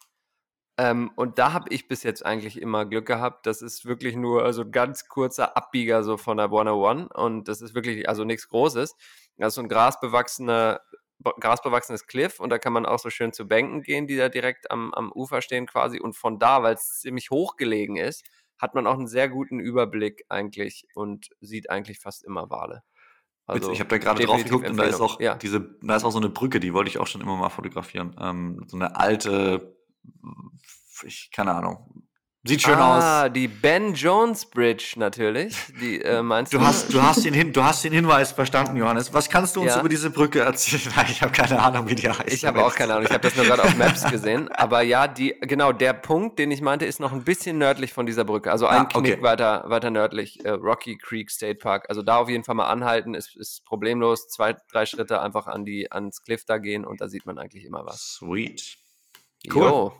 Ähm, 0.78 1.10
und 1.16 1.38
da 1.38 1.52
habe 1.52 1.68
ich 1.70 1.88
bis 1.88 2.02
jetzt 2.02 2.24
eigentlich 2.24 2.60
immer 2.60 2.84
Glück 2.86 3.06
gehabt. 3.06 3.46
Das 3.46 3.62
ist 3.62 3.86
wirklich 3.86 4.16
nur 4.16 4.44
also 4.44 4.62
ein 4.62 4.70
ganz 4.72 5.08
kurzer 5.08 5.56
Abbieger 5.56 6.02
so 6.02 6.16
von 6.18 6.38
der 6.38 6.46
101 6.46 7.10
und 7.14 7.48
das 7.48 7.62
ist 7.62 7.74
wirklich 7.74 8.08
also 8.08 8.24
nichts 8.24 8.48
Großes. 8.48 8.96
Das 9.38 9.48
ist 9.48 9.54
so 9.54 9.62
ein 9.62 9.68
grasbewachsener, 9.68 10.80
grasbewachsenes 11.40 12.06
Cliff 12.06 12.40
und 12.40 12.50
da 12.50 12.58
kann 12.58 12.72
man 12.74 12.86
auch 12.86 12.98
so 12.98 13.10
schön 13.10 13.32
zu 13.32 13.46
Bänken 13.48 13.82
gehen, 13.82 14.06
die 14.06 14.16
da 14.16 14.28
direkt 14.28 14.70
am, 14.70 14.92
am 14.94 15.12
Ufer 15.12 15.40
stehen 15.42 15.66
quasi. 15.66 16.00
Und 16.00 16.16
von 16.16 16.38
da, 16.38 16.62
weil 16.62 16.74
es 16.74 17.00
ziemlich 17.00 17.30
hoch 17.30 17.56
gelegen 17.56 17.96
ist, 17.96 18.24
hat 18.58 18.74
man 18.74 18.86
auch 18.86 18.94
einen 18.94 19.08
sehr 19.08 19.28
guten 19.28 19.58
Überblick 19.60 20.24
eigentlich 20.28 20.86
und 20.94 21.30
sieht 21.40 21.70
eigentlich 21.70 21.98
fast 21.98 22.24
immer 22.24 22.50
Wale. 22.50 22.82
Also 23.46 23.72
ich 23.72 23.80
habe 23.80 23.90
da 23.90 23.98
gerade 23.98 24.24
drauf 24.24 24.44
geguckt 24.44 24.68
und 24.68 24.76
da 24.76 24.84
ist 24.84 25.00
auch 25.00 25.20
ja. 25.20 25.34
diese, 25.34 25.76
da 25.82 25.96
ist 25.96 26.04
auch 26.04 26.12
so 26.12 26.18
eine 26.18 26.28
Brücke, 26.28 26.60
die 26.60 26.72
wollte 26.72 26.88
ich 26.88 26.98
auch 26.98 27.06
schon 27.06 27.20
immer 27.20 27.36
mal 27.36 27.50
fotografieren. 27.50 28.16
Ähm, 28.20 28.64
so 28.68 28.76
eine 28.76 28.96
alte, 28.96 29.76
ich 31.04 31.30
keine 31.32 31.52
Ahnung, 31.52 32.04
Sieht 32.44 32.60
schön 32.60 32.74
ah, 32.74 32.96
aus. 32.98 33.04
Ah, 33.04 33.28
die 33.28 33.46
Ben 33.46 33.94
Jones 33.94 34.46
Bridge 34.46 34.94
natürlich. 34.96 35.56
Die 35.80 36.02
äh, 36.02 36.22
meinst 36.24 36.52
du? 36.52 36.58
Du 36.58 36.64
hast, 36.64 36.92
du 36.92 37.00
hast 37.00 37.24
den 37.24 37.34
Hin 37.34 37.52
du 37.52 37.62
hast 37.62 37.84
den 37.84 37.92
Hinweis 37.92 38.32
verstanden, 38.32 38.76
Johannes. 38.76 39.14
Was 39.14 39.28
kannst 39.28 39.54
du 39.54 39.60
uns 39.60 39.74
ja. 39.74 39.78
über 39.78 39.88
diese 39.88 40.10
Brücke 40.10 40.40
erzählen? 40.40 40.92
Nein, 40.96 41.06
ich 41.08 41.22
habe 41.22 41.30
keine 41.30 41.62
Ahnung, 41.62 41.88
wie 41.88 41.94
die 41.94 42.08
heißt. 42.08 42.32
Ich 42.32 42.44
habe 42.44 42.64
auch 42.64 42.74
keine 42.74 42.94
Ahnung. 42.94 43.06
Ich 43.06 43.12
habe 43.12 43.20
das 43.20 43.36
nur 43.36 43.44
gerade 43.46 43.62
auf 43.62 43.76
Maps 43.76 44.10
gesehen. 44.10 44.50
Aber 44.50 44.82
ja, 44.82 45.06
die 45.06 45.36
genau 45.40 45.70
der 45.70 45.92
Punkt, 45.92 46.40
den 46.40 46.50
ich 46.50 46.62
meinte, 46.62 46.84
ist 46.84 46.98
noch 46.98 47.12
ein 47.12 47.22
bisschen 47.22 47.58
nördlich 47.58 47.92
von 47.92 48.06
dieser 48.06 48.24
Brücke. 48.24 48.50
Also 48.50 48.66
ein 48.66 48.82
ah, 48.82 48.84
Knick 48.86 49.14
okay. 49.14 49.22
weiter 49.22 49.62
weiter 49.68 49.90
nördlich, 49.90 50.44
äh, 50.44 50.50
Rocky 50.50 50.98
Creek 50.98 51.30
State 51.30 51.60
Park. 51.60 51.86
Also 51.90 52.02
da 52.02 52.16
auf 52.16 52.28
jeden 52.28 52.42
Fall 52.42 52.56
mal 52.56 52.66
anhalten, 52.66 53.14
ist, 53.14 53.36
ist 53.36 53.64
problemlos. 53.64 54.26
Zwei 54.26 54.56
drei 54.72 54.84
Schritte 54.84 55.22
einfach 55.22 55.46
an 55.46 55.64
die 55.64 55.92
ans 55.92 56.22
Cliff 56.22 56.44
da 56.44 56.58
gehen 56.58 56.84
und 56.84 57.00
da 57.00 57.06
sieht 57.06 57.24
man 57.24 57.38
eigentlich 57.38 57.64
immer 57.64 57.86
was. 57.86 58.16
Sweet. 58.18 58.78
Cool. 59.48 59.62
Jo. 59.62 59.92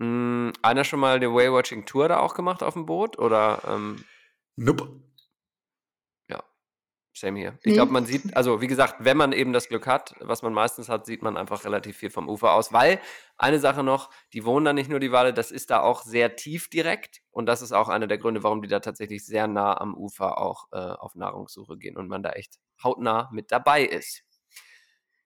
Hm, 0.00 0.52
einer 0.62 0.84
schon 0.84 1.00
mal 1.00 1.16
eine 1.16 1.32
Whale-Watching 1.32 1.84
Tour 1.84 2.08
da 2.08 2.20
auch 2.20 2.34
gemacht 2.34 2.62
auf 2.62 2.74
dem 2.74 2.86
Boot? 2.86 3.18
Oder? 3.18 3.62
Ähm, 3.66 4.04
nope. 4.56 5.02
Ja, 6.28 6.44
same 7.12 7.40
hier. 7.40 7.58
Ich 7.64 7.74
glaube, 7.74 7.92
man 7.92 8.06
sieht, 8.06 8.36
also 8.36 8.60
wie 8.60 8.68
gesagt, 8.68 8.96
wenn 9.00 9.16
man 9.16 9.32
eben 9.32 9.52
das 9.52 9.68
Glück 9.68 9.88
hat, 9.88 10.14
was 10.20 10.42
man 10.42 10.52
meistens 10.52 10.88
hat, 10.88 11.04
sieht 11.04 11.22
man 11.22 11.36
einfach 11.36 11.64
relativ 11.64 11.96
viel 11.96 12.10
vom 12.10 12.28
Ufer 12.28 12.52
aus. 12.52 12.72
Weil, 12.72 13.00
eine 13.36 13.58
Sache 13.58 13.82
noch, 13.82 14.10
die 14.32 14.44
wohnen 14.44 14.64
da 14.64 14.72
nicht 14.72 14.90
nur 14.90 15.00
die 15.00 15.10
Wale, 15.12 15.34
das 15.34 15.50
ist 15.50 15.70
da 15.70 15.80
auch 15.80 16.02
sehr 16.02 16.36
tief 16.36 16.70
direkt. 16.70 17.22
Und 17.32 17.46
das 17.46 17.62
ist 17.62 17.72
auch 17.72 17.88
einer 17.88 18.06
der 18.06 18.18
Gründe, 18.18 18.44
warum 18.44 18.62
die 18.62 18.68
da 18.68 18.80
tatsächlich 18.80 19.26
sehr 19.26 19.48
nah 19.48 19.80
am 19.80 19.96
Ufer 19.96 20.38
auch 20.38 20.68
äh, 20.72 20.76
auf 20.76 21.16
Nahrungssuche 21.16 21.76
gehen 21.76 21.96
und 21.96 22.08
man 22.08 22.22
da 22.22 22.30
echt 22.30 22.58
hautnah 22.82 23.30
mit 23.32 23.50
dabei 23.50 23.84
ist. 23.84 24.22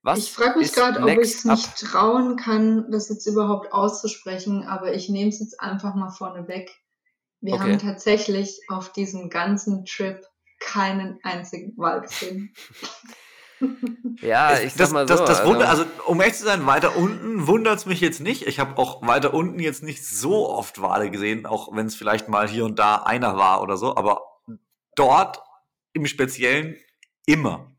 Was 0.02 0.18
ich 0.18 0.32
frage 0.32 0.58
mich 0.58 0.72
gerade, 0.72 1.00
ob 1.00 1.08
ich 1.08 1.18
es 1.18 1.44
nicht 1.44 1.76
trauen 1.76 2.36
kann, 2.36 2.90
das 2.90 3.08
jetzt 3.08 3.26
überhaupt 3.26 3.72
auszusprechen, 3.72 4.66
aber 4.66 4.94
ich 4.94 5.08
nehme 5.08 5.30
es 5.30 5.38
jetzt 5.38 5.60
einfach 5.60 5.94
mal 5.94 6.10
vorne 6.10 6.48
weg. 6.48 6.70
Wir 7.40 7.54
okay. 7.54 7.62
haben 7.62 7.78
tatsächlich 7.78 8.60
auf 8.68 8.92
diesem 8.92 9.30
ganzen 9.30 9.84
Trip 9.84 10.24
keinen 10.58 11.20
einzigen 11.22 11.76
Wal 11.76 12.00
gesehen. 12.00 12.52
ja, 14.20 14.58
ich 14.58 14.74
das, 14.74 14.90
sag 14.90 14.92
mal 14.92 15.08
so. 15.08 15.14
Das, 15.14 15.24
das 15.24 15.46
Wunder, 15.46 15.68
also, 15.68 15.82
also 15.82 15.94
um 16.06 16.20
ehrlich 16.20 16.36
zu 16.36 16.44
sein, 16.44 16.66
weiter 16.66 16.96
unten 16.96 17.46
wundert 17.46 17.78
es 17.78 17.86
mich 17.86 18.00
jetzt 18.00 18.20
nicht. 18.20 18.46
Ich 18.46 18.58
habe 18.58 18.78
auch 18.78 19.06
weiter 19.06 19.34
unten 19.34 19.60
jetzt 19.60 19.84
nicht 19.84 20.04
so 20.04 20.48
oft 20.48 20.80
Wale 20.80 21.10
gesehen, 21.10 21.46
auch 21.46 21.74
wenn 21.74 21.86
es 21.86 21.94
vielleicht 21.94 22.28
mal 22.28 22.48
hier 22.48 22.64
und 22.64 22.78
da 22.78 22.96
einer 22.96 23.36
war 23.36 23.62
oder 23.62 23.76
so, 23.76 23.96
aber 23.96 24.22
dort 24.96 25.42
im 25.92 26.06
Speziellen 26.06 26.76
immer. 27.26 27.72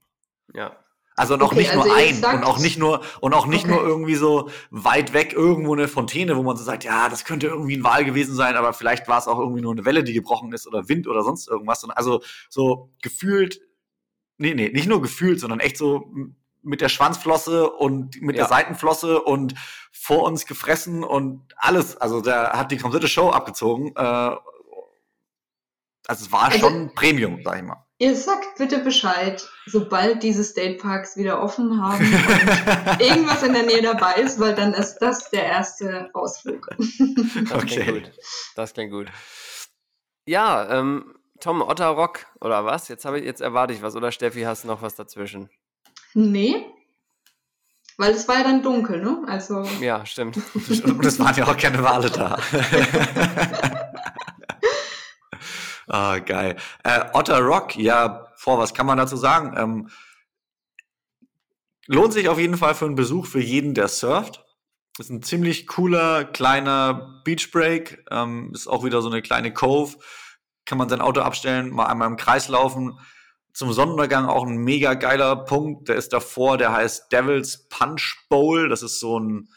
Ja. 0.53 0.82
Also 1.15 1.37
noch 1.37 1.51
okay, 1.51 1.57
nicht 1.57 1.71
also 1.71 1.85
nur 1.85 1.95
ein 1.95 2.15
und 2.15 2.43
auch 2.43 2.57
nicht 2.57 2.79
nur 2.79 3.01
und 3.21 3.33
auch 3.33 3.45
nicht 3.45 3.65
okay. 3.65 3.73
nur 3.73 3.83
irgendwie 3.83 4.15
so 4.15 4.49
weit 4.71 5.13
weg 5.13 5.33
irgendwo 5.33 5.73
eine 5.73 5.87
Fontäne, 5.87 6.35
wo 6.35 6.43
man 6.43 6.57
so 6.57 6.63
sagt, 6.63 6.83
ja, 6.83 7.07
das 7.07 7.23
könnte 7.23 7.47
irgendwie 7.47 7.77
ein 7.77 7.83
Wal 7.83 8.03
gewesen 8.03 8.35
sein, 8.35 8.55
aber 8.55 8.73
vielleicht 8.73 9.07
war 9.07 9.19
es 9.19 9.27
auch 9.27 9.37
irgendwie 9.37 9.61
nur 9.61 9.73
eine 9.73 9.85
Welle, 9.85 10.03
die 10.03 10.13
gebrochen 10.13 10.51
ist 10.53 10.67
oder 10.67 10.89
Wind 10.89 11.07
oder 11.07 11.23
sonst 11.23 11.47
irgendwas. 11.47 11.83
Und 11.83 11.91
also 11.91 12.23
so 12.49 12.89
gefühlt, 13.01 13.61
nee, 14.37 14.55
nee, 14.55 14.69
nicht 14.69 14.87
nur 14.87 15.01
gefühlt, 15.01 15.39
sondern 15.39 15.59
echt 15.59 15.77
so 15.77 16.11
mit 16.63 16.81
der 16.81 16.89
Schwanzflosse 16.89 17.69
und 17.69 18.21
mit 18.21 18.35
ja. 18.35 18.43
der 18.43 18.49
Seitenflosse 18.49 19.21
und 19.21 19.53
vor 19.91 20.23
uns 20.23 20.45
gefressen 20.47 21.03
und 21.03 21.53
alles. 21.57 21.97
Also 21.97 22.21
der 22.21 22.53
hat 22.53 22.71
die 22.71 22.77
komplette 22.77 23.07
Show 23.07 23.29
abgezogen. 23.29 23.93
Äh, 23.95 23.99
also 23.99 24.39
es 26.07 26.31
war 26.31 26.45
also, 26.45 26.59
schon 26.59 26.93
Premium, 26.95 27.41
sag 27.43 27.57
ich 27.57 27.63
mal. 27.63 27.82
Ihr 28.03 28.17
sagt 28.17 28.57
bitte 28.57 28.79
Bescheid, 28.79 29.49
sobald 29.65 30.23
diese 30.23 30.43
State 30.43 30.77
Parks 30.77 31.15
wieder 31.15 31.41
offen 31.41 31.81
haben 31.81 32.03
und 32.05 32.99
irgendwas 32.99 33.43
in 33.43 33.53
der 33.53 33.63
Nähe 33.63 33.81
dabei 33.81 34.15
ist, 34.15 34.41
weil 34.41 34.53
dann 34.55 34.73
ist 34.73 34.97
das 34.97 35.29
der 35.29 35.45
erste 35.45 36.09
Ausflug. 36.13 36.67
Das 36.77 37.51
okay. 37.53 37.65
klingt 37.65 38.03
gut. 38.03 38.11
Das 38.57 38.73
klingt 38.73 38.91
gut. 38.91 39.07
Ja, 40.25 40.79
ähm, 40.79 41.15
Tom 41.39 41.61
Otterrock 41.61 42.25
oder 42.41 42.65
was? 42.65 42.89
Jetzt 42.89 43.05
habe 43.05 43.19
ich 43.19 43.25
jetzt 43.25 43.39
erwarte 43.39 43.73
ich 43.73 43.81
was 43.81 43.95
oder 43.95 44.11
Steffi, 44.11 44.41
hast 44.41 44.65
du 44.65 44.67
noch 44.67 44.81
was 44.81 44.95
dazwischen? 44.95 45.49
Nee. 46.13 46.65
Weil 47.97 48.11
es 48.11 48.27
war 48.27 48.39
ja 48.39 48.43
dann 48.43 48.63
dunkel, 48.63 49.01
ne? 49.01 49.23
Also. 49.27 49.63
Ja, 49.79 50.05
stimmt. 50.05 50.41
Und 50.55 51.05
es 51.05 51.19
waren 51.19 51.35
ja 51.37 51.47
auch 51.47 51.55
keine 51.55 51.81
Wale 51.81 52.09
da. 52.09 52.37
Ah, 55.93 56.17
geil. 56.17 56.55
Äh, 56.83 57.05
Otter 57.13 57.37
Rock, 57.37 57.75
ja, 57.75 58.25
vor, 58.35 58.57
was 58.57 58.73
kann 58.73 58.87
man 58.87 58.97
dazu 58.97 59.15
sagen? 59.15 59.53
Ähm, 59.55 59.89
lohnt 61.85 62.13
sich 62.13 62.29
auf 62.29 62.39
jeden 62.39 62.57
Fall 62.57 62.73
für 62.73 62.85
einen 62.85 62.95
Besuch 62.95 63.27
für 63.27 63.39
jeden, 63.39 63.75
der 63.75 63.87
surft. 63.87 64.43
Ist 64.97 65.11
ein 65.11 65.21
ziemlich 65.21 65.67
cooler, 65.67 66.25
kleiner 66.25 67.21
Beach 67.23 67.51
Break. 67.51 68.03
Ähm, 68.09 68.49
ist 68.55 68.65
auch 68.65 68.83
wieder 68.83 69.03
so 69.03 69.07
eine 69.07 69.21
kleine 69.21 69.53
Cove. 69.53 69.95
Kann 70.65 70.79
man 70.79 70.89
sein 70.89 70.99
Auto 70.99 71.21
abstellen, 71.21 71.69
mal 71.69 71.85
einmal 71.85 72.07
im 72.07 72.17
Kreis 72.17 72.47
laufen. 72.47 72.97
Zum 73.53 73.71
Sonnenuntergang 73.71 74.25
auch 74.25 74.47
ein 74.47 74.57
mega 74.57 74.95
geiler 74.95 75.45
Punkt. 75.45 75.89
Der 75.89 75.95
ist 75.95 76.11
davor, 76.11 76.57
der 76.57 76.73
heißt 76.73 77.11
Devil's 77.11 77.67
Punch 77.69 78.15
Bowl. 78.29 78.67
Das 78.67 78.81
ist 78.81 78.99
so 78.99 79.19
ein, 79.19 79.47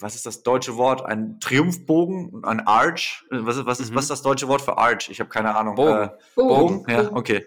was 0.00 0.14
ist 0.14 0.26
das 0.26 0.42
deutsche 0.42 0.76
Wort? 0.76 1.04
Ein 1.04 1.38
Triumphbogen, 1.40 2.44
ein 2.44 2.60
Arch. 2.66 3.24
Was 3.30 3.56
ist, 3.56 3.66
was 3.66 3.80
ist, 3.80 3.90
mhm. 3.90 3.96
was 3.96 4.04
ist 4.04 4.10
das 4.10 4.22
deutsche 4.22 4.48
Wort 4.48 4.62
für 4.62 4.78
Arch? 4.78 5.08
Ich 5.10 5.20
habe 5.20 5.30
keine 5.30 5.54
Ahnung. 5.56 5.74
Bogen. 5.76 6.02
Äh, 6.02 6.08
Bogen. 6.34 6.82
Bogen. 6.82 6.90
Ja, 6.90 7.12
okay. 7.12 7.46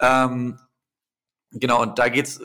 Ähm, 0.00 0.58
genau, 1.52 1.82
und 1.82 1.98
da 1.98 2.08
geht's, 2.08 2.40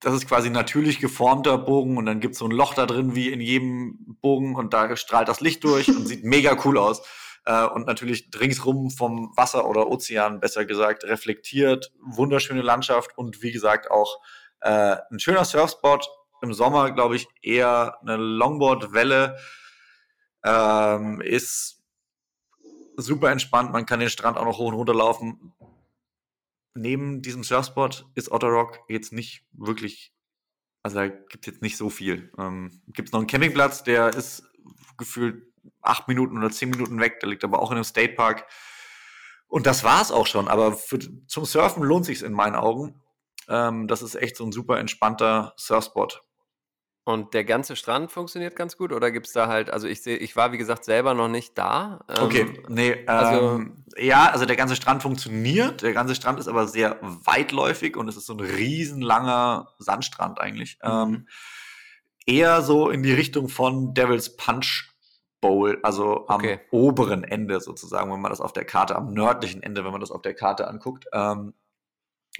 das 0.00 0.14
ist 0.14 0.28
quasi 0.28 0.50
natürlich 0.50 0.98
geformter 0.98 1.58
Bogen 1.58 1.98
und 1.98 2.06
dann 2.06 2.20
gibt 2.20 2.34
es 2.34 2.38
so 2.38 2.46
ein 2.46 2.50
Loch 2.50 2.74
da 2.74 2.86
drin 2.86 3.14
wie 3.14 3.30
in 3.30 3.40
jedem 3.40 4.16
Bogen 4.20 4.56
und 4.56 4.72
da 4.72 4.96
strahlt 4.96 5.28
das 5.28 5.40
Licht 5.40 5.62
durch 5.64 5.88
und 5.88 6.06
sieht 6.06 6.24
mega 6.24 6.56
cool 6.64 6.78
aus. 6.78 7.02
Äh, 7.44 7.66
und 7.66 7.86
natürlich 7.86 8.28
ringsrum 8.38 8.90
vom 8.90 9.32
Wasser 9.36 9.68
oder 9.68 9.88
Ozean, 9.88 10.40
besser 10.40 10.64
gesagt, 10.64 11.04
reflektiert, 11.04 11.92
wunderschöne 12.00 12.62
Landschaft 12.62 13.16
und 13.16 13.42
wie 13.42 13.52
gesagt 13.52 13.90
auch 13.90 14.20
äh, 14.60 14.96
ein 15.10 15.18
schöner 15.18 15.44
Surfspot 15.44 16.08
im 16.42 16.52
Sommer, 16.52 16.92
glaube 16.92 17.16
ich, 17.16 17.28
eher 17.42 17.98
eine 18.00 18.16
Longboard-Welle. 18.16 19.36
Ähm, 20.44 21.20
ist 21.20 21.82
super 22.96 23.30
entspannt. 23.30 23.72
Man 23.72 23.86
kann 23.86 24.00
den 24.00 24.10
Strand 24.10 24.36
auch 24.38 24.44
noch 24.44 24.58
hoch 24.58 24.68
und 24.68 24.74
runter 24.74 24.94
laufen. 24.94 25.52
Neben 26.74 27.22
diesem 27.22 27.44
Surfspot 27.44 28.06
ist 28.14 28.30
Otterrock 28.30 28.80
jetzt 28.88 29.12
nicht 29.12 29.44
wirklich 29.52 30.12
Also 30.82 30.98
da 30.98 31.08
gibt 31.08 31.46
es 31.46 31.52
jetzt 31.52 31.62
nicht 31.62 31.76
so 31.76 31.90
viel. 31.90 32.32
Ähm, 32.38 32.80
gibt 32.88 33.08
es 33.08 33.12
noch 33.12 33.20
einen 33.20 33.26
Campingplatz, 33.26 33.82
der 33.84 34.08
ist 34.14 34.44
gefühlt 34.96 35.42
acht 35.82 36.08
Minuten 36.08 36.38
oder 36.38 36.50
zehn 36.50 36.70
Minuten 36.70 37.00
weg, 37.00 37.20
der 37.20 37.28
liegt 37.28 37.44
aber 37.44 37.60
auch 37.60 37.70
in 37.70 37.76
einem 37.76 37.84
Statepark. 37.84 38.46
Und 39.48 39.66
das 39.66 39.84
war's 39.84 40.12
auch 40.12 40.26
schon. 40.26 40.48
Aber 40.48 40.72
für, 40.72 40.98
zum 41.26 41.44
Surfen 41.44 41.82
lohnt 41.82 42.06
sich's 42.06 42.22
in 42.22 42.32
meinen 42.32 42.54
Augen. 42.54 43.00
Ähm, 43.48 43.88
das 43.88 44.02
ist 44.02 44.14
echt 44.14 44.36
so 44.36 44.44
ein 44.44 44.52
super 44.52 44.78
entspannter 44.78 45.54
Surfspot. 45.56 46.22
Und 47.04 47.32
der 47.32 47.44
ganze 47.44 47.76
Strand 47.76 48.12
funktioniert 48.12 48.54
ganz 48.54 48.76
gut 48.76 48.92
oder 48.92 49.10
gibt 49.10 49.26
es 49.26 49.32
da 49.32 49.48
halt, 49.48 49.70
also 49.70 49.88
ich 49.88 50.02
sehe, 50.02 50.16
ich 50.16 50.36
war 50.36 50.52
wie 50.52 50.58
gesagt 50.58 50.84
selber 50.84 51.14
noch 51.14 51.28
nicht 51.28 51.56
da. 51.56 52.04
Ähm, 52.08 52.24
okay, 52.24 52.62
nee, 52.68 53.06
also, 53.06 53.56
ähm, 53.56 53.84
ja, 53.96 54.30
also 54.30 54.44
der 54.44 54.56
ganze 54.56 54.76
Strand 54.76 55.02
funktioniert, 55.02 55.82
der 55.82 55.94
ganze 55.94 56.14
Strand 56.14 56.38
ist 56.38 56.46
aber 56.46 56.68
sehr 56.68 56.98
weitläufig 57.00 57.96
und 57.96 58.06
es 58.08 58.16
ist 58.16 58.26
so 58.26 58.34
ein 58.34 58.40
riesenlanger 58.40 59.68
Sandstrand 59.78 60.40
eigentlich. 60.40 60.78
Mhm. 60.84 60.90
Ähm, 60.90 61.28
eher 62.26 62.62
so 62.62 62.90
in 62.90 63.02
die 63.02 63.12
Richtung 63.12 63.48
von 63.48 63.94
Devil's 63.94 64.36
Punch 64.36 64.90
Bowl, 65.40 65.78
also 65.82 66.28
am 66.28 66.40
okay. 66.40 66.60
oberen 66.70 67.24
Ende 67.24 67.60
sozusagen, 67.60 68.12
wenn 68.12 68.20
man 68.20 68.30
das 68.30 68.42
auf 68.42 68.52
der 68.52 68.66
Karte, 68.66 68.94
am 68.94 69.14
nördlichen 69.14 69.62
Ende, 69.62 69.84
wenn 69.84 69.92
man 69.92 70.00
das 70.02 70.10
auf 70.10 70.20
der 70.20 70.34
Karte 70.34 70.68
anguckt. 70.68 71.06
Ähm, 71.14 71.54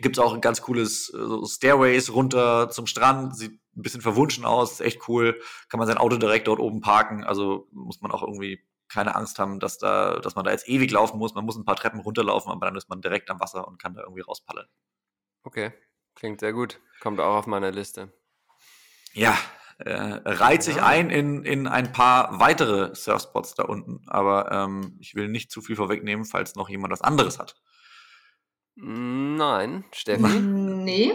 Gibt 0.01 0.17
es 0.17 0.23
auch 0.23 0.35
ein 0.35 0.41
ganz 0.41 0.63
cooles 0.63 1.07
so 1.07 1.45
Stairways 1.45 2.13
runter 2.13 2.71
zum 2.71 2.87
Strand, 2.87 3.37
sieht 3.37 3.61
ein 3.77 3.83
bisschen 3.83 4.01
verwunschen 4.01 4.45
aus, 4.45 4.73
ist 4.73 4.81
echt 4.81 5.09
cool. 5.09 5.41
Kann 5.69 5.79
man 5.79 5.87
sein 5.87 5.99
Auto 5.99 6.17
direkt 6.17 6.49
dort 6.49 6.61
oben 6.61 6.81
parken, 6.81 7.25
also 7.25 7.69
muss 7.73 8.01
man 8.01 8.11
auch 8.11 8.23
irgendwie 8.23 8.65
keine 8.89 9.15
Angst 9.15 9.39
haben, 9.39 9.61
dass 9.61 9.79
da, 9.79 10.19
dass 10.19 10.35
man 10.35 10.45
da 10.45 10.51
jetzt 10.51 10.69
ewig 10.69 10.91
laufen 10.91 11.19
muss. 11.19 11.35
Man 11.35 11.45
muss 11.45 11.57
ein 11.57 11.65
paar 11.65 11.77
Treppen 11.77 12.01
runterlaufen, 12.01 12.51
aber 12.51 12.67
dann 12.67 12.77
ist 12.77 12.89
man 12.89 13.01
direkt 13.01 13.31
am 13.31 13.41
Wasser 13.41 13.67
und 13.67 13.81
kann 13.81 13.95
da 13.95 14.03
irgendwie 14.03 14.23
rauspallen. 14.23 14.67
Okay, 15.45 15.73
klingt 16.15 16.41
sehr 16.41 16.53
gut. 16.53 16.81
Kommt 17.01 17.21
auch 17.21 17.37
auf 17.37 17.47
meine 17.47 17.71
Liste. 17.71 18.13
Ja, 19.13 19.39
äh, 19.79 19.93
reiht 19.93 20.63
sich 20.63 20.77
ja. 20.77 20.87
ein 20.87 21.11
in, 21.11 21.45
in 21.45 21.67
ein 21.67 21.93
paar 21.93 22.39
weitere 22.39 22.95
Surfspots 22.95 23.55
da 23.55 23.65
unten. 23.65 24.03
Aber 24.09 24.51
ähm, 24.53 24.97
ich 25.01 25.15
will 25.15 25.29
nicht 25.29 25.51
zu 25.51 25.63
viel 25.63 25.77
vorwegnehmen, 25.77 26.25
falls 26.25 26.55
noch 26.55 26.69
jemand 26.69 26.93
was 26.93 27.01
anderes 27.01 27.39
hat. 27.39 27.57
Nein, 28.83 29.85
Steffi? 29.93 30.41
Nee. 30.41 31.13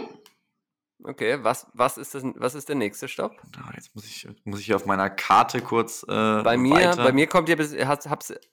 Okay, 1.04 1.38
was, 1.42 1.66
was, 1.74 1.98
ist 1.98 2.14
das, 2.14 2.24
was 2.36 2.54
ist 2.54 2.68
der 2.68 2.76
nächste 2.76 3.06
Stopp? 3.06 3.32
Jetzt 3.74 3.94
muss 3.94 4.06
ich, 4.06 4.26
muss 4.44 4.60
ich 4.60 4.66
hier 4.66 4.76
auf 4.76 4.86
meiner 4.86 5.10
Karte 5.10 5.60
kurz. 5.60 6.02
Äh, 6.04 6.42
bei, 6.42 6.56
mir, 6.56 6.74
weiter. 6.74 7.04
bei 7.04 7.12
mir 7.12 7.26
kommt 7.26 7.48
ja, 7.48 7.54
bis, 7.54 7.76
habt, 7.76 8.06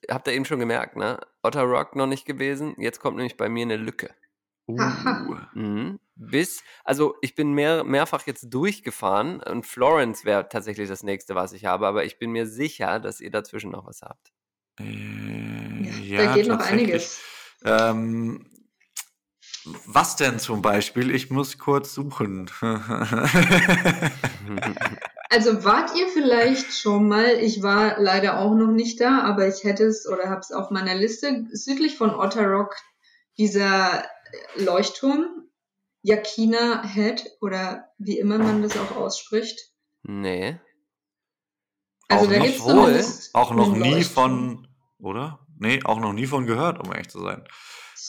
habt 0.09 0.27
ihr 0.27 0.33
eben 0.33 0.45
schon 0.45 0.59
gemerkt, 0.59 0.95
ne? 0.95 1.19
Otter 1.41 1.63
Rock 1.63 1.95
noch 1.95 2.05
nicht 2.05 2.25
gewesen. 2.25 2.75
Jetzt 2.77 2.99
kommt 2.99 3.17
nämlich 3.17 3.37
bei 3.37 3.49
mir 3.49 3.63
eine 3.63 3.77
Lücke. 3.77 4.13
Uh. 4.67 4.79
Mhm. 5.53 5.99
Bis, 6.15 6.63
also 6.83 7.15
ich 7.21 7.35
bin 7.35 7.53
mehr, 7.53 7.83
mehrfach 7.83 8.27
jetzt 8.27 8.53
durchgefahren 8.53 9.41
und 9.41 9.65
Florence 9.65 10.25
wäre 10.25 10.47
tatsächlich 10.47 10.87
das 10.87 11.03
nächste, 11.03 11.35
was 11.35 11.53
ich 11.53 11.65
habe, 11.65 11.87
aber 11.87 12.05
ich 12.05 12.19
bin 12.19 12.31
mir 12.31 12.45
sicher, 12.45 12.99
dass 12.99 13.19
ihr 13.19 13.31
dazwischen 13.31 13.71
noch 13.71 13.85
was 13.85 14.01
habt. 14.01 14.31
Äh, 14.79 14.83
ja, 16.01 16.25
da 16.25 16.35
geht 16.35 16.47
noch 16.47 16.59
einiges. 16.59 17.21
Ähm, 17.65 18.52
was 19.85 20.15
denn 20.15 20.39
zum 20.39 20.61
Beispiel? 20.61 21.13
Ich 21.13 21.29
muss 21.29 21.57
kurz 21.57 21.93
suchen. 21.93 22.49
also 25.29 25.63
wart 25.63 25.95
ihr 25.95 26.07
vielleicht 26.09 26.73
schon 26.73 27.07
mal, 27.07 27.35
ich 27.39 27.63
war 27.63 27.99
leider 27.99 28.39
auch 28.39 28.53
noch 28.53 28.71
nicht 28.71 28.99
da, 28.99 29.21
aber 29.21 29.47
ich 29.47 29.63
hätte 29.63 29.85
es 29.85 30.07
oder 30.07 30.29
habe 30.29 30.41
es 30.41 30.51
auf 30.51 30.69
meiner 30.69 30.95
Liste, 30.95 31.45
südlich 31.51 31.97
von 31.97 32.13
Otterrock, 32.13 32.75
dieser 33.37 34.05
Leuchtturm, 34.55 35.49
Yakina 36.01 36.85
Head 36.85 37.37
oder 37.39 37.89
wie 37.97 38.19
immer 38.19 38.37
man 38.37 38.61
das 38.61 38.77
auch 38.77 38.95
ausspricht. 38.97 39.71
Nee. 40.03 40.59
Also 42.09 42.25
auch 42.25 42.29
da 42.29 42.39
gibt 42.39 42.59
es 42.59 43.33
auch 43.33 43.53
noch 43.53 43.75
nie 43.75 44.03
von, 44.03 44.67
oder? 44.99 45.39
Nee, 45.57 45.81
auch 45.85 45.99
noch 45.99 46.13
nie 46.13 46.27
von 46.27 46.45
gehört, 46.45 46.79
um 46.85 46.91
ehrlich 46.91 47.09
zu 47.09 47.21
sein. 47.21 47.45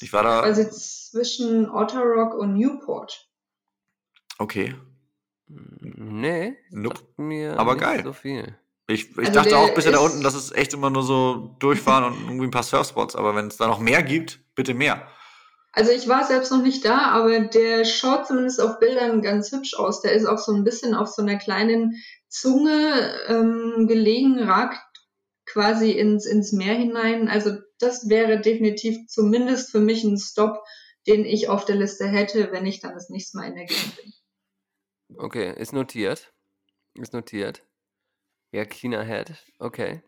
Ich 0.01 0.13
war 0.13 0.25
da. 0.25 0.41
Also 0.41 0.63
zwischen 1.15 1.71
Otterrock 1.71 2.35
und 2.35 2.55
Newport. 2.55 3.29
Okay. 4.39 4.75
Nee, 5.47 6.57
nope. 6.71 7.01
mir 7.17 7.57
aber 7.57 7.77
geil. 7.77 8.03
so 8.05 8.13
viel. 8.13 8.59
Ich, 8.89 9.13
ich 9.13 9.19
also 9.19 9.33
dachte 9.33 9.57
auch 9.57 9.73
bisher 9.75 9.93
da 9.93 10.01
unten, 10.01 10.23
dass 10.23 10.35
es 10.35 10.51
echt 10.51 10.75
immer 10.75 10.91
nur 10.91 11.05
so 11.05 11.55
durchfahren 11.61 12.05
und 12.05 12.25
irgendwie 12.25 12.47
ein 12.49 12.51
paar 12.51 12.65
Surfspots, 12.65 13.15
aber 13.15 13.37
wenn 13.37 13.47
es 13.47 13.57
da 13.57 13.69
noch 13.69 13.79
mehr 13.79 14.03
gibt, 14.03 14.41
bitte 14.57 14.75
mehr. 14.75 15.07
Also 15.73 15.93
ich 15.93 16.09
war 16.09 16.25
selbst 16.25 16.51
noch 16.51 16.63
nicht 16.63 16.85
da, 16.85 16.99
aber 17.13 17.39
der 17.41 17.85
schaut 17.85 18.27
zumindest 18.27 18.61
auf 18.61 18.81
Bildern 18.81 19.23
ganz 19.23 19.53
hübsch 19.53 19.75
aus. 19.75 20.03
Der 20.03 20.13
ist 20.13 20.27
auch 20.27 20.39
so 20.39 20.53
ein 20.53 20.65
bisschen 20.65 20.95
auf 20.95 21.09
so 21.09 21.23
einer 21.23 21.37
kleinen 21.37 22.03
Zunge 22.29 23.15
ähm, 23.29 23.87
gelegen, 23.87 24.41
ragt 24.41 24.81
quasi 25.47 25.93
ins, 25.93 26.27
ins 26.27 26.53
Meer 26.53 26.75
hinein. 26.75 27.29
Also 27.29 27.53
das 27.79 28.09
wäre 28.09 28.41
definitiv 28.41 29.07
zumindest 29.07 29.71
für 29.71 29.81
mich 29.81 30.03
ein 30.03 30.19
Stop, 30.19 30.59
den 31.07 31.25
ich 31.25 31.49
auf 31.49 31.65
der 31.65 31.77
Liste 31.77 32.07
hätte, 32.07 32.51
wenn 32.53 32.67
ich 32.67 32.81
dann 32.81 32.95
das 32.95 33.11
nächste 33.11 33.37
Mal 33.37 33.49
in 33.49 33.57
der 33.57 33.67
Gegend 33.67 33.97
bin. 33.97 34.13
Okay, 35.17 35.53
ist 35.57 35.73
notiert. 35.73 36.33
Ist 36.95 37.13
notiert. 37.13 37.63
Ja, 38.53 38.65
China 38.65 39.03
Head. 39.03 39.35
Okay. 39.59 40.03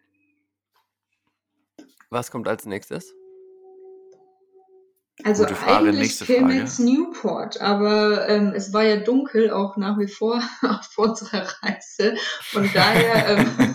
Was 2.11 2.31
kommt 2.31 2.49
als 2.49 2.65
nächstes? 2.67 3.13
Also 5.25 5.47
eigentlich 5.67 6.21
käme 6.21 6.55
jetzt 6.55 6.79
Newport, 6.79 7.61
aber 7.61 8.29
ähm, 8.29 8.53
es 8.55 8.73
war 8.75 8.83
ja 8.85 8.97
dunkel 8.97 9.51
auch 9.51 9.77
nach 9.77 9.99
wie 9.99 10.09
vor 10.09 10.43
auf 10.63 10.91
unserer 10.97 11.47
Reise. 11.63 12.17
Von 12.43 12.71
daher 12.73 13.39
ähm, 13.39 13.75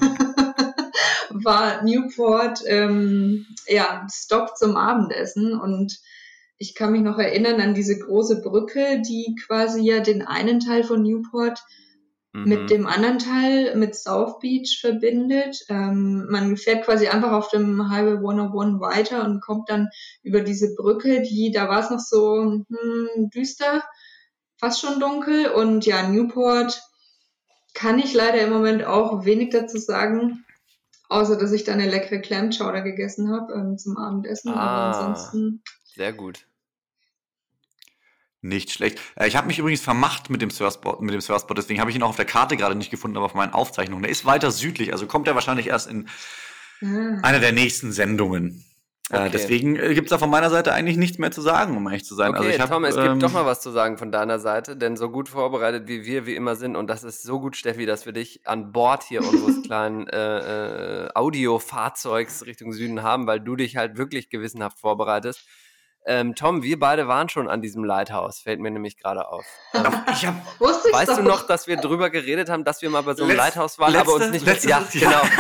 war 1.44 1.84
Newport 1.84 2.62
ähm, 2.68 3.48
ja 3.68 4.08
Stopp 4.12 4.56
zum 4.56 4.78
Abendessen 4.78 5.60
und 5.60 6.00
ich 6.62 6.76
kann 6.76 6.92
mich 6.92 7.02
noch 7.02 7.18
erinnern 7.18 7.60
an 7.60 7.74
diese 7.74 7.98
große 7.98 8.42
Brücke, 8.42 9.02
die 9.02 9.36
quasi 9.48 9.82
ja 9.82 10.00
den 10.00 10.22
einen 10.22 10.60
Teil 10.60 10.84
von 10.84 11.02
Newport 11.02 11.60
mhm. 12.34 12.48
mit 12.48 12.70
dem 12.70 12.86
anderen 12.86 13.18
Teil, 13.18 13.76
mit 13.76 13.96
South 13.96 14.38
Beach 14.40 14.78
verbindet. 14.80 15.66
Ähm, 15.70 16.28
man 16.30 16.56
fährt 16.58 16.86
quasi 16.86 17.08
einfach 17.08 17.32
auf 17.32 17.50
dem 17.50 17.90
Highway 17.90 18.18
101 18.18 18.80
weiter 18.80 19.26
und 19.26 19.42
kommt 19.42 19.70
dann 19.72 19.90
über 20.22 20.42
diese 20.42 20.76
Brücke, 20.76 21.24
die, 21.24 21.52
da 21.52 21.68
war 21.68 21.84
es 21.84 21.90
noch 21.90 22.00
so 22.00 22.64
hm, 22.68 23.30
düster, 23.34 23.84
fast 24.58 24.82
schon 24.82 25.00
dunkel. 25.00 25.48
Und 25.48 25.88
ja, 25.88 26.08
Newport 26.08 26.80
kann 27.74 27.98
ich 27.98 28.14
leider 28.14 28.40
im 28.40 28.52
Moment 28.52 28.84
auch 28.84 29.26
wenig 29.26 29.50
dazu 29.50 29.80
sagen. 29.80 30.46
Außer, 31.10 31.38
dass 31.38 31.52
ich 31.52 31.64
da 31.64 31.74
eine 31.74 31.90
leckere 31.90 32.20
Clam 32.20 32.52
Chowder 32.52 32.84
gegessen 32.84 33.32
habe 33.32 33.52
ähm, 33.54 33.78
zum 33.80 33.98
Abendessen. 33.98 34.54
Ah, 34.54 34.60
Aber 34.60 34.98
ansonsten. 34.98 35.64
Sehr 35.84 36.14
gut. 36.14 36.46
Nicht 38.42 38.72
schlecht. 38.72 39.00
Äh, 39.16 39.28
ich 39.28 39.36
habe 39.36 39.48
mich 39.48 39.60
übrigens 39.60 39.82
vermacht 39.82 40.30
mit 40.30 40.42
dem 40.42 40.50
Surfspot, 40.50 41.02
mit 41.02 41.14
dem 41.14 41.22
Surfspot, 41.22 41.58
deswegen 41.58 41.80
habe 41.80 41.92
ich 41.92 41.96
ihn 41.96 42.04
auch 42.04 42.10
auf 42.10 42.16
der 42.16 42.26
Karte 42.26 42.58
gerade 42.58 42.76
nicht 42.76 42.90
gefunden, 42.90 43.18
aber 43.18 43.28
auf 43.28 43.36
meinen 43.36 43.54
Aufzeichnungen. 43.54 44.04
Der 44.04 44.12
ist 44.12 44.26
weiter 44.26 44.52
südlich, 44.52 44.94
also 44.94 45.06
kommt 45.06 45.28
er 45.28 45.36
wahrscheinlich 45.36 45.68
erst 45.68 45.90
in 45.90 46.08
ah. 46.82 47.20
einer 47.22 47.40
der 47.40 47.52
nächsten 47.52 47.92
Sendungen. 47.92 48.66
Äh, 49.12 49.18
okay. 49.18 49.28
Äh, 49.28 49.30
deswegen 49.30 49.76
gibt 49.76 50.08
es 50.08 50.10
da 50.10 50.18
von 50.18 50.30
meiner 50.30 50.50
Seite 50.50 50.74
eigentlich 50.74 50.98
nichts 50.98 51.20
mehr 51.20 51.32
zu 51.32 51.42
sagen, 51.42 51.78
um 51.78 51.86
ehrlich 51.88 52.06
zu 52.06 52.16
sein. 52.16 52.34
Also 52.34 52.44
okay, 52.44 52.54
also 52.54 52.64
hab, 52.64 52.70
Tom, 52.72 52.86
es 52.86 52.96
ähm, 52.96 53.04
gibt 53.04 53.24
doch 53.24 53.34
mal 53.34 53.46
was 53.46 53.62
zu 53.62 53.70
sagen 53.70 53.98
von 53.98 54.12
deiner 54.12 54.40
Seite, 54.40 54.76
denn 54.76 54.96
so 54.96 55.10
gut 55.10 55.30
vorbereitet 55.30 55.88
wie 55.88 56.06
wir 56.06 56.26
wie 56.26 56.36
immer 56.36 56.56
sind, 56.56 56.76
und 56.76 56.90
das 56.90 57.04
ist 57.04 57.22
so 57.24 57.40
gut, 57.40 57.56
Steffi, 57.56 57.86
dass 57.86 58.06
wir 58.06 58.14
dich 58.14 58.42
an 58.46 58.72
Bord 58.72 59.04
hier 59.04 59.22
unseres 59.22 59.62
kleinen 59.66 60.08
äh, 60.08 61.06
äh, 61.06 61.10
Audio-Fahrzeugs 61.14 62.46
Richtung 62.46 62.74
Süden 62.74 63.04
haben, 63.04 63.28
weil 63.28 63.40
du 63.40 63.56
dich 63.56 63.76
halt 63.76 63.98
wirklich 63.98 64.30
gewissenhaft 64.30 64.80
vorbereitest. 64.80 65.46
Ähm, 66.06 66.36
Tom, 66.36 66.64
wir 66.64 66.80
beide 66.80 67.08
waren 67.08 67.30
schon 67.30 67.48
an 67.48 67.62
diesem 67.62 67.84
Lighthouse, 67.84 68.40
fällt 68.40 68.60
mir 68.60 68.72
nämlich 68.72 68.98
gerade 68.98 69.28
auf. 69.28 69.46
Ähm, 69.74 69.84
ich 70.12 70.26
hab, 70.26 70.36
weißt 70.60 71.18
du 71.18 71.24
noch, 71.24 71.46
dass 71.46 71.68
wir 71.68 71.78
drüber 71.78 72.10
geredet 72.10 72.50
haben, 72.50 72.64
dass 72.64 72.82
wir 72.82 72.90
mal 72.90 73.02
bei 73.02 73.14
so 73.14 73.24
einem 73.24 73.32
Letz, 73.32 73.40
Lighthouse 73.40 73.80
waren, 73.80 73.92
letzte, 73.92 74.10
aber 74.10 74.16
uns 74.16 74.32
nicht 74.32 74.46
letzte, 74.46 74.70
Ja, 74.70 74.84
genau. 74.92 75.22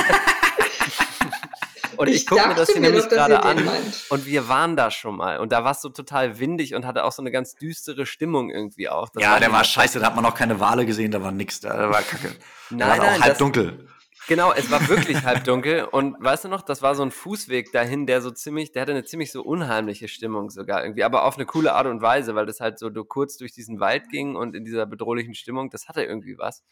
Und 2.01 2.07
ich, 2.07 2.16
ich 2.16 2.26
gucke 2.26 2.47
mir 2.47 2.55
das 2.55 2.72
hier 2.72 2.82
nämlich 2.82 3.07
gerade 3.09 3.43
an 3.43 3.70
und 4.09 4.26
wir 4.26 4.47
waren 4.47 4.76
da 4.76 4.89
schon 4.89 5.18
mal 5.18 5.38
und 5.38 5.51
da 5.51 5.64
war 5.64 5.74
es 5.74 5.82
so 5.82 5.89
total 5.89 6.39
windig 6.39 6.74
und 6.74 6.84
hatte 6.84 7.03
auch 7.03 7.12
so 7.12 7.22
eine 7.22 7.30
ganz 7.30 7.53
düstere 7.53 8.07
Stimmung 8.07 8.49
irgendwie 8.49 8.89
auch. 8.89 9.09
Das 9.09 9.22
ja, 9.22 9.34
war 9.34 9.39
der 9.39 9.51
war 9.51 9.64
scheiße, 9.64 9.99
da 9.99 10.07
hat 10.07 10.16
man 10.16 10.26
auch 10.26 10.34
keine 10.34 10.59
Wale 10.59 10.88
gesehen, 10.88 11.12
da 11.12 11.22
war 11.22 11.32
nix, 11.32 11.59
da 11.59 11.91
war 11.91 12.01
kacke. 12.01 12.36
Nein, 12.72 12.80
da 12.80 12.88
war 12.88 12.97
nein, 12.97 13.07
auch 13.07 13.22
halb 13.22 13.32
das, 13.34 13.38
dunkel. 13.38 13.88
Genau, 14.32 14.54
es 14.54 14.72
war 14.72 14.88
wirklich 14.88 15.26
halb 15.26 15.44
dunkel 15.44 15.84
und 15.84 16.16
weißt 16.18 16.46
du 16.46 16.48
noch, 16.48 16.62
das 16.62 16.82
war 16.82 16.96
so 16.96 17.04
ein 17.04 17.12
Fußweg 17.12 17.74
dahin, 17.74 18.06
der 18.06 18.22
so 18.22 18.32
ziemlich, 18.32 18.72
der 18.72 18.84
hatte 18.84 18.94
eine 18.94 19.04
ziemlich 19.04 19.30
so 19.30 19.42
unheimliche 19.44 20.08
Stimmung 20.08 20.50
sogar 20.50 20.84
irgendwie, 20.84 21.04
aber 21.04 21.26
auf 21.26 21.36
eine 21.36 21.46
coole 21.46 21.74
Art 21.74 21.86
und 21.86 22.02
Weise, 22.02 22.34
weil 22.34 22.46
das 22.46 22.62
halt 22.62 22.80
so 22.80 22.90
kurz 23.04 23.36
durch 23.36 23.52
diesen 23.52 23.82
Wald 23.82 24.08
ging 24.08 24.38
und 24.38 24.56
in 24.56 24.64
dieser 24.64 24.86
bedrohlichen 24.86 25.36
Stimmung, 25.36 25.70
das 25.70 25.90
hatte 25.90 26.06
irgendwie 26.06 26.38
was. 26.38 26.64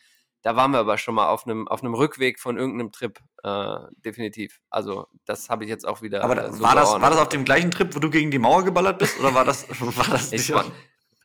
Da 0.41 0.55
waren 0.55 0.71
wir 0.71 0.79
aber 0.79 0.97
schon 0.97 1.15
mal 1.15 1.27
auf 1.27 1.45
einem, 1.45 1.67
auf 1.67 1.83
einem 1.83 1.95
Rückweg 1.95 2.39
von 2.39 2.57
irgendeinem 2.57 2.93
Trip, 2.93 3.19
äh, 3.43 3.75
definitiv. 4.05 4.61
Also, 4.69 5.07
das 5.25 5.49
habe 5.49 5.65
ich 5.65 5.69
jetzt 5.69 5.85
auch 5.85 6.01
wieder. 6.01 6.23
Aber 6.23 6.41
äh, 6.41 6.53
so 6.53 6.63
war, 6.63 6.75
das, 6.75 6.89
war 6.93 7.09
das 7.09 7.19
auf 7.19 7.27
dem 7.27 7.43
gleichen 7.43 7.71
Trip, 7.71 7.93
wo 7.93 7.99
du 7.99 8.09
gegen 8.09 8.31
die 8.31 8.39
Mauer 8.39 8.63
geballert 8.63 8.99
bist? 8.99 9.19
Oder 9.19 9.33
war 9.33 9.43
das, 9.43 9.67
war 9.81 10.07
das 10.09 10.31
nicht? 10.31 10.49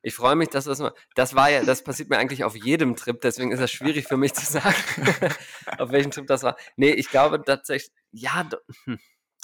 Ich 0.05 0.15
freue 0.15 0.37
mich, 0.37 0.51
dass 0.51 0.67
das 0.67 0.81
mal. 0.81 0.93
Das 1.15 1.35
war 1.35 1.51
ja, 1.51 1.65
das 1.65 1.83
passiert 1.83 2.11
mir 2.11 2.19
eigentlich 2.19 2.45
auf 2.45 2.55
jedem 2.55 2.95
Trip, 2.95 3.19
deswegen 3.23 3.53
ist 3.53 3.61
das 3.61 3.73
schwierig 3.73 4.07
für 4.07 4.19
mich 4.19 4.35
zu 4.35 4.45
sagen, 4.45 4.77
auf 5.79 5.93
welchem 5.93 6.11
Trip 6.11 6.27
das 6.27 6.43
war. 6.43 6.57
Nee, 6.77 6.91
ich 6.91 7.09
glaube 7.09 7.43
tatsächlich, 7.43 7.91
ja, 8.11 8.47
hm, 8.85 8.99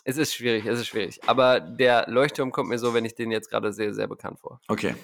es 0.05 0.19
ist 0.19 0.35
schwierig, 0.35 0.67
es 0.67 0.79
ist 0.79 0.87
schwierig. 0.87 1.21
Aber 1.27 1.61
der 1.61 2.05
Leuchtturm 2.09 2.53
kommt 2.53 2.69
mir 2.69 2.79
so, 2.79 2.93
wenn 2.93 3.07
ich 3.07 3.15
den 3.15 3.31
jetzt 3.31 3.49
gerade 3.49 3.73
sehe, 3.73 3.95
sehr 3.95 4.07
bekannt 4.07 4.39
vor. 4.39 4.61
Okay. 4.69 4.95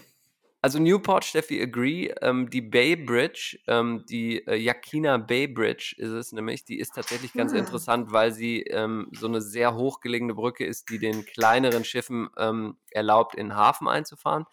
Also 0.61 0.78
Newport, 0.78 1.24
Steffi, 1.24 1.62
agree. 1.62 2.12
Ähm, 2.20 2.50
die 2.50 2.61
Bay 2.61 2.94
Bridge, 2.94 3.59
ähm, 3.66 4.04
die 4.11 4.46
äh, 4.46 4.57
Yakina 4.57 5.16
Bay 5.16 5.46
Bridge 5.46 5.94
ist 5.96 6.11
es 6.11 6.32
nämlich, 6.32 6.66
die 6.66 6.78
ist 6.78 6.94
tatsächlich 6.94 7.32
ganz 7.32 7.54
ah. 7.54 7.57
interessant, 7.57 8.12
weil 8.12 8.30
sie 8.32 8.61
ähm, 8.64 9.09
so 9.12 9.26
eine 9.26 9.40
sehr 9.40 9.74
hochgelegene 9.74 10.34
Brücke 10.34 10.66
ist, 10.66 10.90
die 10.90 10.98
den 10.98 11.24
kleineren 11.24 11.84
Schiffen 11.84 12.28
ähm, 12.36 12.76
erlaubt, 12.90 13.36
in 13.36 13.48
den 13.48 13.57
Hafen 13.57 13.88
einzufahren. 13.88 14.44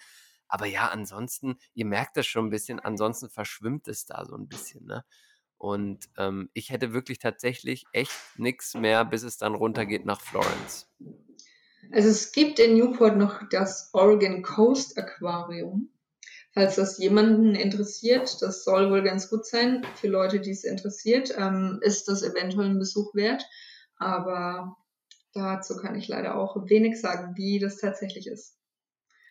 Aber 0.53 0.67
ja, 0.67 0.89
ansonsten, 0.89 1.57
ihr 1.73 1.87
merkt 1.87 2.15
das 2.15 2.27
schon 2.27 2.45
ein 2.45 2.51
bisschen, 2.51 2.79
ansonsten 2.79 3.27
verschwimmt 3.27 3.87
es 3.87 4.05
da 4.05 4.23
so 4.23 4.35
ein 4.35 4.47
bisschen, 4.47 4.85
ne? 4.85 5.03
Und 5.57 6.09
ähm, 6.15 6.51
ich 6.53 6.69
hätte 6.69 6.93
wirklich 6.93 7.17
tatsächlich 7.17 7.85
echt 7.91 8.11
nichts 8.37 8.75
mehr, 8.75 9.03
bis 9.03 9.23
es 9.23 9.37
dann 9.37 9.55
runtergeht 9.55 10.05
nach 10.05 10.21
Florence. 10.21 10.93
Also 11.91 12.07
es 12.07 12.33
gibt 12.33 12.59
in 12.59 12.75
Newport 12.75 13.17
noch 13.17 13.49
das 13.49 13.89
Oregon 13.93 14.43
Coast 14.43 14.95
Aquarium. 14.95 15.89
Falls 16.53 16.75
das 16.75 16.99
jemanden 16.99 17.55
interessiert, 17.55 18.39
das 18.43 18.63
soll 18.63 18.91
wohl 18.91 19.01
ganz 19.01 19.31
gut 19.31 19.47
sein. 19.47 19.83
Für 19.95 20.07
Leute, 20.07 20.39
die 20.39 20.51
es 20.51 20.63
interessiert, 20.63 21.33
ähm, 21.35 21.79
ist 21.81 22.07
das 22.07 22.21
eventuell 22.21 22.69
ein 22.69 22.77
Besuch 22.77 23.15
wert. 23.15 23.43
Aber 23.97 24.77
dazu 25.33 25.77
kann 25.77 25.95
ich 25.95 26.07
leider 26.07 26.35
auch 26.35 26.69
wenig 26.69 27.01
sagen, 27.01 27.35
wie 27.37 27.57
das 27.57 27.77
tatsächlich 27.77 28.27
ist. 28.27 28.59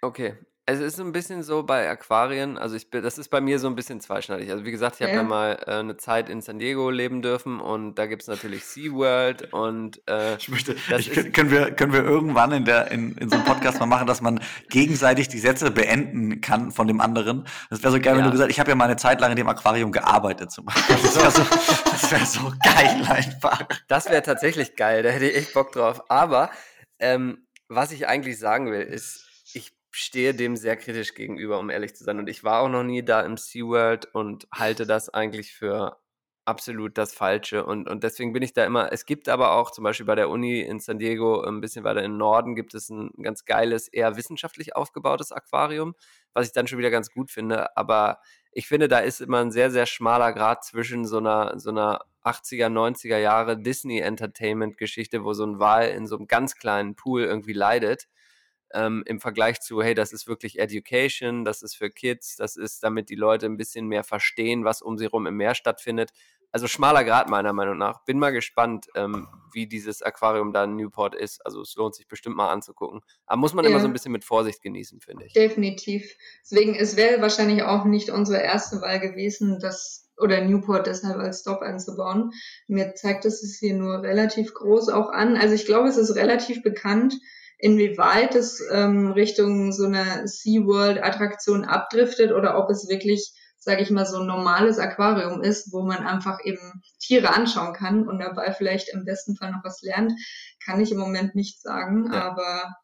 Okay, 0.01 0.37
es 0.65 0.79
ist 0.79 1.01
ein 1.01 1.11
bisschen 1.11 1.43
so 1.43 1.65
bei 1.65 1.91
Aquarien, 1.91 2.57
also 2.57 2.77
ich 2.77 2.89
bin, 2.89 3.03
das 3.03 3.19
ist 3.19 3.31
bei 3.31 3.41
mir 3.41 3.59
so 3.59 3.67
ein 3.67 3.75
bisschen 3.75 4.01
zweischneidig. 4.01 4.49
Also 4.53 4.65
wie 4.65 4.71
gesagt, 4.71 4.97
ich 5.01 5.03
habe 5.03 5.17
ja. 5.17 5.23
mal 5.25 5.59
äh, 5.67 5.73
eine 5.73 5.97
Zeit 5.97 6.29
in 6.29 6.41
San 6.41 6.61
Diego 6.61 6.89
leben 6.89 7.21
dürfen 7.21 7.61
und 7.61 7.97
da 7.97 8.07
gibt 8.07 8.23
es 8.23 8.29
natürlich 8.29 8.65
SeaWorld 8.67 9.53
und 9.53 10.01
äh, 10.09 10.37
Ich 10.37 10.49
möchte, 10.49 10.77
ich, 10.97 11.33
können, 11.33 11.51
wir, 11.51 11.73
können 11.73 11.93
wir 11.93 12.05
irgendwann 12.05 12.53
in, 12.53 12.65
der, 12.65 12.93
in, 12.93 13.17
in 13.17 13.29
so 13.29 13.37
einem 13.37 13.45
Podcast 13.45 13.81
mal 13.81 13.87
machen, 13.87 14.07
dass 14.07 14.21
man 14.21 14.41
gegenseitig 14.69 15.27
die 15.27 15.41
Sätze 15.41 15.73
beenden 15.73 16.41
kann 16.41 16.71
von 16.71 16.87
dem 16.87 17.01
anderen. 17.01 17.45
Das 17.71 17.83
wäre 17.83 17.93
so 17.93 18.01
geil, 18.01 18.17
wenn 18.17 18.25
du 18.25 18.31
gesagt 18.31 18.53
ich 18.53 18.61
habe 18.61 18.71
ja 18.71 18.77
mal 18.77 18.85
eine 18.85 18.97
Zeit 18.97 19.21
lang 19.21 19.31
in 19.31 19.37
dem 19.37 19.49
Aquarium 19.49 19.91
gearbeitet 19.91 20.53
zum 20.53 20.67
Beispiel. 20.67 20.97
Das 21.03 21.17
wäre 21.17 21.31
so, 21.33 21.43
das 21.91 22.13
wär 22.13 22.27
so 22.27 22.53
geil 22.63 23.05
einfach. 23.09 23.67
Das 23.89 24.09
wäre 24.09 24.23
tatsächlich 24.23 24.77
geil, 24.77 25.03
da 25.03 25.09
hätte 25.09 25.25
ich 25.25 25.37
echt 25.37 25.55
Bock 25.55 25.73
drauf. 25.73 26.03
Aber 26.09 26.51
ähm, 27.01 27.47
was 27.69 27.91
ich 27.91 28.07
eigentlich 28.07 28.39
sagen 28.39 28.71
will, 28.71 28.83
ist, 28.83 29.32
stehe 29.93 30.34
dem 30.34 30.57
sehr 30.57 30.76
kritisch 30.76 31.14
gegenüber, 31.14 31.59
um 31.59 31.70
ehrlich 31.70 31.95
zu 31.95 32.05
sein. 32.05 32.18
Und 32.18 32.28
ich 32.28 32.45
war 32.45 32.62
auch 32.62 32.68
noch 32.68 32.82
nie 32.82 33.05
da 33.05 33.20
im 33.20 33.36
SeaWorld 33.36 34.07
und 34.14 34.49
halte 34.53 34.86
das 34.86 35.11
eigentlich 35.11 35.53
für 35.55 35.99
absolut 36.45 36.99
das 36.99 37.14
Falsche. 37.14 37.64
Und, 37.64 37.88
und 37.88 38.03
deswegen 38.03 38.32
bin 38.32 38.43
ich 38.43 38.53
da 38.53 38.64
immer, 38.64 38.93
es 38.93 39.05
gibt 39.07 39.28
aber 39.28 39.53
auch 39.53 39.70
zum 39.70 39.84
Beispiel 39.84 40.07
bei 40.07 40.14
der 40.14 40.28
Uni 40.28 40.61
in 40.61 40.80
San 40.80 40.99
Diego, 40.99 41.43
ein 41.43 41.61
bisschen 41.61 41.84
weiter 41.84 42.03
im 42.03 42.16
Norden, 42.16 42.57
gibt 42.57 42.74
es 42.74 42.88
ein 42.90 43.11
ganz 43.22 43.45
geiles, 43.45 43.86
eher 43.86 44.16
wissenschaftlich 44.16 44.74
aufgebautes 44.74 45.30
Aquarium, 45.30 45.95
was 46.32 46.47
ich 46.47 46.53
dann 46.53 46.66
schon 46.66 46.78
wieder 46.78 46.90
ganz 46.90 47.11
gut 47.11 47.30
finde. 47.30 47.76
Aber 47.76 48.18
ich 48.51 48.66
finde, 48.66 48.88
da 48.88 48.99
ist 48.99 49.20
immer 49.20 49.38
ein 49.38 49.53
sehr, 49.53 49.70
sehr 49.70 49.86
schmaler 49.86 50.32
Grad 50.32 50.64
zwischen 50.64 51.05
so 51.05 51.18
einer, 51.18 51.59
so 51.59 51.70
einer 51.70 52.01
80er, 52.24 52.68
90er 52.68 53.18
Jahre 53.18 53.61
Disney 53.61 53.99
Entertainment 53.99 54.78
Geschichte, 54.78 55.24
wo 55.24 55.34
so 55.34 55.45
ein 55.45 55.59
Wal 55.59 55.88
in 55.88 56.07
so 56.07 56.16
einem 56.16 56.26
ganz 56.26 56.57
kleinen 56.57 56.97
Pool 56.97 57.22
irgendwie 57.22 57.53
leidet 57.53 58.09
ähm, 58.75 59.03
im 59.07 59.20
Vergleich 59.20 59.61
zu, 59.61 59.83
hey, 59.83 59.95
das 59.95 60.12
ist 60.12 60.27
wirklich 60.27 60.59
Education, 60.59 61.45
das 61.45 61.62
ist 61.62 61.75
für 61.75 61.91
Kids, 61.91 62.37
das 62.37 62.57
ist, 62.57 62.83
damit 62.83 63.09
die 63.11 63.14
Leute 63.14 63.47
ein 63.47 63.57
bisschen 63.57 63.87
mehr 63.87 64.05
verstehen, 64.05 64.64
was 64.64 64.83
um 64.83 64.99
sie 64.99 65.07
rum 65.07 65.27
im 65.27 65.37
Meer 65.37 65.55
stattfindet. 65.55 66.11
Also 66.55 66.66
schmaler 66.66 67.03
Grad 67.03 67.31
meiner 67.31 67.55
Meinung 67.55 67.79
nach. 67.79 68.05
Bin 68.05 68.18
mal 68.18 68.31
gespannt, 68.31 68.87
ähm, 68.95 69.27
wie 69.55 69.66
dieses 69.66 70.03
Aquarium 70.03 70.53
da 70.53 70.64
in 70.64 70.77
Newport 70.77 71.14
ist. 71.14 71.45
Also 71.47 71.62
es 71.62 71.75
lohnt 71.77 71.95
sich 71.95 72.07
bestimmt 72.07 72.37
mal 72.37 72.51
anzugucken. 72.51 73.01
Aber 73.25 73.39
muss 73.39 73.55
man 73.55 73.64
ja. 73.64 73.70
immer 73.70 73.81
so 73.81 73.87
ein 73.87 73.93
bisschen 73.95 74.12
mit 74.12 74.23
Vorsicht 74.23 74.61
genießen, 74.61 75.01
finde 75.01 75.25
ich. 75.25 75.33
Definitiv. 75.33 76.14
Deswegen, 76.43 76.75
es 76.75 76.97
wäre 76.97 77.23
wahrscheinlich 77.23 77.62
auch 77.62 77.87
nicht 77.87 78.11
unsere 78.11 78.43
erste 78.43 78.83
Wahl 78.83 79.01
gewesen, 79.01 79.61
das 79.61 80.11
oder 80.18 80.43
Newport 80.43 80.87
deshalb 80.87 81.16
als 81.16 81.41
Stop 81.41 81.62
einzubauen. 81.62 82.33
Mir 82.68 82.95
zeigt 82.95 83.25
es 83.25 83.43
es 83.43 83.59
hier 83.59 83.75
nur 83.75 84.03
relativ 84.03 84.53
groß 84.53 84.91
auch 84.91 85.09
an. 85.09 85.39
Also 85.39 85.55
ich 85.55 85.64
glaube, 85.64 85.89
es 85.89 85.97
ist 85.97 86.14
relativ 86.16 86.62
bekannt 86.62 87.14
inwieweit 87.63 88.35
es 88.35 88.61
ähm, 88.73 89.13
Richtung 89.13 89.71
so 89.73 89.87
einer 89.87 90.27
SeaWorld-Attraktion 90.27 91.65
abdriftet 91.65 92.33
oder 92.33 92.59
ob 92.59 92.69
es 92.71 92.89
wirklich, 92.89 93.33
sage 93.57 93.83
ich 93.83 93.91
mal, 93.91 94.05
so 94.05 94.19
ein 94.19 94.27
normales 94.27 94.81
Aquarium 94.81 95.43
ist, 95.43 95.73
wo 95.73 95.83
man 95.83 96.05
einfach 96.05 96.41
eben 96.43 96.83
Tiere 96.99 97.33
anschauen 97.33 97.73
kann 97.73 98.09
und 98.09 98.19
dabei 98.19 98.53
vielleicht 98.53 98.93
im 98.93 99.05
besten 99.05 99.37
Fall 99.37 99.53
noch 99.53 99.63
was 99.63 99.81
lernt, 99.81 100.13
kann 100.65 100.81
ich 100.81 100.91
im 100.91 100.99
Moment 100.99 101.37
nicht 101.37 101.63
sagen, 101.63 102.11
ja. 102.13 102.25
aber 102.25 102.75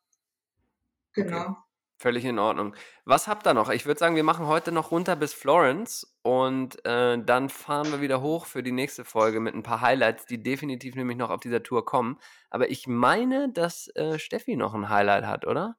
genau. 1.12 1.40
Okay. 1.40 1.54
Völlig 2.00 2.24
in 2.24 2.38
Ordnung. 2.38 2.76
Was 3.04 3.26
habt 3.26 3.44
ihr 3.44 3.54
noch? 3.54 3.70
Ich 3.70 3.84
würde 3.84 3.98
sagen, 3.98 4.14
wir 4.14 4.22
machen 4.22 4.46
heute 4.46 4.70
noch 4.70 4.92
runter 4.92 5.16
bis 5.16 5.32
Florence 5.32 6.06
und 6.22 6.84
äh, 6.86 7.18
dann 7.18 7.48
fahren 7.48 7.90
wir 7.90 8.00
wieder 8.00 8.22
hoch 8.22 8.46
für 8.46 8.62
die 8.62 8.70
nächste 8.70 9.04
Folge 9.04 9.40
mit 9.40 9.56
ein 9.56 9.64
paar 9.64 9.80
Highlights, 9.80 10.24
die 10.24 10.40
definitiv 10.40 10.94
nämlich 10.94 11.16
noch 11.16 11.30
auf 11.30 11.40
dieser 11.40 11.64
Tour 11.64 11.84
kommen. 11.84 12.20
Aber 12.50 12.70
ich 12.70 12.86
meine, 12.86 13.52
dass 13.52 13.88
äh, 13.96 14.20
Steffi 14.20 14.54
noch 14.54 14.74
ein 14.74 14.88
Highlight 14.88 15.26
hat, 15.26 15.44
oder? 15.44 15.76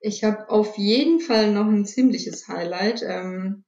Ich 0.00 0.24
habe 0.24 0.48
auf 0.48 0.78
jeden 0.78 1.20
Fall 1.20 1.52
noch 1.52 1.66
ein 1.66 1.84
ziemliches 1.84 2.48
Highlight, 2.48 3.02
ähm, 3.02 3.64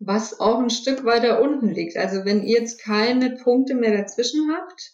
was 0.00 0.40
auch 0.40 0.58
ein 0.58 0.70
Stück 0.70 1.04
weiter 1.04 1.40
unten 1.40 1.68
liegt. 1.68 1.96
Also 1.96 2.24
wenn 2.24 2.42
ihr 2.42 2.58
jetzt 2.58 2.82
keine 2.82 3.36
Punkte 3.36 3.74
mehr 3.74 3.96
dazwischen 3.96 4.52
habt, 4.52 4.92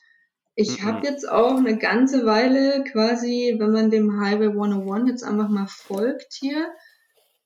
ich 0.61 0.83
habe 0.83 1.07
jetzt 1.07 1.29
auch 1.29 1.57
eine 1.57 1.79
ganze 1.79 2.27
Weile 2.27 2.83
quasi, 2.91 3.55
wenn 3.59 3.71
man 3.71 3.93
dem 3.93 4.21
Highway 4.21 4.49
101 4.49 5.09
jetzt 5.09 5.23
einfach 5.23 5.49
mal 5.49 5.69
folgt 5.69 6.35
hier, 6.35 6.69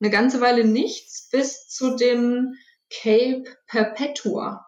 eine 0.01 0.09
ganze 0.09 0.41
Weile 0.41 0.63
nichts 0.63 1.29
bis 1.31 1.67
zu 1.67 1.95
dem 1.95 2.55
Cape 2.89 3.43
Perpetua. 3.67 4.65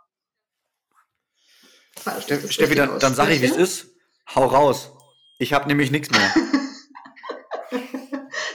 Ste 2.20 2.48
Steffi, 2.52 2.76
dann, 2.76 3.00
dann 3.00 3.16
sag 3.16 3.32
ich, 3.32 3.42
wie 3.42 3.48
es 3.48 3.58
ist. 3.58 3.88
Hau 4.36 4.46
raus. 4.46 4.92
Ich 5.40 5.54
habe 5.54 5.68
nämlich 5.68 5.90
nichts 5.90 6.12
mehr. 6.12 6.32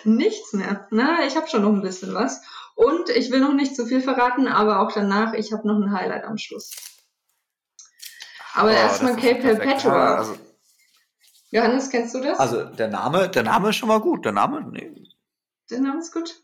nichts 0.05 0.53
mehr. 0.53 0.87
Na, 0.93 1.27
ich 1.27 1.35
habe 1.35 1.49
schon 1.49 1.63
noch 1.63 1.73
ein 1.73 1.83
bisschen 1.83 2.15
was. 2.15 2.41
Und 2.77 3.11
ich 3.11 3.33
will 3.33 3.41
noch 3.41 3.55
nicht 3.55 3.75
zu 3.75 3.87
viel 3.87 4.01
verraten, 4.01 4.47
aber 4.47 4.81
auch 4.81 4.93
danach, 4.93 5.35
ich 5.35 5.53
habe 5.53 5.67
noch 5.67 5.77
ein 5.77 5.91
Highlight 5.91 6.23
am 6.23 6.39
Schluss. 6.39 6.71
Aber 8.55 8.71
oh, 8.71 8.75
erstmal 8.75 9.17
Cape 9.17 9.41
Perpetua. 9.41 10.17
Also, 10.17 10.37
Johannes, 11.51 11.91
kennst 11.91 12.15
du 12.15 12.21
das? 12.21 12.39
Also 12.39 12.65
der 12.65 12.89
Name, 12.89 13.29
der 13.29 13.43
Name 13.43 13.71
ist 13.71 13.77
schon 13.77 13.89
mal 13.89 14.01
gut. 14.01 14.25
Der 14.25 14.33
Name, 14.33 14.65
nee. 14.71 14.93
Der 15.71 15.81
Name 15.81 16.01
ist 16.01 16.13
gut. 16.13 16.41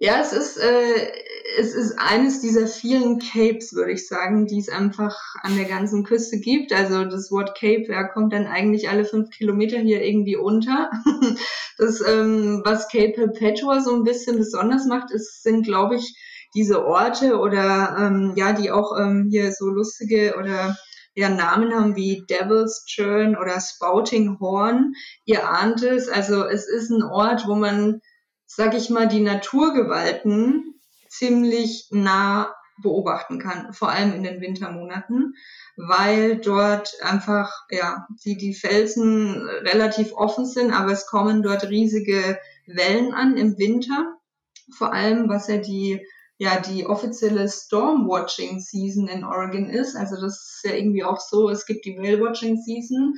Ja, 0.00 0.20
es 0.20 0.32
ist, 0.32 0.56
äh, 0.56 1.12
es 1.58 1.74
ist 1.74 1.96
eines 1.96 2.40
dieser 2.40 2.66
vielen 2.66 3.20
Capes, 3.20 3.72
würde 3.72 3.92
ich 3.92 4.08
sagen, 4.08 4.48
die 4.48 4.58
es 4.58 4.68
einfach 4.68 5.16
an 5.42 5.56
der 5.56 5.66
ganzen 5.66 6.02
Küste 6.02 6.40
gibt. 6.40 6.72
Also 6.72 7.04
das 7.04 7.30
Wort 7.30 7.56
Cape, 7.56 7.86
ja, 7.88 8.02
kommt 8.08 8.32
dann 8.32 8.48
eigentlich 8.48 8.88
alle 8.88 9.04
fünf 9.04 9.30
Kilometer 9.30 9.78
hier 9.78 10.02
irgendwie 10.02 10.36
unter. 10.36 10.90
Das, 11.78 12.00
ähm, 12.06 12.60
was 12.64 12.88
Cape 12.88 13.12
Perpetua 13.12 13.80
so 13.80 13.94
ein 13.94 14.04
bisschen 14.04 14.36
besonders 14.36 14.86
macht, 14.86 15.10
ist, 15.10 15.42
sind, 15.42 15.64
glaube 15.64 15.96
ich, 15.96 16.14
diese 16.54 16.84
Orte 16.84 17.38
oder 17.38 17.96
ähm, 17.98 18.34
ja, 18.36 18.52
die 18.52 18.70
auch 18.70 18.96
ähm, 18.96 19.28
hier 19.30 19.50
so 19.52 19.68
lustige 19.70 20.36
oder 20.38 20.76
ja 21.14 21.28
Namen 21.28 21.74
haben 21.74 21.96
wie 21.96 22.24
Devil's 22.28 22.84
Churn 22.86 23.36
oder 23.36 23.60
Spouting 23.60 24.38
Horn. 24.40 24.94
Ihr 25.24 25.48
ahnt 25.48 25.82
es, 25.82 26.08
also 26.08 26.44
es 26.44 26.66
ist 26.68 26.90
ein 26.90 27.02
Ort, 27.02 27.46
wo 27.46 27.54
man, 27.54 28.00
sag 28.46 28.74
ich 28.74 28.90
mal, 28.90 29.08
die 29.08 29.20
Naturgewalten 29.20 30.80
ziemlich 31.08 31.88
nah 31.90 32.54
beobachten 32.82 33.38
kann, 33.38 33.72
vor 33.72 33.90
allem 33.90 34.14
in 34.14 34.22
den 34.22 34.40
Wintermonaten, 34.40 35.34
weil 35.76 36.38
dort 36.38 36.90
einfach 37.02 37.52
ja 37.70 38.06
die 38.24 38.36
die 38.36 38.54
Felsen 38.54 39.46
relativ 39.64 40.12
offen 40.14 40.46
sind, 40.46 40.72
aber 40.72 40.92
es 40.92 41.06
kommen 41.06 41.42
dort 41.42 41.68
riesige 41.68 42.38
Wellen 42.66 43.12
an 43.12 43.36
im 43.36 43.58
Winter, 43.58 44.16
vor 44.76 44.92
allem 44.92 45.28
was 45.28 45.48
ja 45.48 45.58
die 45.58 46.04
ja 46.42 46.60
die 46.60 46.86
offizielle 46.86 47.48
Stormwatching 47.48 48.58
Season 48.58 49.06
in 49.06 49.22
Oregon 49.22 49.70
ist. 49.70 49.94
Also 49.94 50.20
das 50.20 50.56
ist 50.56 50.64
ja 50.64 50.74
irgendwie 50.74 51.04
auch 51.04 51.20
so, 51.20 51.48
es 51.48 51.66
gibt 51.66 51.84
die 51.84 51.96
Whale 51.96 52.20
Watching 52.20 52.60
Season, 52.60 53.14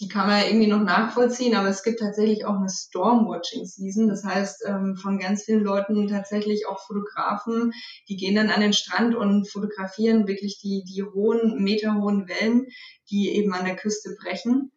die 0.00 0.08
kann 0.08 0.26
man 0.26 0.40
ja 0.40 0.46
irgendwie 0.46 0.66
noch 0.66 0.82
nachvollziehen, 0.82 1.54
aber 1.54 1.68
es 1.68 1.82
gibt 1.82 2.00
tatsächlich 2.00 2.46
auch 2.46 2.56
eine 2.56 2.70
Stormwatching 2.70 3.66
Season. 3.66 4.08
Das 4.08 4.24
heißt, 4.24 4.64
ähm, 4.66 4.96
von 4.96 5.18
ganz 5.18 5.42
vielen 5.42 5.62
Leuten 5.62 6.08
tatsächlich 6.08 6.66
auch 6.66 6.80
Fotografen, 6.80 7.72
die 8.08 8.16
gehen 8.16 8.36
dann 8.36 8.48
an 8.48 8.62
den 8.62 8.72
Strand 8.72 9.14
und 9.14 9.46
fotografieren 9.46 10.26
wirklich 10.26 10.58
die, 10.62 10.82
die 10.84 11.02
hohen, 11.02 11.62
meterhohen 11.62 12.26
Wellen, 12.26 12.68
die 13.10 13.36
eben 13.36 13.52
an 13.52 13.66
der 13.66 13.76
Küste 13.76 14.16
brechen. 14.18 14.72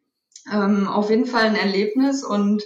Ähm, 0.52 0.90
auf 0.90 1.10
jeden 1.10 1.28
Fall 1.28 1.46
ein 1.46 1.56
Erlebnis 1.56 2.26
und 2.26 2.62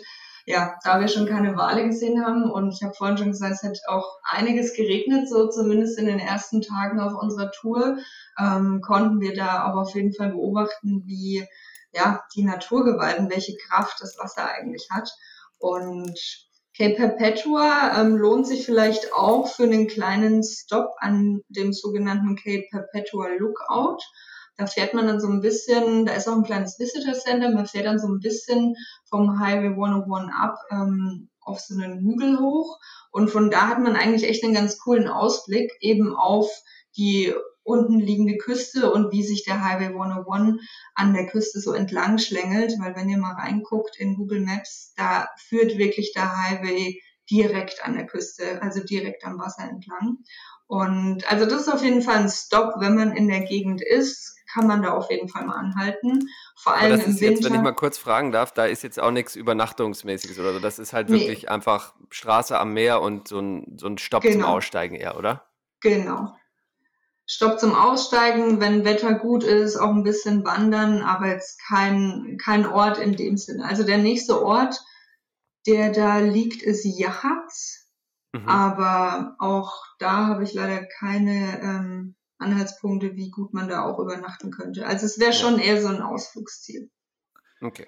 ja, 0.47 0.79
da 0.81 1.01
wir 1.01 1.09
schon 1.09 1.25
keine 1.25 1.57
Wale 1.57 1.85
gesehen 1.85 2.25
haben 2.25 2.49
und 2.49 2.73
ich 2.73 2.81
habe 2.81 2.93
vorhin 2.93 3.17
schon 3.17 3.31
gesagt, 3.31 3.55
es 3.55 3.63
hat 3.63 3.77
auch 3.89 4.17
einiges 4.23 4.73
geregnet, 4.73 5.27
so 5.27 5.49
zumindest 5.49 5.99
in 5.99 6.05
den 6.05 6.19
ersten 6.19 6.61
Tagen 6.61 7.01
auf 7.01 7.21
unserer 7.21 7.51
Tour, 7.51 7.97
ähm, 8.39 8.79
konnten 8.79 9.19
wir 9.19 9.35
da 9.35 9.69
auch 9.69 9.75
auf 9.75 9.93
jeden 9.93 10.13
Fall 10.13 10.29
beobachten, 10.29 11.03
wie 11.05 11.45
ja, 11.91 12.23
die 12.33 12.45
Naturgewalten, 12.45 13.29
welche 13.29 13.57
Kraft 13.57 13.97
das 13.99 14.17
Wasser 14.19 14.49
eigentlich 14.49 14.87
hat. 14.89 15.09
Und 15.57 16.17
Cape 16.77 16.95
Perpetua 16.95 17.99
ähm, 17.99 18.15
lohnt 18.15 18.47
sich 18.47 18.65
vielleicht 18.65 19.11
auch 19.13 19.49
für 19.49 19.63
einen 19.63 19.87
kleinen 19.87 20.43
Stop 20.45 20.91
an 20.99 21.41
dem 21.49 21.73
sogenannten 21.73 22.37
Cape 22.37 22.67
Perpetua 22.71 23.27
Lookout. 23.37 23.99
Da 24.57 24.65
fährt 24.65 24.93
man 24.93 25.07
dann 25.07 25.19
so 25.19 25.27
ein 25.27 25.41
bisschen, 25.41 26.05
da 26.05 26.13
ist 26.13 26.27
auch 26.27 26.35
ein 26.35 26.43
kleines 26.43 26.79
Visitor 26.79 27.13
Center, 27.13 27.51
man 27.51 27.67
fährt 27.67 27.85
dann 27.85 27.99
so 27.99 28.07
ein 28.07 28.19
bisschen 28.19 28.75
vom 29.05 29.39
Highway 29.39 29.69
101 29.69 30.31
ab 30.33 30.57
ähm, 30.71 31.29
auf 31.41 31.59
so 31.59 31.75
einen 31.75 31.99
Hügel 31.99 32.39
hoch. 32.39 32.79
Und 33.11 33.29
von 33.29 33.49
da 33.49 33.67
hat 33.67 33.79
man 33.79 33.95
eigentlich 33.95 34.27
echt 34.29 34.43
einen 34.43 34.53
ganz 34.53 34.77
coolen 34.79 35.07
Ausblick 35.07 35.71
eben 35.79 36.15
auf 36.15 36.49
die 36.97 37.33
unten 37.63 37.99
liegende 37.99 38.37
Küste 38.37 38.91
und 38.91 39.11
wie 39.11 39.23
sich 39.23 39.43
der 39.43 39.63
Highway 39.63 39.87
101 39.87 40.61
an 40.95 41.13
der 41.13 41.27
Küste 41.27 41.59
so 41.59 41.73
entlang 41.73 42.17
schlängelt, 42.17 42.73
weil 42.79 42.95
wenn 42.95 43.09
ihr 43.09 43.17
mal 43.17 43.33
reinguckt 43.33 43.97
in 43.97 44.15
Google 44.15 44.39
Maps, 44.39 44.93
da 44.95 45.27
führt 45.37 45.77
wirklich 45.77 46.13
der 46.13 46.35
Highway 46.37 47.01
direkt 47.29 47.83
an 47.83 47.95
der 47.95 48.05
Küste, 48.05 48.61
also 48.61 48.81
direkt 48.81 49.25
am 49.25 49.37
Wasser 49.37 49.69
entlang. 49.69 50.19
Und 50.65 51.29
also 51.29 51.45
das 51.45 51.61
ist 51.61 51.73
auf 51.73 51.83
jeden 51.83 52.01
Fall 52.01 52.17
ein 52.17 52.29
Stop, 52.29 52.75
wenn 52.79 52.95
man 52.95 53.11
in 53.11 53.27
der 53.27 53.41
Gegend 53.41 53.81
ist, 53.81 54.36
kann 54.51 54.67
man 54.67 54.81
da 54.81 54.91
auf 54.93 55.09
jeden 55.11 55.29
Fall 55.29 55.45
mal 55.45 55.55
anhalten. 55.57 56.29
Vor 56.55 56.73
allem 56.75 56.81
Aber 56.85 56.89
das 56.89 57.05
im 57.05 57.07
ist 57.07 57.21
Winter. 57.21 57.25
jetzt, 57.25 57.43
wenn 57.43 57.53
ich 57.53 57.61
mal 57.61 57.73
kurz 57.73 57.97
fragen 57.97 58.31
darf, 58.31 58.51
da 58.53 58.65
ist 58.65 58.83
jetzt 58.83 58.99
auch 58.99 59.11
nichts 59.11 59.35
Übernachtungsmäßiges 59.35 60.39
oder 60.39 60.53
so. 60.53 60.59
Das 60.59 60.79
ist 60.79 60.93
halt 60.93 61.11
wirklich 61.11 61.43
nee, 61.43 61.47
einfach 61.47 61.95
Straße 62.09 62.57
am 62.59 62.73
Meer 62.73 63.01
und 63.01 63.27
so 63.27 63.39
ein, 63.39 63.77
so 63.77 63.87
ein 63.87 63.97
Stopp 63.97 64.31
zum 64.31 64.43
genau, 64.43 64.45
Aussteigen 64.45 64.95
eher, 64.95 65.17
oder? 65.17 65.47
genau. 65.81 66.35
Stopp 67.25 67.59
zum 67.59 67.75
Aussteigen, 67.75 68.59
wenn 68.61 68.85
Wetter 68.85 69.13
gut 69.15 69.43
ist, 69.43 69.75
auch 69.77 69.89
ein 69.89 70.03
bisschen 70.03 70.45
wandern, 70.45 71.01
aber 71.01 71.27
jetzt 71.27 71.59
kein, 71.67 72.37
kein 72.41 72.65
Ort 72.65 72.97
in 72.99 73.15
dem 73.15 73.37
Sinne. 73.37 73.65
Also 73.65 73.83
der 73.83 73.97
nächste 73.97 74.41
Ort, 74.43 74.79
der 75.67 75.91
da 75.91 76.19
liegt, 76.19 76.61
ist 76.63 76.85
Yachats, 76.85 77.83
Mhm. 78.33 78.47
aber 78.49 79.35
auch 79.39 79.73
da 79.99 80.27
habe 80.27 80.43
ich 80.43 80.53
leider 80.53 80.85
keine 80.85 81.61
ähm, 81.61 82.15
Anhaltspunkte, 82.39 83.15
wie 83.15 83.29
gut 83.31 83.53
man 83.53 83.67
da 83.69 83.83
auch 83.83 83.99
übernachten 83.99 84.51
könnte. 84.51 84.85
Also 84.87 85.05
es 85.05 85.19
wäre 85.19 85.33
Ja, 85.33 85.33
schon 85.33 85.59
eher 85.59 85.81
so 85.81 85.87
ein 85.87 86.01
Ausflugsziel. 86.01 86.89
okay. 87.61 87.87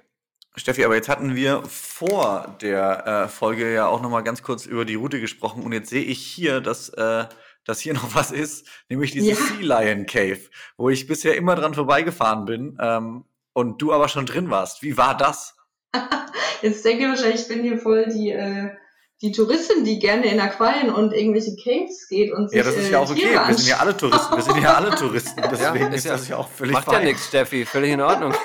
Steffi, 0.56 0.84
aber 0.84 0.95
jetzt 0.95 1.08
hatten 1.10 1.36
wir 1.36 1.64
vor 1.64 2.58
der 2.62 3.06
äh, 3.08 3.28
Folge 3.30 3.72
ja 3.74 3.88
auch 3.88 4.02
nochmal 4.02 4.24
ganz 4.24 4.41
kurz 4.43 4.66
über 4.66 4.84
die 4.84 4.95
Route 4.95 5.22
gesprochen 5.22 5.64
und 5.64 5.72
jetzt 5.74 5.89
sehe 5.89 6.04
ich 6.04 6.26
hier, 6.26 6.60
dass, 6.60 6.89
äh, 6.89 7.26
dass 7.64 7.80
hier 7.80 7.93
noch 7.95 8.16
was 8.16 8.32
ist, 8.32 8.68
nämlich 8.89 9.14
Ja, 9.20 9.36
dieses 9.36 9.47
Sea 9.47 9.62
Lion 9.62 10.06
Cave, 10.06 10.39
wo 10.76 10.89
ich 10.89 11.08
bisher 11.08 11.36
immer 11.38 11.56
dran 11.56 11.76
vorbeigefahren 11.76 12.45
bin 12.45 12.78
ähm, 12.82 13.26
und 13.54 13.82
du 13.82 13.93
aber 13.93 14.10
schon 14.10 14.26
drin 14.26 14.50
warst. 14.50 14.82
Wie 14.82 14.97
war 14.97 15.16
das? 15.16 15.56
jetzt 16.62 16.84
denkt 16.84 17.02
ihr 17.02 17.10
wahrscheinlich, 17.10 17.41
ich 17.41 17.47
bin 17.47 17.62
hier 17.64 17.78
voll 17.80 18.08
die, 18.08 18.32
äh, 18.32 18.76
die 19.22 19.32
Touristin, 19.34 19.84
die 19.84 19.99
gerne 19.99 20.32
in 20.32 20.39
Aquarien 20.39 20.89
und 20.91 21.13
irgendwelche 21.13 21.55
Caves 21.61 22.07
geht 22.07 22.32
und 22.32 22.53
Ja, 22.53 22.63
sich 22.63 22.74
das 22.74 22.84
ist 22.84 22.89
ja 22.91 22.99
äh, 22.99 23.01
auch 23.03 23.09
okay. 23.11 23.39
Wir 23.47 23.53
sind 23.53 23.67
ja 23.67 23.78
alle 23.78 23.97
Touristen. 23.97 24.36
Wir 24.36 24.43
sind 24.43 24.61
ja 24.61 24.74
alle 24.76 24.89
Touristen. 24.95 25.39
Ja, 25.39 25.47
Deswegen 25.47 25.88
ist 25.89 25.95
ist 25.97 26.05
ja, 26.05 26.11
das 26.13 26.28
ja 26.30 26.38
auch 26.38 26.49
völlig 26.49 26.74
macht 26.74 26.88
ja 26.88 26.93
fein. 26.93 27.05
nichts, 27.05 27.26
Steffi, 27.28 27.65
völlig 27.65 27.91
in 27.91 28.01
Ordnung. 28.01 28.34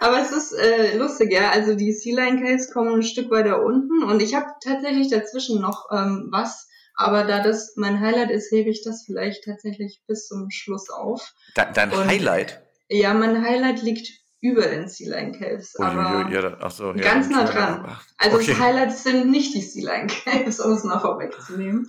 Aber 0.00 0.20
es 0.20 0.32
ist 0.32 0.52
äh, 0.52 0.96
lustig, 0.96 1.32
ja. 1.32 1.50
Also 1.50 1.74
die 1.74 1.92
Sea 1.92 2.16
Lion 2.16 2.42
Caves 2.42 2.72
kommen 2.72 2.94
ein 2.96 3.02
Stück 3.02 3.30
weiter 3.30 3.62
unten 3.62 4.02
und 4.02 4.20
ich 4.20 4.34
habe 4.34 4.46
tatsächlich 4.62 5.08
dazwischen 5.10 5.60
noch 5.60 5.86
ähm, 5.92 6.28
was. 6.30 6.68
Aber 6.94 7.24
da 7.24 7.42
das 7.42 7.72
mein 7.76 8.00
Highlight 8.00 8.30
ist, 8.30 8.50
hebe 8.52 8.68
ich 8.68 8.82
das 8.84 9.04
vielleicht 9.06 9.44
tatsächlich 9.44 10.02
bis 10.06 10.26
zum 10.26 10.50
Schluss 10.50 10.90
auf. 10.90 11.32
Dein, 11.54 11.72
dein 11.72 11.90
Und 11.92 12.06
Highlight? 12.06 12.60
ja, 12.88 13.14
mein 13.14 13.42
Highlight 13.42 13.82
liegt 13.82 14.08
über 14.42 14.62
den 14.62 14.88
Sea 14.88 15.08
Lion 15.08 15.32
Caves, 15.32 15.74
Uiuiui, 15.78 15.88
aber 15.88 16.30
ja, 16.30 16.42
da- 16.42 16.58
ach 16.60 16.70
so, 16.72 16.92
ja, 16.92 17.00
ganz 17.00 17.28
dann, 17.28 17.38
nah 17.38 17.44
ja, 17.46 17.52
dran. 17.52 17.96
Also 18.18 18.38
das 18.38 18.48
okay. 18.48 18.58
Highlight 18.58 18.98
sind 18.98 19.30
nicht 19.30 19.54
die 19.54 19.62
Sea 19.62 19.94
Lion 19.94 20.08
Caves, 20.08 20.58
um 20.60 20.72
es 20.72 20.82
mal 20.84 20.98
vorwegzunehmen. 20.98 21.86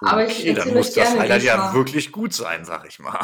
Aber 0.00 0.24
ich 0.24 0.38
Okay, 0.38 0.54
dann 0.54 0.56
erzähle 0.58 0.76
muss 0.76 0.88
euch 0.88 0.94
das 0.94 1.04
gerne, 1.04 1.16
wie 1.16 1.22
Highlight 1.24 1.38
es 1.38 1.44
ja 1.44 1.74
wirklich 1.74 2.12
gut 2.12 2.32
sein, 2.32 2.64
sag 2.64 2.86
ich 2.88 3.00
mal. 3.00 3.20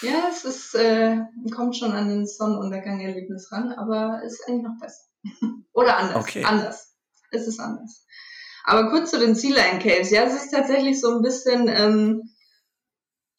Ja, 0.00 0.28
es 0.30 0.44
ist, 0.44 0.74
äh, 0.76 1.18
kommt 1.54 1.76
schon 1.76 1.92
an 1.92 2.08
den 2.08 2.26
Sonnenuntergang-Erlebnis 2.26 3.52
ran, 3.52 3.72
aber 3.72 4.22
ist 4.24 4.42
eigentlich 4.48 4.62
noch 4.64 4.78
besser. 4.80 5.04
Oder 5.72 5.98
anders. 5.98 6.16
Okay. 6.16 6.44
Anders. 6.44 6.94
Es 7.30 7.46
ist 7.46 7.60
anders. 7.60 8.06
Aber 8.64 8.90
kurz 8.90 9.10
zu 9.10 9.18
den 9.18 9.34
Sea 9.34 9.54
Lion 9.54 9.78
Caves. 9.78 10.10
Ja, 10.10 10.22
es 10.22 10.34
ist 10.34 10.50
tatsächlich 10.50 11.00
so 11.00 11.14
ein 11.14 11.22
bisschen 11.22 11.68
ähm, 11.68 12.22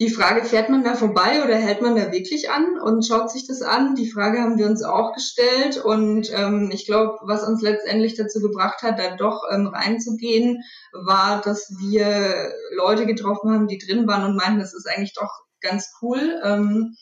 die 0.01 0.09
Frage, 0.09 0.45
fährt 0.45 0.69
man 0.69 0.83
da 0.83 0.95
vorbei 0.95 1.43
oder 1.43 1.55
hält 1.55 1.81
man 1.81 1.95
da 1.95 2.11
wirklich 2.13 2.49
an 2.49 2.79
und 2.79 3.05
schaut 3.05 3.29
sich 3.29 3.45
das 3.47 3.61
an? 3.61 3.95
Die 3.95 4.09
Frage 4.09 4.39
haben 4.39 4.57
wir 4.57 4.65
uns 4.65 4.81
auch 4.81 5.13
gestellt 5.13 5.77
und 5.83 6.31
ähm, 6.33 6.71
ich 6.73 6.85
glaube, 6.85 7.17
was 7.23 7.45
uns 7.45 7.61
letztendlich 7.61 8.15
dazu 8.15 8.39
gebracht 8.39 8.81
hat, 8.81 8.97
da 8.97 9.17
doch 9.17 9.43
ähm, 9.51 9.67
reinzugehen, 9.67 10.63
war, 10.93 11.41
dass 11.41 11.73
wir 11.79 12.53
Leute 12.77 13.05
getroffen 13.05 13.51
haben, 13.51 13.67
die 13.67 13.77
drin 13.77 14.07
waren 14.07 14.23
und 14.23 14.37
meinten, 14.37 14.59
das 14.59 14.73
ist 14.73 14.87
eigentlich 14.87 15.13
doch 15.15 15.31
ganz 15.59 15.91
cool. 16.01 16.39
Ähm, 16.45 16.95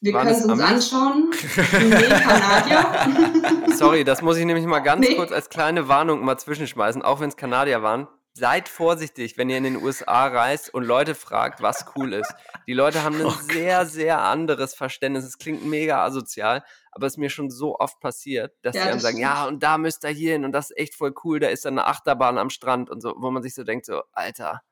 wir 0.00 0.12
können 0.12 0.30
es 0.30 0.44
uns 0.44 0.60
anschauen. 0.60 1.30
Nee, 1.80 2.08
Kanadier. 2.08 3.76
Sorry, 3.76 4.02
das 4.02 4.20
muss 4.20 4.36
ich 4.36 4.44
nämlich 4.44 4.66
mal 4.66 4.80
ganz 4.80 5.06
Nee. 5.06 5.14
kurz 5.14 5.30
als 5.30 5.48
kleine 5.48 5.86
Warnung 5.86 6.24
mal 6.24 6.36
zwischenschmeißen, 6.36 7.02
auch 7.02 7.20
wenn 7.20 7.28
es 7.28 7.36
Kanadier 7.36 7.82
waren. 7.84 8.08
Seid 8.34 8.68
vorsichtig, 8.68 9.36
wenn 9.36 9.50
ihr 9.50 9.58
in 9.58 9.64
den 9.64 9.76
USA 9.76 10.26
reist 10.26 10.72
und 10.72 10.84
Leute 10.84 11.14
fragt, 11.14 11.60
was 11.60 11.84
cool 11.96 12.14
ist. 12.14 12.34
Die 12.66 12.72
Leute 12.72 13.02
haben 13.02 13.20
ein 13.20 13.26
Oh 13.26 13.30
sehr, 13.30 13.84
sehr 13.86 14.22
anderes 14.22 14.74
Verständnis. 14.74 15.24
Es 15.24 15.36
klingt 15.38 15.64
mega 15.66 16.02
asozial, 16.04 16.64
aber 16.92 17.06
es 17.06 17.14
ist 17.14 17.18
mir 17.18 17.28
schon 17.30 17.50
so 17.50 17.78
oft 17.78 18.00
passiert, 18.00 18.54
dass 18.62 18.74
Ja, 18.74 18.80
die 18.80 18.88
einem 18.88 19.00
das 19.00 19.02
sagen, 19.02 19.18
stimmt. 19.18 19.20
ja, 19.20 19.46
und 19.46 19.62
da 19.62 19.76
müsst 19.76 20.04
ihr 20.04 20.10
hier 20.10 20.32
hin 20.32 20.44
und 20.46 20.52
das 20.52 20.70
ist 20.70 20.78
echt 20.78 20.94
voll 20.94 21.12
cool, 21.24 21.40
da 21.40 21.48
ist 21.48 21.64
dann 21.66 21.78
eine 21.78 21.86
Achterbahn 21.88 22.38
am 22.38 22.48
Strand 22.50 22.88
und 22.90 23.02
so, 23.02 23.14
wo 23.18 23.30
man 23.30 23.42
sich 23.42 23.54
so 23.54 23.64
denkt, 23.64 23.84
so, 23.86 24.02
Alter, 24.12 24.62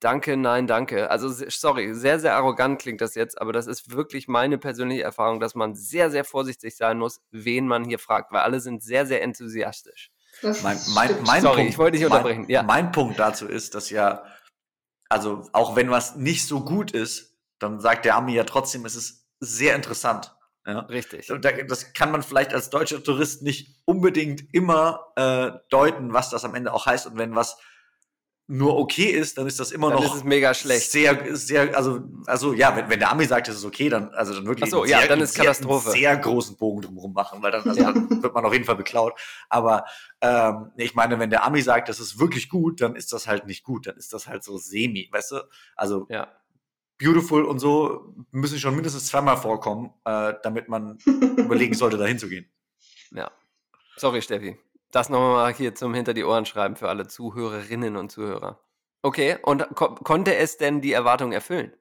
danke, 0.00 0.36
nein, 0.36 0.66
danke. 0.66 1.10
Also, 1.10 1.28
sorry, 1.50 1.94
sehr, 1.94 2.20
sehr 2.20 2.34
arrogant 2.36 2.80
klingt 2.80 3.00
das 3.00 3.14
jetzt, 3.14 3.40
aber 3.40 3.52
das 3.52 3.66
ist 3.66 3.90
wirklich 3.92 4.28
meine 4.28 4.58
persönliche 4.58 5.02
Erfahrung, 5.02 5.40
dass 5.40 5.54
man 5.54 5.74
sehr, 5.74 6.10
sehr 6.10 6.24
vorsichtig 6.24 6.76
sein 6.76 6.98
muss, 6.98 7.20
wen 7.30 7.66
man 7.68 7.84
hier 7.84 7.98
fragt, 7.98 8.32
weil 8.32 8.40
alle 8.42 8.60
sind 8.60 8.82
sehr, 8.82 9.06
sehr 9.06 9.22
enthusiastisch. 9.22 10.10
Mein, 10.42 10.78
mein, 10.94 11.22
mein 11.24 11.42
Sorry, 11.42 11.56
Punkt, 11.56 11.70
ich 11.70 11.78
wollte 11.78 11.96
dich 11.98 12.06
unterbrechen. 12.06 12.42
Mein, 12.42 12.50
Ja. 12.50 12.62
mein 12.62 12.92
Punkt 12.92 13.18
dazu 13.18 13.46
ist, 13.46 13.74
dass 13.74 13.90
ja, 13.90 14.24
also 15.08 15.48
auch 15.52 15.76
wenn 15.76 15.90
was 15.90 16.16
nicht 16.16 16.46
so 16.46 16.64
gut 16.64 16.92
ist, 16.92 17.36
dann 17.58 17.80
sagt 17.80 18.04
der 18.04 18.16
Ami 18.16 18.34
ja 18.34 18.44
trotzdem, 18.44 18.84
es 18.86 18.94
ist 18.96 19.26
sehr 19.40 19.74
interessant. 19.74 20.34
Ja? 20.66 20.80
Richtig. 20.80 21.30
Und 21.30 21.44
da- 21.44 21.52
Das 21.52 21.92
kann 21.92 22.10
man 22.12 22.22
vielleicht 22.22 22.54
als 22.54 22.70
deutscher 22.70 23.02
Tourist 23.02 23.42
nicht 23.42 23.80
unbedingt 23.86 24.52
immer 24.54 25.06
äh, 25.16 25.50
deuten, 25.70 26.12
was 26.12 26.30
das 26.30 26.44
am 26.44 26.54
Ende 26.54 26.72
auch 26.72 26.86
heißt. 26.86 27.06
Und 27.06 27.18
wenn 27.18 27.34
was 27.34 27.58
nur 28.50 28.76
okay 28.78 29.04
ist, 29.04 29.38
dann 29.38 29.46
ist 29.46 29.60
das 29.60 29.70
immer 29.70 29.90
Dann 29.90 30.02
noch 30.02 30.14
ist 30.16 30.24
mega 30.24 30.52
schlecht. 30.54 30.90
sehr, 30.90 31.36
sehr, 31.36 31.76
also, 31.76 32.00
also 32.26 32.52
ja, 32.52 32.74
wenn, 32.76 32.90
wenn 32.90 32.98
der 32.98 33.12
Ami 33.12 33.24
sagt, 33.24 33.46
es 33.48 33.56
ist 33.56 33.64
okay, 33.64 33.88
dann, 33.88 34.08
also 34.10 34.34
dann 34.34 34.44
wirklich 34.44 34.66
Ach 34.66 34.78
so, 34.78 34.84
ja, 34.84 34.98
sehr, 34.98 35.08
dann 35.08 35.20
ist 35.20 35.34
sehr, 35.34 35.44
Katastrophe. 35.44 35.90
sehr 35.92 36.16
großen 36.16 36.56
Bogen 36.56 36.82
drumherum 36.82 37.12
machen, 37.12 37.40
weil 37.42 37.52
dann, 37.52 37.62
also 37.68 37.80
Ja. 37.80 37.92
dann 37.92 38.22
wird 38.22 38.34
man 38.34 38.44
auf 38.44 38.52
jeden 38.52 38.64
Fall 38.64 38.74
beklaut. 38.74 39.12
Aber 39.48 39.84
ähm, 40.20 40.72
ich 40.76 40.94
meine, 40.96 41.20
wenn 41.20 41.30
der 41.30 41.44
Ami 41.44 41.62
sagt, 41.62 41.88
das 41.88 42.00
ist 42.00 42.18
wirklich 42.18 42.48
gut, 42.48 42.80
dann 42.80 42.96
ist 42.96 43.12
das 43.12 43.28
halt 43.28 43.46
nicht 43.46 43.62
gut, 43.62 43.86
dann 43.86 43.96
ist 43.96 44.12
das 44.12 44.26
halt 44.26 44.42
so 44.42 44.58
semi, 44.58 45.08
weißt 45.12 45.30
du? 45.30 45.48
Also 45.76 46.06
Ja. 46.10 46.26
beautiful 46.98 47.44
und 47.44 47.60
so 47.60 48.16
müssen 48.32 48.58
schon 48.58 48.74
mindestens 48.74 49.06
zweimal 49.06 49.36
vorkommen, 49.36 49.94
äh, 50.04 50.34
damit 50.42 50.68
man 50.68 50.98
überlegen 51.36 51.74
sollte, 51.74 51.98
da 51.98 52.04
hinzugehen. 52.04 52.50
Ja. 53.12 53.30
Sorry, 53.96 54.20
Steffi. 54.22 54.58
Das 54.90 55.08
nochmal 55.08 55.54
hier 55.54 55.74
zum 55.74 55.94
Hinter 55.94 56.14
die 56.14 56.24
Ohren 56.24 56.46
schreiben 56.46 56.76
für 56.76 56.88
alle 56.88 57.06
Zuhörerinnen 57.06 57.96
und 57.96 58.10
Zuhörer. 58.10 58.60
Okay, 59.02 59.38
und 59.42 59.74
ko 59.74 59.94
konnte 59.94 60.34
es 60.34 60.56
denn 60.56 60.80
die 60.80 60.92
Erwartung 60.92 61.32
erfüllen? 61.32 61.72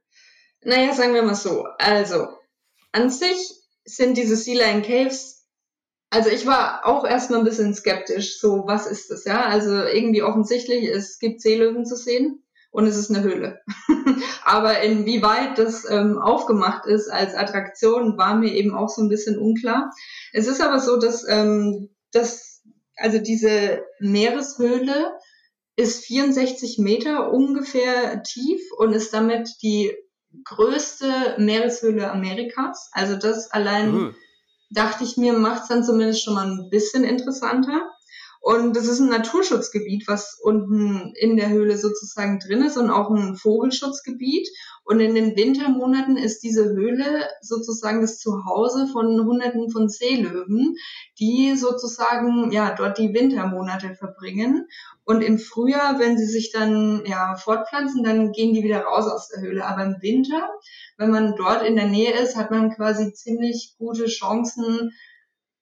Naja, 0.64 0.94
sagen 0.94 1.14
wir 1.14 1.24
mal 1.24 1.36
so. 1.36 1.66
Also, 1.78 2.28
an 2.92 3.10
sich 3.10 3.54
sind 3.84 4.18
diese 4.18 4.36
Sea 4.36 4.56
Lion 4.56 4.82
Caves, 4.84 5.40
also 6.12 6.30
ich 6.30 6.46
war 6.46 6.86
auch 6.86 7.06
erstmal 7.06 7.40
ein 7.40 7.46
bisschen 7.46 7.74
skeptisch, 7.76 8.40
so 8.40 8.64
was 8.66 8.88
ist 8.88 9.12
das, 9.12 9.26
ja? 9.26 9.46
Also 9.46 9.84
irgendwie 9.84 10.24
offensichtlich, 10.24 10.90
es 10.90 11.20
gibt 11.20 11.42
Seelöwen 11.42 11.86
zu 11.86 11.96
sehen 11.96 12.44
und 12.72 12.88
es 12.88 12.98
ist 12.98 13.12
eine 13.12 13.22
Höhle. 13.22 13.62
Aber 14.44 14.82
inwieweit 14.82 15.60
das 15.60 15.90
ähm, 15.90 16.18
aufgemacht 16.18 16.88
ist 16.88 17.10
als 17.10 17.36
Attraktion, 17.36 18.18
war 18.18 18.36
mir 18.36 18.52
eben 18.52 18.74
auch 18.74 18.90
so 18.90 19.04
ein 19.04 19.10
bisschen 19.10 19.38
unklar. 19.38 19.92
Es 20.34 20.48
ist 20.48 20.62
aber 20.62 20.80
so, 20.80 20.98
dass, 20.98 21.28
ähm, 21.28 21.90
dass 22.12 22.49
also 23.00 23.20
diese 23.20 23.84
Meereshöhle 24.00 25.18
ist 25.76 26.06
64 26.06 26.78
Meter 26.80 27.32
ungefähr 27.32 28.22
tief 28.24 28.62
und 28.78 28.94
ist 28.94 29.14
damit 29.14 29.50
die 29.62 29.96
größte 30.44 31.36
Meereshöhle 31.38 32.12
Amerikas. 32.12 32.90
Also 32.92 33.16
das 33.16 33.52
allein 33.52 33.94
Uh, 33.94 34.12
dachte 34.72 35.04
ich 35.04 35.18
mir, 35.18 35.34
macht 35.34 35.64
es 35.64 35.68
dann 35.70 35.84
zumindest 35.84 36.24
schon 36.24 36.36
mal 36.36 36.48
ein 36.48 36.70
bisschen 36.70 37.04
interessanter. 37.04 37.90
Und 38.42 38.76
es 38.78 38.88
ist 38.88 39.00
ein 39.00 39.10
Naturschutzgebiet, 39.10 40.08
was 40.08 40.40
unten 40.42 41.14
in 41.16 41.36
der 41.36 41.50
Höhle 41.50 41.78
sozusagen 41.78 42.40
drin 42.40 42.62
ist 42.62 42.78
und 42.78 42.90
auch 42.90 43.12
ein 43.12 43.36
Vogelschutzgebiet. 43.36 44.48
Und 44.86 45.02
in 45.02 45.14
den 45.14 45.36
Wintermonaten 45.36 46.18
ist 46.18 46.42
diese 46.42 46.66
Höhle 46.70 47.28
sozusagen 47.42 48.02
das 48.02 48.18
Zuhause 48.18 48.88
von 48.88 49.06
Hunderten 49.26 49.70
von 49.70 49.90
Seelöwen, 49.90 50.76
die 51.20 51.56
sozusagen 51.56 52.52
ja 52.52 52.74
dort 52.74 52.98
die 52.98 53.14
Wintermonate 53.14 53.94
verbringen. 53.96 54.68
Und 55.04 55.22
im 55.22 55.38
Frühjahr, 55.38 56.00
wenn 56.00 56.18
sie 56.18 56.26
sich 56.26 56.52
dann 56.52 57.04
ja 57.06 57.36
fortpflanzen, 57.36 58.04
dann 58.04 58.32
gehen 58.32 58.54
die 58.54 58.64
wieder 58.64 58.82
raus 58.82 59.06
aus 59.06 59.28
der 59.28 59.42
Höhle. 59.42 59.66
Aber 59.66 59.84
im 59.84 59.98
Winter, 60.02 60.50
wenn 60.98 61.12
man 61.12 61.36
dort 61.36 61.64
in 61.64 61.76
der 61.76 61.88
Nähe 61.88 62.14
ist, 62.14 62.36
hat 62.36 62.52
man 62.52 62.72
quasi 62.72 63.12
ziemlich 63.14 63.76
gute 63.78 64.06
Chancen, 64.06 64.92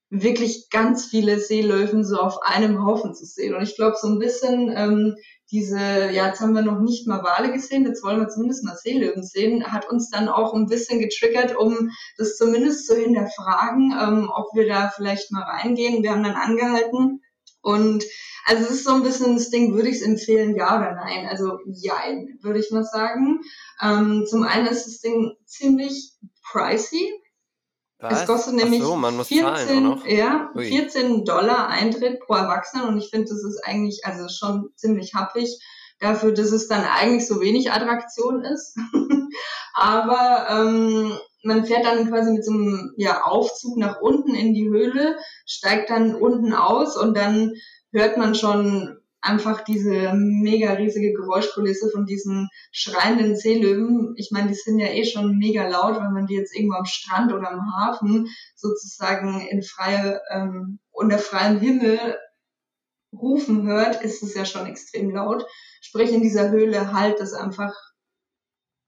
wirklich 0.10 0.70
ganz 0.70 1.06
viele 1.06 1.40
Seelöwen 1.40 2.06
so 2.06 2.18
auf 2.18 2.42
einem 2.42 2.86
Haufen 2.86 3.14
zu 3.14 3.26
sehen. 3.26 3.56
Und 3.56 3.62
ich 3.62 3.76
glaube, 3.76 3.98
so 4.00 4.08
ein 4.08 4.20
bisschen 4.20 4.72
ähm, 4.76 5.16
diese, 5.52 5.80
ja, 5.80 6.28
jetzt 6.28 6.42
haben 6.42 6.54
wir 6.54 6.62
noch 6.62 6.80
nicht 6.80 7.08
mal 7.08 7.24
Wale 7.24 7.52
gesehen, 7.52 7.86
jetzt 7.86 8.04
wollen 8.04 8.20
wir 8.20 8.28
zumindest 8.28 8.66
mal 8.66 8.76
Seelöwen 8.76 9.24
sehen, 9.24 9.72
hat 9.72 9.90
uns 9.90 10.10
dann 10.10 10.28
auch 10.28 10.54
ein 10.54 10.68
bisschen 10.68 11.00
getriggert, 11.00 11.58
um 11.58 11.90
das 12.18 12.36
zumindest 12.36 12.86
zu 12.86 12.96
hinterfragen, 12.96 13.94
ähm, 14.00 14.30
ob 14.34 14.48
wir 14.54 14.68
da 14.68 14.92
vielleicht 14.94 15.32
mal 15.32 15.44
reingehen. 15.44 16.04
Wir 16.04 16.12
haben 16.12 16.24
dann 16.24 16.36
angehalten 16.36 17.22
und 17.62 18.04
also 18.46 18.64
es 18.64 18.72
ist 18.72 18.84
so 18.86 18.92
ein 18.92 19.04
bisschen 19.04 19.36
das 19.36 19.50
Ding, 19.50 19.74
würde 19.74 19.90
ich 19.90 19.98
es 19.98 20.02
empfehlen, 20.02 20.56
ja 20.56 20.78
oder 20.78 20.96
nein? 20.96 21.28
Also 21.30 21.60
ja, 21.66 21.96
würde 22.42 22.60
ich 22.60 22.72
mal 22.72 22.86
sagen. 22.86 23.42
Ähm, 23.82 24.26
zum 24.26 24.44
einen 24.44 24.68
ist 24.68 24.86
das 24.86 25.00
Ding 25.00 25.36
ziemlich 25.46 26.14
pricey. 26.50 27.12
Was? 28.00 28.22
Es 28.22 28.28
kostet 28.28 28.54
nämlich 28.54 28.84
so, 28.84 28.96
man 28.96 29.18
muss 29.18 29.28
14, 29.28 29.46
zahlen 29.46 29.86
auch 29.88 29.96
noch? 29.96 30.06
ja, 30.06 30.52
Ui. 30.56 30.68
14 30.68 31.26
Dollar 31.26 31.68
Eintritt 31.70 32.20
pro 32.20 32.36
Erwachsenen 32.36 32.88
und 32.88 32.98
ich 33.00 33.10
finde, 33.10 33.30
das 33.30 33.44
ist 33.44 33.60
eigentlich 33.66 34.06
also 34.06 34.28
schon 34.30 34.70
ziemlich 34.76 35.16
happig 35.16 35.60
dafür, 36.00 36.32
dass 36.32 36.52
es 36.52 36.68
dann 36.68 36.84
eigentlich 36.84 37.28
so 37.28 37.42
wenig 37.42 37.72
Attraktion 37.72 38.44
ist. 38.44 38.78
Aber 39.74 40.48
ähm, 40.50 41.18
man 41.44 41.66
fährt 41.66 41.86
dann 41.86 42.10
quasi 42.10 42.32
mit 42.32 42.46
so 42.46 42.52
einem 42.52 42.94
ja, 42.98 43.24
Aufzug 43.24 43.78
nach 43.78 44.00
unten 44.00 44.36
in 44.36 44.54
die 44.54 44.68
Höhle, 44.68 45.18
steigt 45.46 45.90
dann 45.90 46.14
unten 46.14 46.54
aus 46.54 46.98
und 46.98 47.18
dann 47.18 47.54
hört 47.92 48.18
man 48.18 48.36
schon 48.36 48.97
einfach 49.28 49.64
diese 49.64 50.14
mega 50.14 50.74
riesige 50.74 51.14
Geräuschkulisse 51.14 51.90
von 51.92 52.06
diesen 52.06 52.50
schreienden 52.72 53.36
Seelöwen. 53.36 54.14
Ich 54.18 54.32
meine, 54.32 54.50
die 54.50 54.56
sind 54.56 54.80
ja 54.80 54.88
eh 54.88 55.06
schon 55.06 55.38
mega 55.38 55.68
laut, 55.68 55.98
wenn 55.98 56.14
man 56.14 56.28
die 56.28 56.36
jetzt 56.36 56.56
irgendwo 56.56 56.78
am 56.78 56.86
Strand 56.86 57.34
oder 57.34 57.52
am 57.52 57.76
Hafen 57.76 58.28
sozusagen 58.56 59.42
in 59.42 59.62
freie, 59.62 60.22
ähm, 60.32 60.80
unter 60.92 61.20
freiem 61.20 61.60
Himmel 61.60 62.18
rufen 63.14 63.68
hört, 63.68 64.02
ist 64.02 64.24
es 64.24 64.34
ja 64.34 64.46
schon 64.46 64.66
extrem 64.68 65.12
laut. 65.12 65.46
Sprich, 65.82 66.12
in 66.12 66.22
dieser 66.22 66.50
Höhle 66.52 66.94
halt 66.94 67.20
es 67.20 67.34
einfach 67.34 67.74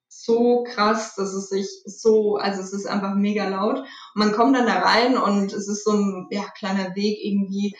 so 0.08 0.64
krass, 0.64 1.16
dass 1.16 1.34
es 1.34 1.50
sich 1.50 1.68
so, 1.86 2.38
also 2.38 2.62
es 2.62 2.74
ist 2.74 2.88
einfach 2.88 3.16
mega 3.16 3.48
laut. 3.48 3.78
Und 3.80 3.88
man 4.16 4.32
kommt 4.32 4.56
dann 4.56 4.66
da 4.66 4.80
rein 4.80 5.18
und 5.18 5.54
es 5.54 5.68
ist 5.68 5.84
so 5.84 5.92
ein 5.92 6.28
ja, 6.32 6.46
kleiner 6.58 6.96
Weg 6.96 7.20
irgendwie 7.24 7.72
ge- 7.72 7.78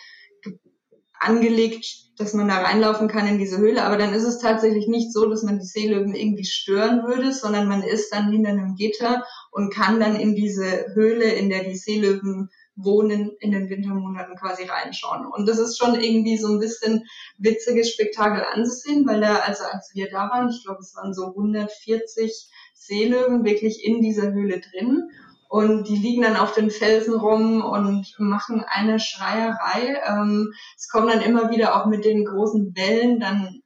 angelegt, 1.20 1.86
dass 2.18 2.34
man 2.34 2.48
da 2.48 2.62
reinlaufen 2.62 3.08
kann 3.08 3.28
in 3.28 3.38
diese 3.38 3.58
Höhle. 3.58 3.84
Aber 3.84 3.98
dann 3.98 4.14
ist 4.14 4.24
es 4.24 4.40
tatsächlich 4.40 4.88
nicht 4.88 5.14
so, 5.14 5.30
dass 5.30 5.44
man 5.44 5.60
die 5.60 5.66
Seelöwen 5.66 6.16
irgendwie 6.16 6.46
stören 6.46 7.04
würde, 7.06 7.34
sondern 7.34 7.68
man 7.68 7.84
ist 7.84 8.14
dann 8.14 8.32
hinter 8.32 8.50
einem 8.50 8.76
Gitter 8.76 9.24
und 9.52 9.74
kann 9.74 10.00
dann 10.00 10.16
in 10.16 10.36
diese 10.36 10.88
Höhle, 10.94 11.26
in 11.26 11.50
der 11.50 11.64
die 11.64 11.76
Seelöwen 11.76 12.50
wohnen, 12.76 13.32
in 13.40 13.52
den 13.52 13.70
Wintermonaten 13.70 14.36
quasi 14.36 14.64
reinschauen. 14.64 15.26
Und 15.26 15.48
das 15.48 15.60
ist 15.60 15.78
schon 15.78 16.00
irgendwie 16.00 16.38
so 16.38 16.48
ein 16.48 16.60
bisschen 16.60 17.04
witziges 17.38 17.92
Spektakel 17.92 18.44
anzusehen, 18.54 19.06
weil 19.08 19.22
da, 19.22 19.36
also 19.38 19.66
als 19.66 19.92
wir 19.94 20.10
da 20.10 20.30
waren, 20.30 20.50
ich 20.50 20.64
glaube, 20.64 20.80
es 20.80 20.96
waren 20.96 21.14
so 21.14 21.28
140 21.28 22.50
Seelöwen 22.74 23.44
wirklich 23.44 23.84
in 23.84 24.02
dieser 24.02 24.32
Höhle 24.34 24.62
drin. 24.62 25.10
Und 25.50 25.90
die 25.90 25.98
liegen 25.98 26.22
dann 26.22 26.38
auf 26.38 26.54
den 26.54 26.70
Felsen 26.70 27.16
rum 27.16 27.64
und 27.64 28.06
machen 28.20 28.64
eine 28.68 29.00
Schreierei. 29.00 30.00
Ähm, 30.06 30.54
es 30.78 30.88
kommen 30.90 31.08
dann 31.08 31.22
immer 31.22 31.50
wieder 31.50 31.76
auch 31.76 31.88
mit 31.88 32.06
den 32.06 32.24
großen 32.24 32.76
Wellen 32.76 33.20
dann 33.20 33.62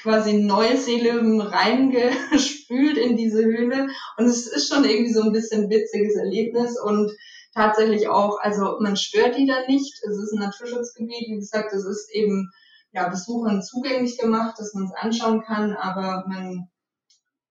quasi 0.00 0.34
neue 0.34 0.76
Seelöwen 0.76 1.40
reingespült 1.40 2.96
in 2.98 3.16
diese 3.16 3.44
Höhle. 3.44 3.88
Und 4.16 4.26
es 4.26 4.46
ist 4.46 4.72
schon 4.72 4.84
irgendwie 4.84 5.12
so 5.12 5.22
ein 5.22 5.32
bisschen 5.32 5.68
witziges 5.70 6.14
Erlebnis 6.14 6.80
und 6.80 7.10
tatsächlich 7.52 8.06
auch, 8.06 8.38
also 8.40 8.78
man 8.80 8.96
stört 8.96 9.36
die 9.36 9.46
da 9.46 9.66
nicht. 9.66 9.92
Es 10.04 10.16
ist 10.16 10.32
ein 10.32 10.38
Naturschutzgebiet, 10.38 11.28
wie 11.30 11.38
gesagt, 11.38 11.72
es 11.72 11.84
ist 11.84 12.14
eben 12.14 12.48
ja, 12.92 13.08
Besuchern 13.08 13.60
zugänglich 13.60 14.18
gemacht, 14.18 14.54
dass 14.58 14.72
man 14.74 14.84
es 14.84 14.92
anschauen 14.94 15.42
kann, 15.42 15.72
aber 15.74 16.24
man 16.28 16.68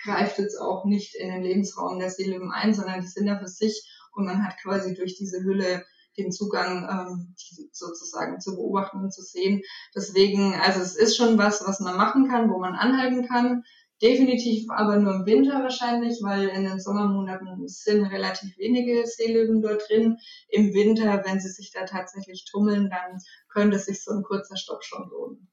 greift 0.03 0.37
jetzt 0.39 0.59
auch 0.59 0.85
nicht 0.85 1.15
in 1.15 1.29
den 1.29 1.43
Lebensraum 1.43 1.99
der 1.99 2.09
Seelöwen 2.09 2.51
ein, 2.51 2.73
sondern 2.73 3.01
die 3.01 3.07
sind 3.07 3.27
da 3.27 3.37
für 3.37 3.47
sich 3.47 3.89
und 4.13 4.25
man 4.25 4.45
hat 4.45 4.57
quasi 4.61 4.93
durch 4.93 5.15
diese 5.15 5.43
Hülle 5.43 5.85
den 6.17 6.31
Zugang 6.31 6.87
ähm, 6.89 7.35
sozusagen 7.71 8.39
zu 8.39 8.55
beobachten 8.55 8.99
und 8.99 9.13
zu 9.13 9.21
sehen. 9.21 9.61
Deswegen, 9.95 10.53
also 10.55 10.81
es 10.81 10.95
ist 10.95 11.15
schon 11.15 11.37
was, 11.37 11.65
was 11.65 11.79
man 11.79 11.95
machen 11.95 12.27
kann, 12.27 12.49
wo 12.49 12.59
man 12.59 12.75
anhalten 12.75 13.27
kann. 13.27 13.63
Definitiv 14.01 14.65
aber 14.71 14.97
nur 14.97 15.13
im 15.13 15.25
Winter 15.27 15.61
wahrscheinlich, 15.61 16.19
weil 16.23 16.47
in 16.47 16.63
den 16.63 16.79
Sommermonaten 16.79 17.67
sind 17.67 18.05
relativ 18.05 18.57
wenige 18.57 19.05
Seelöwen 19.05 19.61
dort 19.61 19.87
drin. 19.87 20.17
Im 20.49 20.73
Winter, 20.73 21.23
wenn 21.23 21.39
sie 21.39 21.49
sich 21.49 21.71
da 21.71 21.85
tatsächlich 21.85 22.45
tummeln, 22.45 22.89
dann 22.89 23.19
könnte 23.47 23.77
sich 23.77 24.03
so 24.03 24.11
ein 24.11 24.23
kurzer 24.23 24.57
Stopp 24.57 24.83
schon 24.83 25.07
lohnen. 25.07 25.50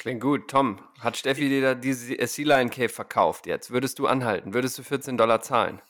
Klingt 0.00 0.22
gut. 0.22 0.48
Tom, 0.48 0.80
hat 1.00 1.18
Steffi 1.18 1.50
dir 1.50 1.60
da 1.60 1.74
diese 1.74 2.16
Sea 2.26 2.46
Lion 2.46 2.70
Cave 2.70 2.88
verkauft 2.88 3.46
jetzt? 3.46 3.70
Würdest 3.70 3.98
du 3.98 4.06
anhalten? 4.06 4.54
Würdest 4.54 4.78
du 4.78 4.82
14 4.82 5.18
Dollar 5.18 5.42
zahlen? 5.42 5.82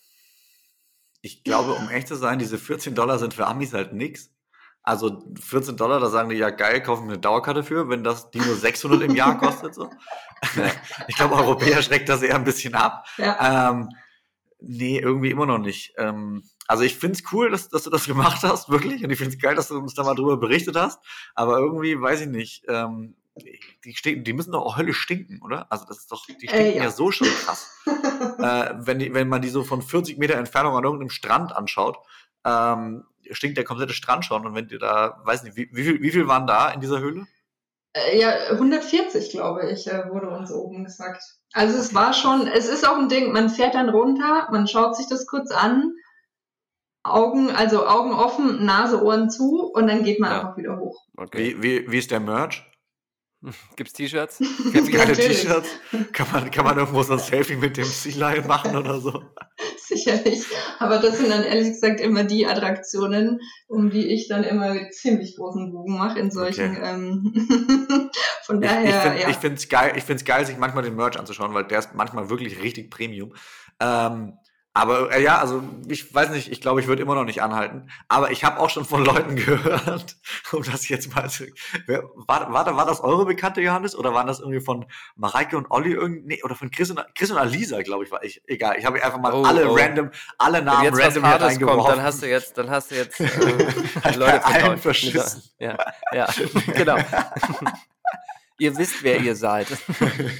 Ich 1.22 1.44
glaube, 1.44 1.74
um 1.74 1.88
echt 1.90 2.08
zu 2.08 2.16
sein, 2.16 2.40
diese 2.40 2.58
14 2.58 2.96
Dollar 2.96 3.20
sind 3.20 3.34
für 3.34 3.46
Amis 3.46 3.72
halt 3.72 3.92
nix. 3.92 4.34
Also 4.82 5.22
14 5.40 5.76
Dollar, 5.76 6.00
da 6.00 6.08
sagen 6.08 6.28
die 6.28 6.34
ja 6.34 6.50
geil, 6.50 6.82
kaufen 6.82 7.04
wir 7.04 7.12
eine 7.12 7.20
Dauerkarte 7.20 7.62
für, 7.62 7.88
wenn 7.88 8.02
das 8.02 8.32
die 8.32 8.40
nur 8.40 8.56
600 8.56 9.02
im 9.02 9.14
Jahr 9.14 9.38
kostet. 9.38 9.76
So. 9.76 9.88
Ich 11.06 11.14
glaube, 11.14 11.36
Europäer 11.36 11.80
schreckt 11.80 12.08
das 12.08 12.22
eher 12.22 12.34
ein 12.34 12.44
bisschen 12.44 12.74
ab. 12.74 13.06
Ja. 13.16 13.70
Ähm, 13.70 13.90
nee, 14.58 14.98
irgendwie 14.98 15.30
immer 15.30 15.46
noch 15.46 15.58
nicht. 15.58 15.94
Ähm, 15.98 16.42
also 16.66 16.82
ich 16.82 16.96
finde 16.96 17.16
es 17.16 17.32
cool, 17.32 17.50
dass, 17.50 17.68
dass 17.68 17.84
du 17.84 17.90
das 17.90 18.06
gemacht 18.06 18.42
hast, 18.42 18.70
wirklich. 18.70 19.04
Und 19.04 19.10
ich 19.10 19.18
finde 19.18 19.36
es 19.36 19.40
geil, 19.40 19.54
dass 19.54 19.68
du 19.68 19.78
uns 19.78 19.94
da 19.94 20.02
mal 20.02 20.16
drüber 20.16 20.36
berichtet 20.36 20.74
hast. 20.74 20.98
Aber 21.36 21.58
irgendwie, 21.58 22.00
weiß 22.00 22.22
ich 22.22 22.28
nicht, 22.28 22.64
ähm, 22.66 23.14
die, 23.84 23.94
stinken, 23.94 24.24
die 24.24 24.32
müssen 24.32 24.52
doch 24.52 24.62
auch 24.64 24.76
höllisch 24.78 24.98
stinken, 24.98 25.40
oder? 25.42 25.66
Also 25.70 25.84
das 25.86 25.98
ist 25.98 26.12
doch, 26.12 26.24
die 26.26 26.32
stinken 26.48 26.56
Äh, 26.56 26.76
ja. 26.76 26.84
ja. 26.84 26.90
so 26.90 27.10
schon 27.10 27.28
krass. 27.28 27.70
äh, 27.86 28.74
wenn, 28.78 28.98
die, 28.98 29.12
wenn 29.14 29.28
man 29.28 29.42
die 29.42 29.48
so 29.48 29.64
von 29.64 29.82
40 29.82 30.18
Meter 30.18 30.34
Entfernung 30.34 30.76
an 30.76 30.84
irgendeinem 30.84 31.10
Strand 31.10 31.54
anschaut, 31.54 31.98
ähm, 32.44 33.04
stinkt 33.30 33.56
der 33.58 33.64
komplette 33.64 33.92
Strand 33.92 34.24
schon. 34.24 34.46
Und 34.46 34.54
wenn 34.54 34.68
die 34.68 34.78
da, 34.78 35.20
weiß 35.24 35.42
nicht, 35.44 35.56
wie, 35.56 35.68
wie, 35.72 35.84
viel, 35.84 36.02
wie 36.02 36.10
viel 36.10 36.26
waren 36.28 36.46
da 36.46 36.70
in 36.70 36.80
dieser 36.80 37.00
Höhle? 37.00 37.26
Äh, 37.92 38.18
Ja, 38.18 38.32
140, 38.52 39.30
glaube 39.30 39.70
ich, 39.70 39.86
äh, 39.86 40.08
wurde 40.10 40.28
uns 40.30 40.50
oben 40.52 40.84
gesagt. 40.84 41.22
Also 41.52 41.78
es 41.78 41.94
war 41.94 42.12
schon, 42.12 42.46
es 42.46 42.68
ist 42.68 42.88
auch 42.88 42.96
ein 42.96 43.08
Ding, 43.08 43.32
man 43.32 43.50
fährt 43.50 43.74
dann 43.74 43.88
runter, 43.88 44.48
man 44.52 44.68
schaut 44.68 44.96
sich 44.96 45.08
das 45.08 45.26
kurz 45.26 45.50
an, 45.50 45.92
Augen, 47.02 47.50
also 47.50 47.86
Augen 47.86 48.12
offen, 48.12 48.64
Nase, 48.64 49.02
Ohren 49.02 49.30
zu 49.30 49.70
und 49.72 49.86
dann 49.86 50.04
geht 50.04 50.20
man 50.20 50.30
Ja. 50.30 50.40
einfach 50.40 50.56
wieder 50.58 50.78
hoch. 50.78 51.06
Okay. 51.16 51.56
Wie, 51.58 51.62
wie, 51.62 51.90
wie 51.90 51.98
ist 51.98 52.10
der 52.10 52.20
Merch? 52.20 52.69
Gibt's 53.76 53.92
T-Shirts? 53.94 54.38
Gibt's 54.72 54.90
geile 54.90 55.08
Natürlich. 55.08 55.42
T-Shirts? 55.42 55.68
Kann 56.12 56.26
man, 56.32 56.50
kann 56.50 56.64
man 56.64 56.78
irgendwo 56.78 57.02
so 57.02 57.14
ein 57.14 57.18
Selfie 57.18 57.56
mit 57.56 57.76
dem 57.76 57.84
Sea 57.84 58.32
Lion 58.32 58.46
machen 58.46 58.76
oder 58.76 59.00
so? 59.00 59.22
Sicherlich. 59.78 60.44
Aber 60.78 60.98
das 60.98 61.18
sind 61.18 61.30
dann 61.30 61.42
ehrlich 61.42 61.68
gesagt 61.68 62.00
immer 62.00 62.24
die 62.24 62.46
Attraktionen, 62.46 63.40
um 63.66 63.90
die 63.90 64.06
ich 64.06 64.28
dann 64.28 64.44
immer 64.44 64.90
ziemlich 64.90 65.36
großen 65.36 65.72
Bogen 65.72 65.98
mache 65.98 66.18
in 66.18 66.30
solchen. 66.30 66.76
Okay. 66.76 66.90
Ähm, 66.90 68.10
von 68.44 68.62
Ich, 68.62 68.70
ich 68.70 68.76
daher, 68.76 69.00
finde 69.02 69.20
ja. 69.22 69.28
ich 69.28 69.36
find's 69.36 69.68
geil, 69.68 69.92
ich 69.96 70.04
find's 70.04 70.24
geil, 70.24 70.44
sich 70.44 70.58
manchmal 70.58 70.84
den 70.84 70.96
Merch 70.96 71.18
anzuschauen, 71.18 71.54
weil 71.54 71.64
der 71.64 71.78
ist 71.78 71.94
manchmal 71.94 72.30
wirklich 72.30 72.62
richtig 72.62 72.90
Premium. 72.90 73.34
Ähm, 73.80 74.38
aber 74.80 75.12
äh, 75.12 75.22
ja, 75.22 75.38
also 75.38 75.62
ich 75.88 76.14
weiß 76.14 76.30
nicht, 76.30 76.50
ich 76.50 76.62
glaube, 76.62 76.80
ich 76.80 76.86
würde 76.86 77.02
immer 77.02 77.14
noch 77.14 77.24
nicht 77.24 77.42
anhalten. 77.42 77.90
Aber 78.08 78.30
ich 78.30 78.44
habe 78.44 78.58
auch 78.58 78.70
schon 78.70 78.86
von 78.86 79.04
Leuten 79.04 79.36
gehört, 79.46 80.16
um 80.52 80.62
das 80.62 80.88
jetzt 80.88 81.14
mal 81.14 81.28
zu. 81.28 81.44
Wer, 81.84 82.04
war, 82.14 82.50
war, 82.50 82.64
war 82.76 82.86
das 82.86 83.00
eure 83.00 83.26
Bekannte, 83.26 83.60
Johannes? 83.60 83.94
Oder 83.94 84.14
waren 84.14 84.26
das 84.26 84.40
irgendwie 84.40 84.62
von 84.62 84.86
Mareike 85.16 85.58
und 85.58 85.70
Olli 85.70 85.92
irgendwie? 85.92 86.22
Nee, 86.24 86.42
oder 86.44 86.54
von 86.54 86.70
Chris 86.70 86.90
und, 86.90 86.98
Chris 87.14 87.30
und 87.30 87.36
Alisa, 87.36 87.82
glaube 87.82 88.04
ich, 88.04 88.10
war 88.10 88.24
ich. 88.24 88.40
Egal, 88.46 88.76
ich 88.78 88.86
habe 88.86 89.04
einfach 89.04 89.20
mal 89.20 89.34
Oh, 89.34 89.44
alle 89.44 89.68
oh. 89.68 89.76
random, 89.76 90.10
alle 90.38 90.58
Wenn 90.58 90.64
Namen 90.64 90.84
jetzt 90.84 90.94
was 90.94 91.04
random 91.04 91.24
hier 91.24 91.32
Hartes 91.32 91.60
kommt, 91.60 91.88
dann 91.88 92.02
hast 92.02 92.22
du 92.22 92.26
jetzt, 92.26 92.56
dann 92.56 92.70
hast 92.70 92.90
du 92.90 92.94
jetzt 92.94 93.20
äh, 93.20 93.26
Leute 94.16 94.44
allen 94.46 94.78
verschissen. 94.78 95.42
Ja, 95.58 95.76
ja, 96.14 96.26
genau. 96.74 96.96
ihr 98.58 98.76
wisst, 98.78 99.02
wer 99.02 99.20
ihr 99.20 99.36
seid. 99.36 99.66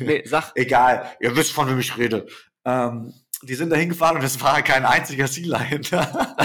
nee, 0.01 0.23
sag. 0.25 0.53
Egal, 0.55 1.15
ihr 1.21 1.37
wisst, 1.37 1.53
von 1.53 1.69
wem 1.69 1.79
ich 1.79 1.99
rede. 1.99 2.27
Ähm, 2.65 3.13
die 3.43 3.55
sind 3.55 3.71
da 3.71 3.77
hingefahren 3.77 4.17
und 4.19 4.25
es 4.25 4.41
war 4.41 4.63
kein 4.63 4.85
einziger 4.85 5.27
Sea 5.27 5.59
Lion 5.59 5.83
da. 5.91 6.37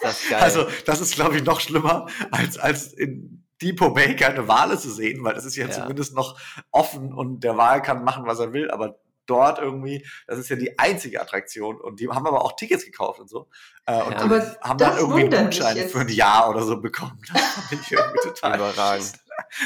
Das 0.00 0.32
also, 0.32 0.66
das 0.84 1.00
ist, 1.00 1.14
glaube 1.14 1.36
ich, 1.36 1.44
noch 1.44 1.60
schlimmer, 1.60 2.06
als, 2.32 2.58
als 2.58 2.92
in 2.92 3.44
Depot 3.62 3.94
Bay 3.94 4.16
keine 4.16 4.48
Wale 4.48 4.78
zu 4.78 4.90
sehen, 4.90 5.22
weil 5.22 5.34
das 5.34 5.44
ist 5.44 5.56
ja, 5.56 5.66
ja, 5.66 5.70
zumindest 5.70 6.14
noch 6.14 6.38
offen 6.70 7.12
und 7.12 7.44
der 7.44 7.56
Wal 7.56 7.82
kann 7.82 8.02
machen, 8.02 8.26
was 8.26 8.40
er 8.40 8.52
will, 8.52 8.70
aber 8.70 8.98
dort 9.26 9.58
irgendwie, 9.58 10.04
das 10.26 10.38
ist 10.38 10.48
ja 10.48 10.56
die 10.56 10.78
einzige 10.78 11.20
Attraktion 11.20 11.80
und 11.80 12.00
die 12.00 12.08
haben 12.08 12.26
aber 12.26 12.44
auch 12.44 12.56
Tickets 12.56 12.84
gekauft 12.84 13.20
und 13.20 13.30
so. 13.30 13.48
Äh, 13.86 14.02
und 14.02 14.12
ja, 14.12 14.56
haben 14.60 14.78
dann 14.78 14.98
irgendwie 14.98 15.22
einen 15.24 15.44
Gutschein 15.44 15.88
für 15.88 16.00
ein 16.00 16.08
Jahr 16.08 16.50
oder 16.50 16.62
so 16.62 16.80
bekommen. 16.80 17.20
Das 17.32 17.68
fand 17.68 17.82
ich 17.82 17.92
irgendwie 17.92 18.18
total 18.22 18.56
überragend. 18.56 19.12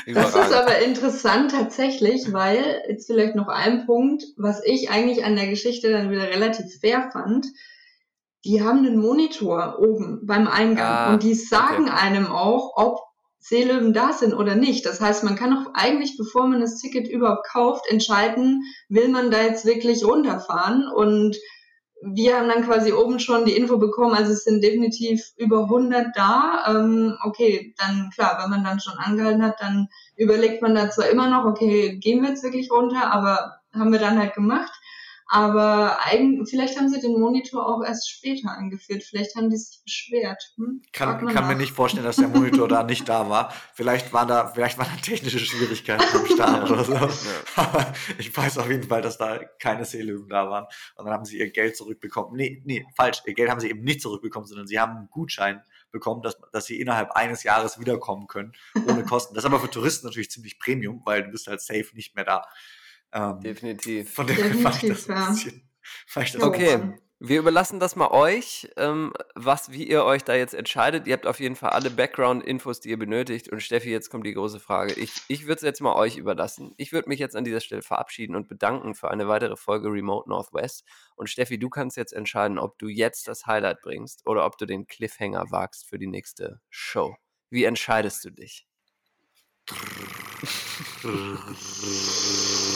Das 0.06 0.34
ist 0.34 0.52
aber 0.52 0.80
interessant 0.80 1.52
tatsächlich, 1.52 2.32
weil 2.32 2.82
jetzt 2.88 3.06
vielleicht 3.06 3.36
noch 3.36 3.48
ein 3.48 3.86
Punkt, 3.86 4.24
was 4.36 4.62
ich 4.64 4.90
eigentlich 4.90 5.24
an 5.24 5.36
der 5.36 5.46
Geschichte 5.46 5.90
dann 5.90 6.10
wieder 6.10 6.28
relativ 6.28 6.66
fair 6.80 7.10
fand. 7.12 7.46
Die 8.44 8.62
haben 8.62 8.78
einen 8.78 8.98
Monitor 8.98 9.78
oben 9.78 10.20
beim 10.24 10.48
Eingang 10.48 10.86
ah, 10.86 11.12
und 11.12 11.22
die 11.22 11.34
sagen 11.34 11.84
okay. 11.84 11.98
einem 12.00 12.26
auch, 12.26 12.72
ob 12.76 13.00
Seelöwen 13.38 13.92
da 13.92 14.12
sind 14.12 14.34
oder 14.34 14.56
nicht. 14.56 14.84
Das 14.86 15.00
heißt, 15.00 15.22
man 15.22 15.36
kann 15.36 15.56
auch 15.56 15.70
eigentlich, 15.74 16.16
bevor 16.16 16.48
man 16.48 16.60
das 16.60 16.80
Ticket 16.80 17.08
überhaupt 17.08 17.46
kauft, 17.46 17.88
entscheiden, 17.88 18.62
will 18.88 19.08
man 19.08 19.30
da 19.30 19.42
jetzt 19.42 19.64
wirklich 19.64 20.04
runterfahren 20.04 20.88
und 20.88 21.36
wir 22.02 22.36
haben 22.36 22.48
dann 22.48 22.64
quasi 22.64 22.92
oben 22.92 23.18
schon 23.18 23.44
die 23.44 23.56
Info 23.56 23.78
bekommen, 23.78 24.14
also 24.14 24.32
es 24.32 24.44
sind 24.44 24.62
definitiv 24.62 25.32
über 25.36 25.64
100 25.64 26.14
da. 26.14 26.64
Ähm, 26.68 27.16
okay, 27.24 27.74
dann 27.78 28.10
klar, 28.14 28.38
wenn 28.42 28.50
man 28.50 28.64
dann 28.64 28.80
schon 28.80 28.98
angehalten 28.98 29.42
hat, 29.42 29.60
dann 29.60 29.88
überlegt 30.16 30.62
man 30.62 30.74
da 30.74 30.90
zwar 30.90 31.08
immer 31.08 31.28
noch, 31.28 31.44
okay, 31.44 31.96
gehen 31.98 32.22
wir 32.22 32.30
jetzt 32.30 32.44
wirklich 32.44 32.70
runter, 32.70 33.10
aber 33.12 33.60
haben 33.72 33.92
wir 33.92 33.98
dann 33.98 34.18
halt 34.18 34.34
gemacht. 34.34 34.72
Aber 35.28 35.98
eigentlich, 36.04 36.48
vielleicht 36.48 36.78
haben 36.78 36.88
sie 36.88 37.00
den 37.00 37.18
Monitor 37.18 37.66
auch 37.66 37.82
erst 37.84 38.08
später 38.08 38.52
eingeführt. 38.56 39.02
Vielleicht 39.02 39.34
haben 39.34 39.50
die 39.50 39.56
sich 39.56 39.82
beschwert. 39.82 40.40
Hm? 40.56 40.82
Kann, 40.92 41.26
kann 41.26 41.48
mir 41.48 41.56
nicht 41.56 41.72
vorstellen, 41.72 42.04
dass 42.04 42.16
der 42.16 42.28
Monitor 42.28 42.68
da 42.68 42.84
nicht 42.84 43.08
da 43.08 43.28
war. 43.28 43.52
Vielleicht 43.74 44.12
waren 44.12 44.28
da, 44.28 44.46
vielleicht 44.46 44.78
waren 44.78 44.88
da 44.94 45.00
technische 45.02 45.40
Schwierigkeiten 45.40 46.04
am 46.16 46.26
Start 46.26 46.70
oder 46.70 46.84
so. 46.84 46.92
Ja. 46.92 47.08
Aber 47.56 47.92
ich 48.18 48.36
weiß 48.36 48.58
auf 48.58 48.70
jeden 48.70 48.84
Fall, 48.84 49.02
dass 49.02 49.18
da 49.18 49.38
keine 49.58 49.84
Seelöwen 49.84 50.28
da 50.28 50.48
waren. 50.48 50.66
Und 50.94 51.06
dann 51.06 51.14
haben 51.14 51.24
sie 51.24 51.38
ihr 51.38 51.50
Geld 51.50 51.76
zurückbekommen. 51.76 52.36
Nee, 52.36 52.62
nee, 52.64 52.86
falsch. 52.96 53.22
Ihr 53.26 53.34
Geld 53.34 53.50
haben 53.50 53.60
sie 53.60 53.70
eben 53.70 53.82
nicht 53.82 54.02
zurückbekommen, 54.02 54.46
sondern 54.46 54.68
sie 54.68 54.78
haben 54.78 54.96
einen 54.96 55.10
Gutschein 55.10 55.62
bekommen, 55.90 56.22
dass, 56.22 56.38
dass 56.52 56.66
sie 56.66 56.80
innerhalb 56.80 57.12
eines 57.12 57.42
Jahres 57.42 57.80
wiederkommen 57.80 58.28
können, 58.28 58.52
ohne 58.86 59.02
Kosten. 59.04 59.34
Das 59.34 59.42
ist 59.42 59.50
aber 59.50 59.60
für 59.60 59.70
Touristen 59.70 60.06
natürlich 60.06 60.30
ziemlich 60.30 60.58
Premium, 60.60 61.02
weil 61.04 61.24
du 61.24 61.30
bist 61.30 61.48
halt 61.48 61.60
safe 61.60 61.88
nicht 61.94 62.14
mehr 62.14 62.24
da. 62.24 62.44
Ähm, 63.16 63.40
Definitiv. 63.40 64.12
Von 64.12 64.26
dem 64.26 64.36
Definitiv, 64.62 65.08
ja. 65.08 65.30
bisschen, 65.30 65.62
das 66.14 66.42
okay. 66.42 66.98
Wir 67.18 67.38
überlassen 67.38 67.80
das 67.80 67.96
mal 67.96 68.10
euch, 68.10 68.68
ähm, 68.76 69.14
was, 69.34 69.72
wie 69.72 69.88
ihr 69.88 70.04
euch 70.04 70.22
da 70.22 70.34
jetzt 70.34 70.52
entscheidet. 70.52 71.06
Ihr 71.06 71.14
habt 71.14 71.26
auf 71.26 71.40
jeden 71.40 71.56
Fall 71.56 71.70
alle 71.70 71.88
Background-Infos, 71.88 72.80
die 72.80 72.90
ihr 72.90 72.98
benötigt. 72.98 73.50
Und 73.50 73.62
Steffi, 73.62 73.88
jetzt 73.88 74.10
kommt 74.10 74.26
die 74.26 74.34
große 74.34 74.60
Frage. 74.60 74.92
Ich, 74.92 75.14
ich 75.28 75.44
würde 75.44 75.54
es 75.54 75.62
jetzt 75.62 75.80
mal 75.80 75.96
euch 75.96 76.18
überlassen. 76.18 76.74
Ich 76.76 76.92
würde 76.92 77.08
mich 77.08 77.18
jetzt 77.18 77.34
an 77.34 77.44
dieser 77.44 77.60
Stelle 77.60 77.80
verabschieden 77.80 78.36
und 78.36 78.48
bedanken 78.48 78.94
für 78.94 79.10
eine 79.10 79.28
weitere 79.28 79.56
Folge 79.56 79.88
Remote 79.88 80.28
Northwest. 80.28 80.84
Und 81.14 81.30
Steffi, 81.30 81.58
du 81.58 81.70
kannst 81.70 81.96
jetzt 81.96 82.12
entscheiden, 82.12 82.58
ob 82.58 82.78
du 82.78 82.88
jetzt 82.88 83.28
das 83.28 83.46
Highlight 83.46 83.80
bringst 83.80 84.26
oder 84.26 84.44
ob 84.44 84.58
du 84.58 84.66
den 84.66 84.86
Cliffhanger 84.86 85.50
wagst 85.50 85.88
für 85.88 85.98
die 85.98 86.08
nächste 86.08 86.60
Show. 86.68 87.16
Wie 87.48 87.64
entscheidest 87.64 88.26
du 88.26 88.30
dich? 88.30 88.66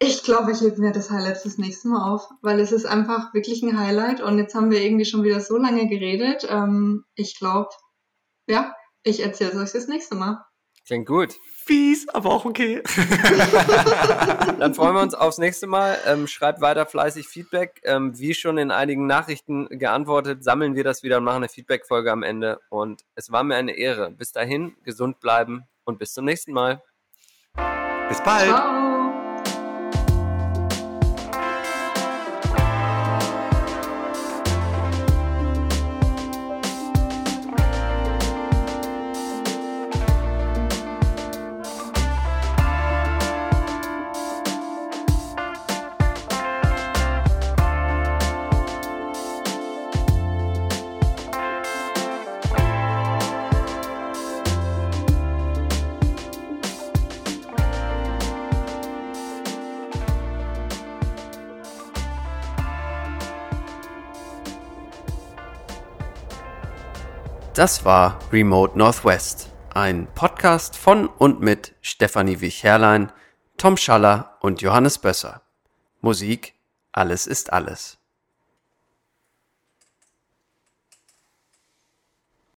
Ich 0.00 0.22
glaube, 0.22 0.52
ich 0.52 0.60
hebe 0.60 0.80
mir 0.80 0.92
das 0.92 1.10
Highlight 1.10 1.38
fürs 1.38 1.58
nächste 1.58 1.88
Mal 1.88 2.08
auf, 2.12 2.28
weil 2.40 2.60
es 2.60 2.70
ist 2.70 2.86
einfach 2.86 3.34
wirklich 3.34 3.62
ein 3.62 3.78
Highlight 3.78 4.20
und 4.20 4.38
jetzt 4.38 4.54
haben 4.54 4.70
wir 4.70 4.80
irgendwie 4.80 5.04
schon 5.04 5.24
wieder 5.24 5.40
so 5.40 5.56
lange 5.56 5.88
geredet. 5.88 6.46
Ähm, 6.48 7.04
ich 7.16 7.36
glaube, 7.36 7.70
ja, 8.46 8.74
ich 9.02 9.20
erzähle 9.20 9.50
es 9.50 9.56
euch 9.56 9.72
das 9.72 9.88
nächste 9.88 10.14
Mal. 10.14 10.44
Klingt 10.86 11.06
gut. 11.06 11.34
Fies, 11.66 12.08
aber 12.08 12.30
auch 12.30 12.46
okay. 12.46 12.82
Dann 14.58 14.72
freuen 14.72 14.94
wir 14.94 15.02
uns 15.02 15.14
aufs 15.14 15.36
nächste 15.36 15.66
Mal. 15.66 15.98
Ähm, 16.06 16.26
schreibt 16.26 16.62
weiter 16.62 16.86
fleißig 16.86 17.28
Feedback. 17.28 17.80
Ähm, 17.84 18.18
wie 18.18 18.32
schon 18.32 18.56
in 18.56 18.70
einigen 18.70 19.06
Nachrichten 19.06 19.68
geantwortet, 19.68 20.42
sammeln 20.42 20.76
wir 20.76 20.84
das 20.84 21.02
wieder 21.02 21.18
und 21.18 21.24
machen 21.24 21.38
eine 21.38 21.50
Feedback-Folge 21.50 22.10
am 22.10 22.22
Ende. 22.22 22.60
Und 22.70 23.04
es 23.16 23.30
war 23.30 23.44
mir 23.44 23.56
eine 23.56 23.76
Ehre. 23.76 24.12
Bis 24.12 24.32
dahin, 24.32 24.76
gesund 24.82 25.20
bleiben 25.20 25.64
und 25.84 25.98
bis 25.98 26.14
zum 26.14 26.24
nächsten 26.24 26.52
Mal. 26.52 26.82
Bis 28.08 28.22
bald. 28.22 28.48
Ciao. 28.48 28.87
Das 67.58 67.84
war 67.84 68.20
Remote 68.30 68.78
Northwest, 68.78 69.52
ein 69.74 70.06
Podcast 70.14 70.76
von 70.76 71.08
und 71.08 71.40
mit 71.40 71.74
Stefanie 71.80 72.40
Wich-Herrlein, 72.40 73.10
Tom 73.56 73.76
Schaller 73.76 74.38
und 74.42 74.62
Johannes 74.62 74.98
Bösser. 74.98 75.42
Musik 76.00 76.54
Alles 76.92 77.26
ist 77.26 77.52
alles. 77.52 77.97